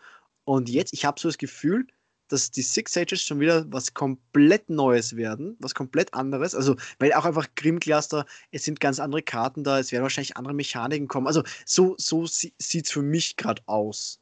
Und 0.46 0.70
jetzt, 0.70 0.94
ich 0.94 1.06
habe 1.06 1.20
so 1.20 1.28
das 1.28 1.38
Gefühl, 1.38 1.86
dass 2.28 2.52
die 2.52 2.62
Six 2.62 2.94
Sages 2.94 3.22
schon 3.22 3.40
wieder 3.40 3.66
was 3.72 3.94
komplett 3.94 4.70
Neues 4.70 5.16
werden, 5.16 5.56
was 5.60 5.76
komplett 5.76 6.14
anderes. 6.14 6.56
Also, 6.56 6.76
weil 7.00 7.14
auch 7.14 7.26
einfach 7.26 7.48
Grim 7.56 7.80
Cluster, 7.80 8.26
es 8.52 8.64
sind 8.64 8.80
ganz 8.80 9.00
andere 9.00 9.22
Karten 9.22 9.64
da, 9.64 9.80
es 9.80 9.92
werden 9.92 10.04
wahrscheinlich 10.04 10.38
andere 10.38 10.54
Mechaniken 10.54 11.08
kommen. 11.08 11.28
Also, 11.28 11.44
so, 11.66 11.96
so 11.98 12.26
sieht 12.26 12.86
es 12.86 12.92
für 12.92 13.02
mich 13.02 13.38
gerade 13.38 13.62
aus. 13.66 14.20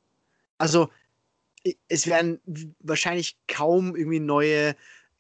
Also, 0.58 0.90
es 1.88 2.08
werden 2.08 2.40
wahrscheinlich 2.80 3.38
kaum 3.48 3.96
irgendwie 3.96 4.20
neue 4.20 4.76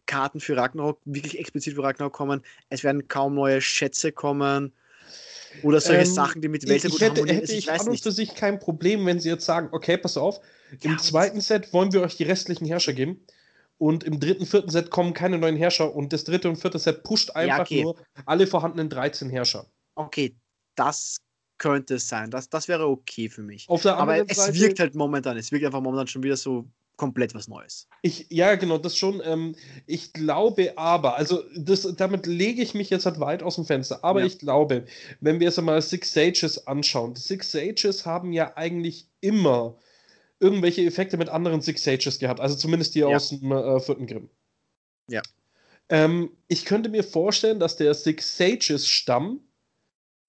Karten 0.08 0.40
für 0.40 0.58
Ragnarok, 0.58 1.00
wirklich 1.06 1.40
explizit 1.40 1.76
für 1.76 1.84
Ragnarok 1.84 2.14
kommen. 2.14 2.42
Es 2.70 2.84
werden 2.84 3.08
kaum 3.08 3.36
neue 3.36 3.62
Schätze 3.62 4.12
kommen. 4.12 4.74
Oder 5.64 5.82
solche 5.82 6.02
ähm, 6.02 6.14
Sachen, 6.14 6.42
die 6.42 6.48
mit 6.48 6.68
Welt 6.68 6.84
ich 6.84 7.00
hätte, 7.00 7.26
hätte 7.26 7.52
ich, 7.52 7.70
ich 7.70 7.72
an 7.72 7.88
und 7.88 8.00
für 8.00 8.12
sich 8.12 8.36
kein 8.36 8.60
Problem, 8.60 9.06
wenn 9.06 9.20
sie 9.20 9.30
jetzt 9.30 9.46
sagen, 9.46 9.70
okay, 9.72 9.98
pass 9.98 10.18
auf, 10.18 10.40
im 10.82 10.92
ja, 10.92 10.98
zweiten 10.98 11.42
Set 11.42 11.74
wollen 11.74 11.92
wir 11.94 12.02
euch 12.02 12.16
die 12.16 12.24
restlichen 12.24 12.66
Herrscher 12.66 12.94
geben 12.94 13.20
und 13.78 14.04
im 14.04 14.20
dritten, 14.20 14.46
vierten 14.46 14.70
Set 14.70 14.92
kommen 14.92 15.14
keine 15.14 15.38
neuen 15.38 15.58
Herrscher 15.58 15.94
und 15.94 16.14
das 16.14 16.24
dritte 16.24 16.50
und 16.50 16.58
vierte 16.58 16.80
Set 16.80 17.04
pusht 17.04 17.32
einfach 17.36 17.58
ja, 17.58 17.62
okay. 17.62 17.84
nur 17.84 17.96
alle 18.26 18.48
vorhandenen 18.48 18.90
13 18.90 19.30
Herrscher. 19.30 19.66
Okay, 19.96 20.36
das 20.76 21.18
könnte 21.58 21.96
es 21.96 22.08
sein. 22.08 22.32
Das, 22.32 22.50
das 22.50 22.68
wäre 22.68 22.88
okay 22.88 23.30
für 23.30 23.44
mich. 23.44 23.68
Aber 23.70 24.30
es 24.30 24.38
Seite, 24.38 24.60
wirkt 24.60 24.80
halt 24.80 24.96
momentan, 24.96 25.38
es 25.38 25.52
wirkt 25.52 25.66
einfach 25.66 25.82
momentan 25.82 26.08
schon 26.08 26.24
wieder 26.24 26.38
so 26.38 26.66
komplett 27.02 27.34
was 27.34 27.48
Neues. 27.48 27.88
Ich, 28.04 28.28
ja, 28.30 28.54
genau, 28.54 28.78
das 28.78 28.96
schon. 28.96 29.24
Ähm, 29.26 29.56
ich 29.88 30.14
glaube 30.14 30.74
aber, 30.78 31.16
also 31.16 31.44
das, 31.58 31.82
damit 31.98 32.28
lege 32.28 32.62
ich 32.62 32.76
mich 32.76 32.92
jetzt 32.92 33.08
halt 33.08 33.20
weit 33.20 33.42
aus 33.42 33.56
dem 33.56 33.66
Fenster, 33.66 34.04
aber 34.04 34.20
ja. 34.20 34.28
ich 34.28 34.38
glaube, 34.38 34.86
wenn 35.20 35.40
wir 35.40 35.48
jetzt 35.48 35.58
einmal 35.58 35.82
Six 35.82 36.14
Sages 36.14 36.68
anschauen, 36.68 37.16
die 37.16 37.22
Six 37.22 37.52
Sages 37.52 38.06
haben 38.06 38.34
ja 38.34 38.56
eigentlich 38.56 39.08
immer 39.20 39.80
irgendwelche 40.40 40.84
Effekte 40.86 41.18
mit 41.18 41.30
anderen 41.30 41.62
Six 41.62 41.84
Sages 41.84 42.20
gehabt, 42.20 42.40
also 42.40 42.56
zumindest 42.56 42.94
die 42.94 43.00
ja. 43.00 43.08
aus 43.08 43.30
dem 43.30 43.52
äh, 43.52 43.80
vierten 43.80 44.06
Grimm. 44.06 44.30
Ja. 45.08 45.24
Ähm, 45.90 46.30
ich 46.50 46.66
könnte 46.66 46.90
mir 46.90 47.04
vorstellen, 47.04 47.60
dass 47.60 47.78
der 47.78 47.96
Six 47.96 48.38
Sages 48.38 48.88
Stamm 48.88 49.40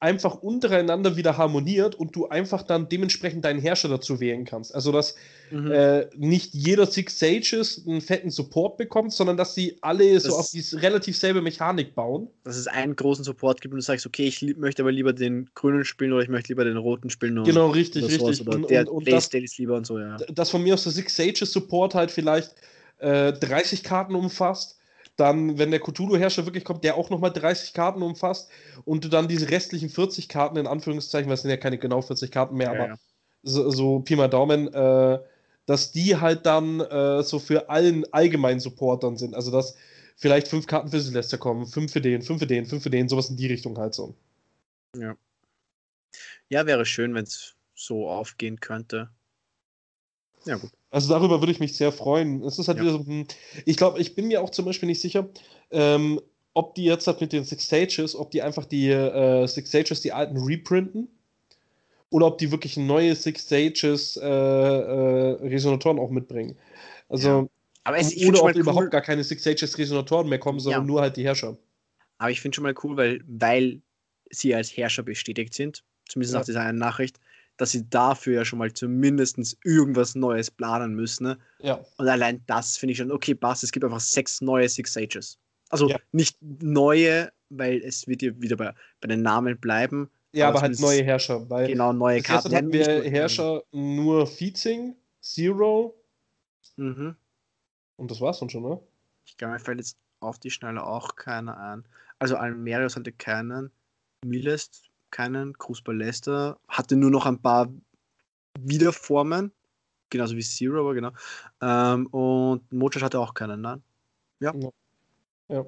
einfach 0.03 0.35
untereinander 0.43 1.17
wieder 1.17 1.39
harmoniert 1.39 1.95
und 1.95 2.17
du 2.17 2.29
einfach 2.29 2.65
dann 2.65 2.89
dementsprechend 2.89 3.45
deinen 3.45 3.61
Herrscher 3.61 3.89
dazu 3.89 4.19
wählen 4.19 4.45
kannst. 4.45 4.75
Also, 4.75 4.91
dass 4.91 5.15
mhm. 5.53 5.71
äh, 5.71 6.07
nicht 6.17 6.53
jeder 6.55 6.87
Six 6.87 7.21
Sages 7.21 7.85
einen 7.87 8.01
fetten 8.01 8.31
Support 8.31 8.79
bekommt, 8.79 9.13
sondern 9.13 9.37
dass 9.37 9.55
sie 9.55 9.79
alle 9.81 10.13
das 10.15 10.25
so 10.25 10.35
auf 10.35 10.51
diese 10.51 10.83
relativ 10.83 11.17
selbe 11.17 11.41
Mechanik 11.41 11.95
bauen. 11.95 12.29
Dass 12.43 12.57
es 12.57 12.67
einen 12.67 12.97
großen 12.97 13.25
Support 13.25 13.61
gibt 13.61 13.75
und 13.75 13.79
du 13.79 13.85
sagst, 13.85 14.05
okay, 14.05 14.25
ich 14.25 14.43
möchte 14.57 14.83
aber 14.83 14.91
lieber 14.91 15.13
den 15.13 15.49
grünen 15.55 15.85
spielen 15.85 16.13
oder 16.13 16.23
ich 16.23 16.29
möchte 16.29 16.49
lieber 16.49 16.65
den 16.65 16.79
roten 16.79 17.09
spielen. 17.09 17.39
Und, 17.39 17.45
genau, 17.45 17.71
richtig, 17.71 18.03
richtig. 18.03 18.41
Oder 18.45 18.57
und, 18.57 18.71
der 18.71 18.81
und, 18.81 18.89
und 18.89 19.09
das, 19.09 19.31
lieber 19.33 19.77
und 19.77 19.87
so, 19.87 20.01
ja. 20.01 20.17
Dass 20.35 20.51
von 20.51 20.65
mir 20.65 20.75
aus 20.75 20.83
der 20.83 20.93
Six 20.93 21.15
Sages 21.15 21.53
Support 21.53 21.95
halt 21.95 22.11
vielleicht 22.11 22.57
äh, 22.99 23.33
30 23.33 23.85
Karten 23.85 24.17
umfasst 24.17 24.81
dann, 25.17 25.59
wenn 25.59 25.71
der 25.71 25.81
Cthulhu-Herrscher 25.81 26.47
wirklich 26.47 26.65
kommt, 26.65 26.85
der 26.85 26.97
auch 26.97 27.11
nochmal 27.11 27.33
30 27.33 27.75
Karten 27.75 28.03
umfasst 28.03 28.51
und 28.85 29.05
du 29.05 29.09
dann 29.09 29.29
diese 29.29 29.51
restlichen 29.51 29.91
40 29.91 30.29
Karten 30.29 30.57
in 30.57 30.67
Anführungszeichen, 30.67 31.29
weil 31.29 31.35
es 31.35 31.43
sind 31.43 31.51
ja 31.51 31.57
keine 31.57 31.79
genau 31.79 32.01
40 32.03 32.31
Karten 32.31 32.57
mehr, 32.57 32.69
ja, 32.69 32.73
aber 32.73 32.87
ja. 32.89 32.95
So, 33.45 33.71
so 33.71 34.01
Pi 34.01 34.17
mal 34.17 34.29
Daumen, 34.29 34.73
äh, 34.73 35.19
dass 35.67 35.93
die 35.93 36.17
halt 36.17 36.47
dann 36.47 36.81
äh, 36.81 37.23
so 37.23 37.39
für 37.39 37.69
allen 37.69 38.05
allgemeinen 38.13 38.61
Supportern 38.61 39.17
sind. 39.17 39.35
Also 39.35 39.51
dass 39.51 39.77
vielleicht 40.17 40.49
fünf 40.49 40.67
Karten 40.67 40.89
für 40.89 41.01
Celeste 41.01 41.39
kommen, 41.39 41.67
fünf 41.67 41.93
für 41.93 42.01
den, 42.01 42.23
fünf 42.23 42.41
für 42.41 42.47
den, 42.47 42.67
fünf 42.67 42.83
für 42.83 42.91
den, 42.91 43.09
sowas 43.09 43.31
in 43.31 43.37
die 43.37 43.47
Richtung 43.47 43.77
halt 43.79 43.95
so. 43.95 44.15
Ja. 44.97 45.17
Ja, 46.49 46.67
wäre 46.67 46.85
schön, 46.85 47.15
wenn 47.15 47.25
es 47.25 47.57
so 47.75 48.09
aufgehen 48.09 48.61
könnte. 48.61 49.11
Ja, 50.45 50.57
gut. 50.57 50.71
Also 50.91 51.09
darüber 51.09 51.41
würde 51.41 51.53
ich 51.53 51.61
mich 51.61 51.77
sehr 51.77 51.93
freuen. 51.93 52.43
Es 52.43 52.59
ist 52.59 52.69
halt 52.69 52.79
ja. 52.79 52.85
wieder 52.85 52.93
so, 52.93 53.07
hm, 53.07 53.27
ich 53.65 53.77
glaube, 53.77 54.01
ich 54.01 54.15
bin 54.15 54.29
mir 54.29 54.43
auch 54.43 54.51
zum 54.51 54.65
Beispiel 54.65 54.89
nicht 54.89 55.01
sicher, 55.01 55.29
ähm, 55.71 56.21
ob 56.55 56.75
die 56.75 56.85
jetzt 56.85 57.07
halt 57.07 57.21
mit 57.21 57.33
den 57.33 57.45
Six 57.45 57.69
Sages, 57.69 58.15
ob 58.15 58.31
die 58.31 58.43
einfach 58.43 58.67
die 58.67 58.91
äh, 58.91 59.47
Six 59.47 59.71
Sages, 59.71 60.01
die 60.01 60.13
alten 60.13 60.37
reprinten, 60.37 61.09
oder 62.11 62.27
ob 62.27 62.39
die 62.39 62.51
wirklich 62.51 62.77
neue 62.77 63.15
Six 63.15 63.49
Sages 63.49 64.17
äh, 64.19 64.27
äh, 64.27 65.33
Resonatoren 65.47 65.99
auch 65.99 66.11
mitbringen. 66.11 66.57
Also, 67.09 67.29
ja. 67.29 67.47
Aber 67.85 67.99
es, 67.99 68.17
oder 68.25 68.43
ob 68.45 68.55
cool. 68.55 68.61
überhaupt 68.61 68.91
gar 68.91 69.01
keine 69.01 69.25
Six 69.25 69.43
Sages 69.43 69.79
Resonatoren 69.79 70.29
mehr 70.29 70.39
kommen, 70.39 70.61
sondern 70.61 70.83
ja. 70.83 70.87
nur 70.87 71.01
halt 71.01 71.17
die 71.17 71.25
Herrscher. 71.25 71.57
Aber 72.19 72.31
ich 72.31 72.41
finde 72.41 72.55
schon 72.55 72.65
mal 72.65 72.75
cool, 72.85 72.97
weil, 72.97 73.25
weil 73.27 73.81
sie 74.31 74.55
als 74.55 74.77
Herrscher 74.77 75.03
bestätigt 75.03 75.55
sind, 75.55 75.85
zumindest 76.07 76.35
nach 76.35 76.45
dieser 76.45 76.61
einen 76.61 76.79
Nachricht, 76.79 77.19
dass 77.63 77.71
sie 77.71 77.89
dafür 77.89 78.35
ja 78.35 78.45
schon 78.45 78.59
mal 78.59 78.73
zumindest 78.73 79.39
irgendwas 79.63 80.17
Neues 80.17 80.51
planen 80.51 80.95
müssen. 80.95 81.23
Ne? 81.23 81.39
Ja. 81.61 81.79
Und 81.97 82.09
allein 82.09 82.43
das 82.47 82.77
finde 82.77 82.91
ich 82.91 82.99
schon, 82.99 83.13
okay, 83.13 83.37
passt, 83.37 83.63
es 83.63 83.71
gibt 83.71 83.85
einfach 83.85 84.01
sechs 84.01 84.41
neue 84.41 84.69
Six 84.69 84.93
Sages. 84.93 85.39
Also 85.71 85.89
ja. 85.89 85.97
nicht 86.11 86.37
neue, 86.41 87.31
weil 87.51 87.81
es 87.85 88.09
wird 88.09 88.23
ja 88.23 88.33
wieder 88.41 88.57
bei, 88.57 88.75
bei 89.01 89.07
den 89.07 89.23
Namen 89.23 89.57
bleiben. 89.61 90.11
Ja, 90.33 90.49
aber, 90.49 90.59
aber 90.59 90.67
halt 90.67 90.81
neue 90.81 91.05
Herrscher. 91.05 91.49
Weil 91.49 91.69
genau, 91.69 91.93
neue 91.93 92.21
Karten. 92.21 92.49
Jetzt 92.49 92.57
hatten 92.57 92.73
wir 92.73 93.05
Herrscher 93.05 93.63
nur 93.71 94.27
Feezing, 94.27 94.97
Zero. 95.21 95.95
Mhm. 96.75 97.15
Und 97.95 98.11
das 98.11 98.21
war's 98.21 98.41
dann 98.41 98.51
schon, 98.51 98.65
ne? 98.65 98.81
Ich 99.25 99.37
glaube, 99.37 99.53
mir 99.53 99.61
fällt 99.61 99.79
jetzt 99.79 99.97
auf 100.19 100.41
die 100.41 100.51
Schnelle 100.51 100.85
auch 100.85 101.15
keiner 101.15 101.57
an. 101.57 101.85
Also 102.19 102.35
Almeria 102.35 102.89
sollte 102.89 103.13
keinen. 103.13 103.71
Miles 104.25 104.83
keinen. 105.13 105.57
Cruz 105.57 105.81
Ballester 105.81 106.59
hatte 106.67 106.97
nur 106.97 107.11
noch 107.11 107.27
ein 107.27 107.39
paar 107.41 107.69
Wiederformen, 108.59 109.53
genauso 110.11 110.37
wie 110.37 110.43
Zero, 110.43 110.81
aber 110.81 110.95
genau. 110.95 111.11
Ähm, 111.61 112.07
und 112.09 112.73
Mojaj 112.73 113.03
hatte 113.03 113.21
auch 113.21 113.35
keinen, 113.35 113.61
nein? 113.61 113.83
Ja. 114.41 114.53
Ja. 115.49 115.65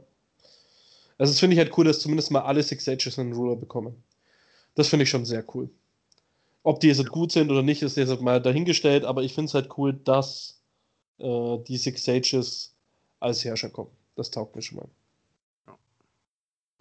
Also, 1.17 1.33
das 1.33 1.39
finde 1.39 1.55
ich 1.55 1.61
halt 1.61 1.77
cool, 1.79 1.85
dass 1.85 2.01
zumindest 2.01 2.33
mal 2.33 2.41
alle 2.41 2.63
Six 2.63 2.85
Sages 2.85 3.19
einen 3.19 3.33
Ruler 3.33 3.55
bekommen. 3.55 4.03
Das 4.75 4.89
finde 4.89 5.05
ich 5.05 5.11
schon 5.11 5.25
sehr 5.25 5.45
cool. 5.55 5.71
Ob 6.65 6.81
die 6.81 6.89
jetzt 6.89 7.09
gut 7.09 7.31
sind 7.31 7.51
oder 7.51 7.63
nicht, 7.63 7.83
ist 7.83 7.97
jetzt 7.97 8.21
mal 8.21 8.41
dahingestellt, 8.41 9.05
aber 9.05 9.23
ich 9.23 9.35
finde 9.35 9.49
es 9.49 9.55
halt 9.55 9.79
cool, 9.79 9.93
dass 9.93 10.61
äh, 11.19 11.59
die 11.69 11.77
Six 11.77 12.05
Sages 12.05 12.75
als 13.21 13.45
Herrscher 13.45 13.71
kommen. 13.71 13.91
Das 14.17 14.31
taugt 14.31 14.57
mir 14.57 14.63
schon 14.63 14.79
mal. 14.79 14.89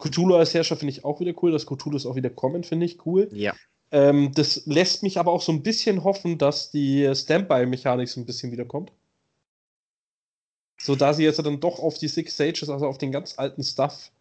Cthulhu 0.04 0.36
als 0.36 0.54
Herrscher 0.54 0.76
finde 0.76 0.92
ich 0.92 1.06
auch 1.06 1.20
wieder 1.20 1.34
cool. 1.42 1.52
dass 1.52 1.66
Cthulhu 1.66 1.96
ist 1.96 2.06
auch 2.06 2.16
wieder 2.16 2.30
kommen, 2.30 2.64
finde 2.64 2.86
ich 2.86 3.06
cool. 3.06 3.30
Ja. 3.32 3.54
Ähm, 3.92 4.32
das 4.34 4.66
lässt 4.66 5.04
mich 5.04 5.18
aber 5.18 5.32
auch 5.32 5.42
so 5.42 5.52
ein 5.52 5.64
bisschen 5.64 6.04
hoffen, 6.04 6.38
dass 6.38 6.72
die 6.72 7.10
Standby-Mechanik 7.14 8.10
so 8.10 8.20
ein 8.20 8.26
bisschen 8.26 8.52
wiederkommt. 8.52 8.92
So 10.78 10.96
da 10.96 11.14
sie 11.14 11.24
jetzt 11.24 11.40
dann 11.40 11.60
doch 11.60 11.80
auf 11.80 11.98
die 11.98 12.08
Six 12.08 12.36
Sages, 12.36 12.70
also 12.70 12.88
auf 12.88 12.98
den 12.98 13.12
ganz 13.12 13.38
alten 13.38 13.64
Stuff, 13.64 14.12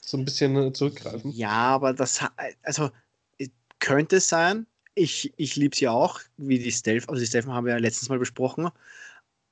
so 0.00 0.16
ein 0.16 0.24
bisschen 0.24 0.56
äh, 0.56 0.72
zurückgreifen. 0.72 1.32
Ja, 1.32 1.50
aber 1.50 1.92
das 1.92 2.20
also 2.62 2.90
äh, 3.38 3.48
könnte 3.80 4.20
sein. 4.20 4.66
Ich, 4.94 5.32
ich 5.36 5.56
liebe 5.56 5.74
sie 5.74 5.88
auch, 5.88 6.20
wie 6.36 6.58
die 6.58 6.70
Stealth, 6.70 7.08
also 7.08 7.20
die 7.20 7.26
Stealth 7.26 7.46
haben 7.46 7.66
wir 7.66 7.72
ja 7.72 7.80
letztens 7.80 8.08
mal 8.08 8.18
besprochen. 8.18 8.70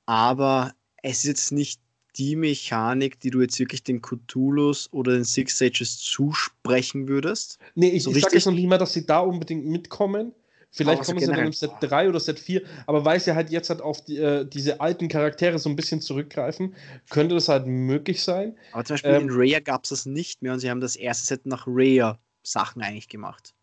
Aber 0.05 0.73
es 1.01 1.19
ist 1.19 1.25
jetzt 1.25 1.51
nicht 1.51 1.82
die 2.15 2.35
Mechanik, 2.35 3.19
die 3.19 3.29
du 3.29 3.41
jetzt 3.41 3.59
wirklich 3.59 3.83
den 3.83 4.01
Cthulhus 4.01 4.89
oder 4.91 5.13
den 5.13 5.23
Six 5.23 5.57
Sages 5.57 5.97
zusprechen 5.99 7.07
würdest? 7.07 7.59
Nee, 7.75 7.89
ich, 7.89 8.03
so 8.03 8.11
ich 8.11 8.21
sage 8.21 8.35
jetzt 8.35 8.45
noch 8.45 8.53
nicht 8.53 8.67
mal, 8.67 8.77
dass 8.77 8.93
sie 8.93 9.05
da 9.05 9.19
unbedingt 9.19 9.65
mitkommen. 9.65 10.33
Vielleicht 10.75 11.03
kommen 11.03 11.19
sie 11.19 11.27
dann 11.27 11.37
im 11.37 11.53
Set 11.53 11.71
3 11.81 12.09
oder 12.09 12.19
Set 12.19 12.39
4, 12.39 12.63
aber 12.87 13.05
weil 13.05 13.19
sie 13.19 13.35
halt 13.35 13.51
jetzt 13.51 13.69
halt 13.69 13.79
auf 13.79 14.03
die, 14.03 14.17
äh, 14.17 14.43
diese 14.43 14.81
alten 14.81 15.07
Charaktere 15.07 15.59
so 15.59 15.69
ein 15.69 15.75
bisschen 15.75 16.01
zurückgreifen, 16.01 16.75
könnte 17.11 17.35
das 17.35 17.47
halt 17.47 17.67
möglich 17.67 18.23
sein. 18.23 18.57
Aber 18.71 18.83
zum 18.83 18.95
Beispiel 18.95 19.11
ähm, 19.11 19.21
in 19.23 19.29
Rare 19.29 19.61
gab 19.61 19.83
es 19.83 19.91
das 19.91 20.07
nicht 20.07 20.41
mehr 20.41 20.53
und 20.53 20.59
sie 20.59 20.71
haben 20.71 20.81
das 20.81 20.95
erste 20.95 21.27
Set 21.27 21.45
nach 21.45 21.65
Rare 21.67 22.17
Sachen 22.41 22.81
eigentlich 22.81 23.07
gemacht. 23.07 23.53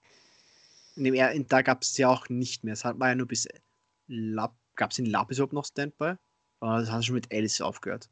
In 0.95 1.03
dem, 1.03 1.15
in, 1.15 1.49
da 1.49 1.63
gab 1.63 1.83
es 1.83 1.97
ja 1.99 2.09
auch 2.09 2.29
nicht 2.29 2.63
mehr. 2.63 2.75
Es 2.75 2.85
war 2.85 3.09
ja 3.09 3.15
nur 3.17 3.27
bis 3.27 3.49
Lab. 4.07 4.55
Gab 4.77 4.93
es 4.93 4.99
in 4.99 5.07
Lapis 5.07 5.39
überhaupt 5.39 5.53
noch 5.53 5.67
Standby? 5.67 6.15
Das 6.61 6.91
hat 6.91 7.05
schon 7.05 7.17
mit 7.17 7.33
Alice 7.33 7.61
aufgehört. 7.61 8.09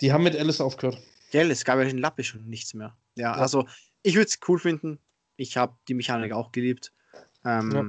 Die 0.00 0.12
haben 0.12 0.24
mit 0.24 0.36
Alice 0.36 0.60
aufgehört. 0.60 1.00
Gell, 1.30 1.50
es 1.50 1.64
gab 1.64 1.78
ja 1.78 1.84
den 1.84 1.98
Lappe 1.98 2.24
schon 2.24 2.44
nichts 2.48 2.74
mehr. 2.74 2.96
Ja, 3.14 3.32
ja. 3.32 3.32
also 3.34 3.66
ich 4.02 4.14
würde 4.14 4.28
es 4.28 4.38
cool 4.48 4.58
finden. 4.58 4.98
Ich 5.36 5.56
habe 5.56 5.76
die 5.88 5.94
Mechanik 5.94 6.32
auch 6.32 6.52
geliebt. 6.52 6.92
Ähm, 7.44 7.70
ja. 7.72 7.84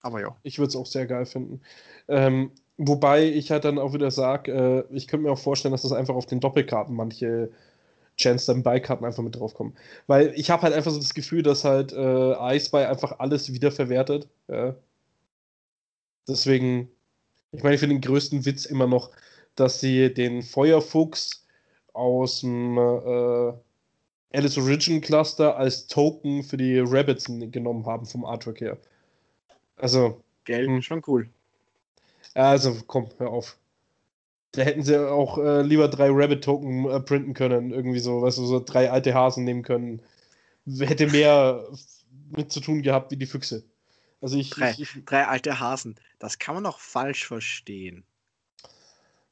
Aber 0.00 0.20
ja. 0.20 0.36
Ich 0.42 0.58
würde 0.58 0.68
es 0.68 0.76
auch 0.76 0.86
sehr 0.86 1.06
geil 1.06 1.26
finden. 1.26 1.62
Ähm, 2.08 2.52
wobei 2.76 3.24
ich 3.24 3.50
halt 3.50 3.64
dann 3.64 3.78
auch 3.78 3.94
wieder 3.94 4.10
sage, 4.10 4.52
äh, 4.90 4.94
ich 4.94 5.08
könnte 5.08 5.24
mir 5.24 5.32
auch 5.32 5.38
vorstellen, 5.38 5.72
dass 5.72 5.82
das 5.82 5.92
einfach 5.92 6.14
auf 6.14 6.26
den 6.26 6.40
Doppelkarten 6.40 6.94
manche 6.94 7.50
Chance 8.16 8.52
dann 8.52 8.62
Beikarten 8.62 9.04
einfach 9.04 9.22
mit 9.22 9.36
draufkommen. 9.36 9.74
Weil 10.06 10.32
ich 10.36 10.50
habe 10.50 10.62
halt 10.62 10.74
einfach 10.74 10.90
so 10.90 10.98
das 10.98 11.14
Gefühl, 11.14 11.42
dass 11.42 11.64
halt 11.64 11.92
äh, 11.92 12.56
Ice 12.56 12.76
einfach 12.76 13.18
alles 13.18 13.52
wieder 13.52 13.72
verwertet. 13.72 14.28
Ja. 14.48 14.76
Deswegen, 16.28 16.90
ich 17.52 17.62
meine, 17.62 17.74
ich 17.74 17.80
finde 17.80 17.96
den 17.96 18.02
größten 18.02 18.44
Witz 18.44 18.66
immer 18.66 18.86
noch, 18.86 19.10
dass 19.56 19.80
sie 19.80 20.12
den 20.12 20.42
Feuerfuchs 20.42 21.44
aus 21.92 22.40
dem 22.40 22.76
äh, 22.78 23.52
Alice 24.36 24.58
Origin 24.58 25.00
Cluster 25.00 25.56
als 25.56 25.86
Token 25.86 26.42
für 26.42 26.56
die 26.56 26.80
Rabbits 26.80 27.26
genommen 27.26 27.86
haben 27.86 28.06
vom 28.06 28.24
Artwork 28.24 28.60
her. 28.60 28.76
Also. 29.76 30.20
Geld, 30.44 30.68
hm. 30.68 30.82
schon 30.82 31.02
cool. 31.06 31.28
Also, 32.34 32.76
komm, 32.86 33.08
hör 33.18 33.30
auf. 33.30 33.56
Da 34.52 34.62
hätten 34.62 34.82
sie 34.82 34.96
auch 35.08 35.38
äh, 35.38 35.62
lieber 35.62 35.88
drei 35.88 36.08
Rabbit-Token 36.10 36.88
äh, 36.88 37.00
printen 37.00 37.34
können. 37.34 37.70
Irgendwie 37.70 37.98
so, 37.98 38.22
weißt 38.22 38.38
du, 38.38 38.46
so 38.46 38.60
drei 38.60 38.90
alte 38.90 39.14
Hasen 39.14 39.44
nehmen 39.44 39.62
können. 39.62 40.02
Hätte 40.66 41.08
mehr 41.08 41.66
mit 42.36 42.52
zu 42.52 42.60
tun 42.60 42.82
gehabt 42.82 43.10
wie 43.10 43.16
die 43.16 43.26
Füchse. 43.26 43.64
Also 44.20 44.36
ich 44.38 44.50
drei, 44.50 44.74
ich, 44.78 44.96
drei 45.04 45.26
alte 45.26 45.60
Hasen. 45.60 45.96
Das 46.18 46.38
kann 46.38 46.54
man 46.54 46.66
auch 46.66 46.78
falsch 46.78 47.26
verstehen. 47.26 48.04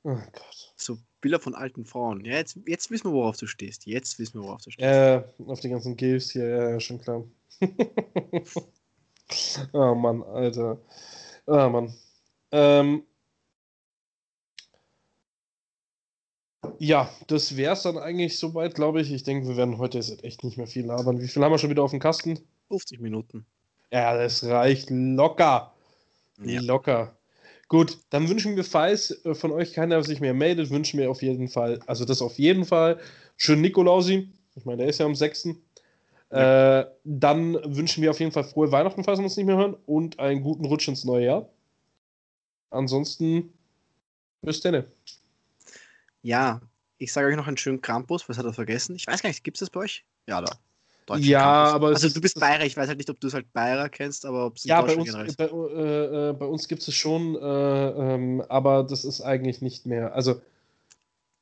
Oh 0.04 0.14
Gott. 0.14 0.72
So 0.76 0.98
Bilder 1.20 1.38
von 1.38 1.54
alten 1.54 1.84
Frauen. 1.84 2.24
Ja, 2.24 2.34
jetzt, 2.34 2.58
jetzt 2.66 2.90
wissen 2.90 3.10
wir, 3.10 3.12
worauf 3.12 3.36
du 3.36 3.46
stehst. 3.46 3.86
Jetzt 3.86 4.18
wissen 4.18 4.40
wir, 4.40 4.48
worauf 4.48 4.62
du 4.62 4.70
stehst. 4.70 4.84
Äh, 4.84 5.22
auf 5.46 5.60
die 5.60 5.68
ganzen 5.68 5.96
Gilfs 5.96 6.30
hier, 6.30 6.48
ja, 6.48 6.70
ja, 6.70 6.80
schon 6.80 7.00
klar. 7.00 7.24
oh 9.72 9.94
Mann, 9.94 10.22
Alter. 10.24 10.78
Oh 11.46 11.68
Mann. 11.68 11.94
Ähm, 12.50 13.04
ja, 16.78 17.08
das 17.28 17.56
wäre 17.56 17.74
es 17.74 17.82
dann 17.82 17.98
eigentlich 17.98 18.38
soweit, 18.38 18.74
glaube 18.74 19.00
ich. 19.00 19.12
Ich 19.12 19.22
denke, 19.22 19.46
wir 19.46 19.56
werden 19.56 19.78
heute 19.78 19.98
jetzt 19.98 20.24
echt 20.24 20.42
nicht 20.42 20.56
mehr 20.56 20.66
viel 20.66 20.86
labern. 20.86 21.20
Wie 21.20 21.28
viel 21.28 21.44
haben 21.44 21.52
wir 21.52 21.58
schon 21.58 21.70
wieder 21.70 21.84
auf 21.84 21.92
dem 21.92 22.00
Kasten? 22.00 22.40
50 22.68 23.00
Minuten. 23.00 23.46
Ja, 23.92 24.16
das 24.16 24.42
reicht 24.42 24.90
locker. 24.90 25.72
Ja. 26.42 26.60
Locker. 26.60 27.16
Gut, 27.72 28.00
dann 28.10 28.28
wünschen 28.28 28.54
wir, 28.54 28.64
falls 28.64 29.24
äh, 29.24 29.34
von 29.34 29.50
euch 29.50 29.72
keiner 29.72 30.02
sich 30.02 30.20
mehr 30.20 30.34
meldet, 30.34 30.68
wünschen 30.68 31.00
wir 31.00 31.10
auf 31.10 31.22
jeden 31.22 31.48
Fall, 31.48 31.80
also 31.86 32.04
das 32.04 32.20
auf 32.20 32.38
jeden 32.38 32.66
Fall, 32.66 33.00
schön 33.38 33.62
Nikolausi. 33.62 34.30
Ich 34.54 34.66
meine, 34.66 34.82
der 34.82 34.88
ist 34.88 34.98
ja 34.98 35.06
am 35.06 35.14
6. 35.14 35.48
Ja. 36.30 36.80
Äh, 36.80 36.90
dann 37.04 37.54
wünschen 37.74 38.02
wir 38.02 38.10
auf 38.10 38.20
jeden 38.20 38.30
Fall 38.30 38.44
frohe 38.44 38.70
Weihnachten, 38.70 39.04
falls 39.04 39.20
wir 39.20 39.24
uns 39.24 39.38
nicht 39.38 39.46
mehr 39.46 39.56
hören, 39.56 39.74
und 39.86 40.18
einen 40.18 40.42
guten 40.42 40.66
Rutsch 40.66 40.86
ins 40.86 41.04
neue 41.04 41.24
Jahr. 41.24 41.48
Ansonsten, 42.68 43.54
bis 44.42 44.60
denn. 44.60 44.84
Ja, 46.20 46.60
ich 46.98 47.10
sage 47.10 47.28
euch 47.28 47.36
noch 47.36 47.48
einen 47.48 47.56
schönen 47.56 47.80
Krampus, 47.80 48.28
was 48.28 48.36
hat 48.36 48.44
er 48.44 48.52
vergessen? 48.52 48.96
Ich 48.96 49.06
weiß 49.06 49.22
gar 49.22 49.30
nicht, 49.30 49.44
gibt 49.44 49.56
es 49.56 49.60
das 49.60 49.70
bei 49.70 49.80
euch? 49.80 50.04
Ja, 50.26 50.42
da 50.42 50.58
deutschen 51.06 51.24
Ja, 51.24 51.64
Campus. 51.64 51.74
aber. 51.74 51.88
Also, 51.88 52.08
du 52.08 52.20
bist 52.20 52.38
Bayer, 52.40 52.64
ich 52.64 52.76
weiß 52.76 52.88
halt 52.88 52.98
nicht, 52.98 53.10
ob 53.10 53.20
du 53.20 53.28
es 53.28 53.34
halt 53.34 53.52
Bayer 53.52 53.88
kennst, 53.88 54.26
aber 54.26 54.46
ob 54.46 54.56
es 54.56 54.64
Ja, 54.64 54.82
bei 54.82 54.96
uns, 54.96 55.12
bei, 55.36 55.44
äh, 55.44 56.30
äh, 56.30 56.32
bei, 56.32 56.46
uns 56.46 56.68
gibt 56.68 56.86
es 56.86 56.94
schon, 56.94 57.36
äh, 57.36 57.38
ähm, 57.38 58.42
aber 58.48 58.84
das 58.84 59.04
ist 59.04 59.20
eigentlich 59.20 59.62
nicht 59.62 59.86
mehr. 59.86 60.14
Also, 60.14 60.40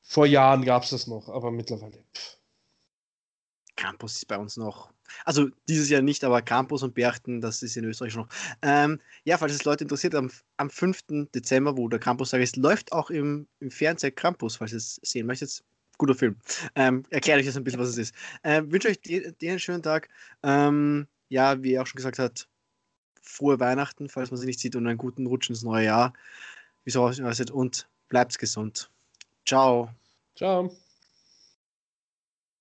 vor 0.02 0.26
Jahren 0.26 0.64
gab 0.64 0.84
es 0.84 0.90
das 0.90 1.06
noch, 1.06 1.28
aber 1.28 1.50
mittlerweile. 1.50 1.98
Pff. 2.14 2.40
Campus 3.80 4.16
ist 4.16 4.26
bei 4.26 4.36
uns 4.36 4.58
noch. 4.58 4.92
Also 5.24 5.48
dieses 5.66 5.88
Jahr 5.88 6.02
nicht, 6.02 6.22
aber 6.22 6.42
Campus 6.42 6.82
und 6.82 6.94
Berchten, 6.94 7.40
das 7.40 7.62
ist 7.62 7.76
in 7.78 7.84
Österreich 7.84 8.12
schon 8.12 8.22
noch. 8.22 8.28
Ähm, 8.60 9.00
ja, 9.24 9.38
falls 9.38 9.54
es 9.54 9.64
Leute 9.64 9.84
interessiert, 9.84 10.14
am, 10.14 10.30
am 10.58 10.68
5. 10.68 11.28
Dezember, 11.34 11.76
wo 11.78 11.88
der 11.88 11.98
Campus-Tag 11.98 12.42
ist, 12.42 12.56
läuft 12.56 12.92
auch 12.92 13.08
im, 13.08 13.48
im 13.58 13.70
Fernsehen 13.70 14.14
Campus, 14.14 14.56
falls 14.56 14.72
ihr 14.72 14.76
es 14.76 15.00
sehen 15.02 15.26
möchtet 15.26 15.64
guter 16.00 16.14
Film. 16.14 16.36
Ähm, 16.74 17.04
Erkläre 17.10 17.38
euch 17.38 17.46
jetzt 17.46 17.56
ein 17.56 17.64
bisschen, 17.64 17.80
was 17.80 17.90
es 17.90 17.98
ist. 17.98 18.14
Ähm, 18.42 18.72
wünsche 18.72 18.88
euch 18.88 19.00
dir 19.00 19.34
einen 19.42 19.60
schönen 19.60 19.82
Tag. 19.82 20.08
Ähm, 20.42 21.06
ja, 21.28 21.62
wie 21.62 21.74
er 21.74 21.82
auch 21.82 21.86
schon 21.86 21.98
gesagt 21.98 22.18
hat, 22.18 22.48
frohe 23.22 23.60
Weihnachten, 23.60 24.08
falls 24.08 24.30
man 24.30 24.40
sie 24.40 24.46
nicht 24.46 24.60
sieht, 24.60 24.74
und 24.74 24.86
einen 24.86 24.98
guten 24.98 25.26
Rutsch 25.26 25.50
ins 25.50 25.62
neue 25.62 25.84
Jahr. 25.84 26.12
Wie 26.84 26.90
so 26.90 27.04
und 27.52 27.88
bleibt 28.08 28.38
gesund. 28.38 28.90
Ciao. 29.46 29.90
Ciao. 30.34 30.74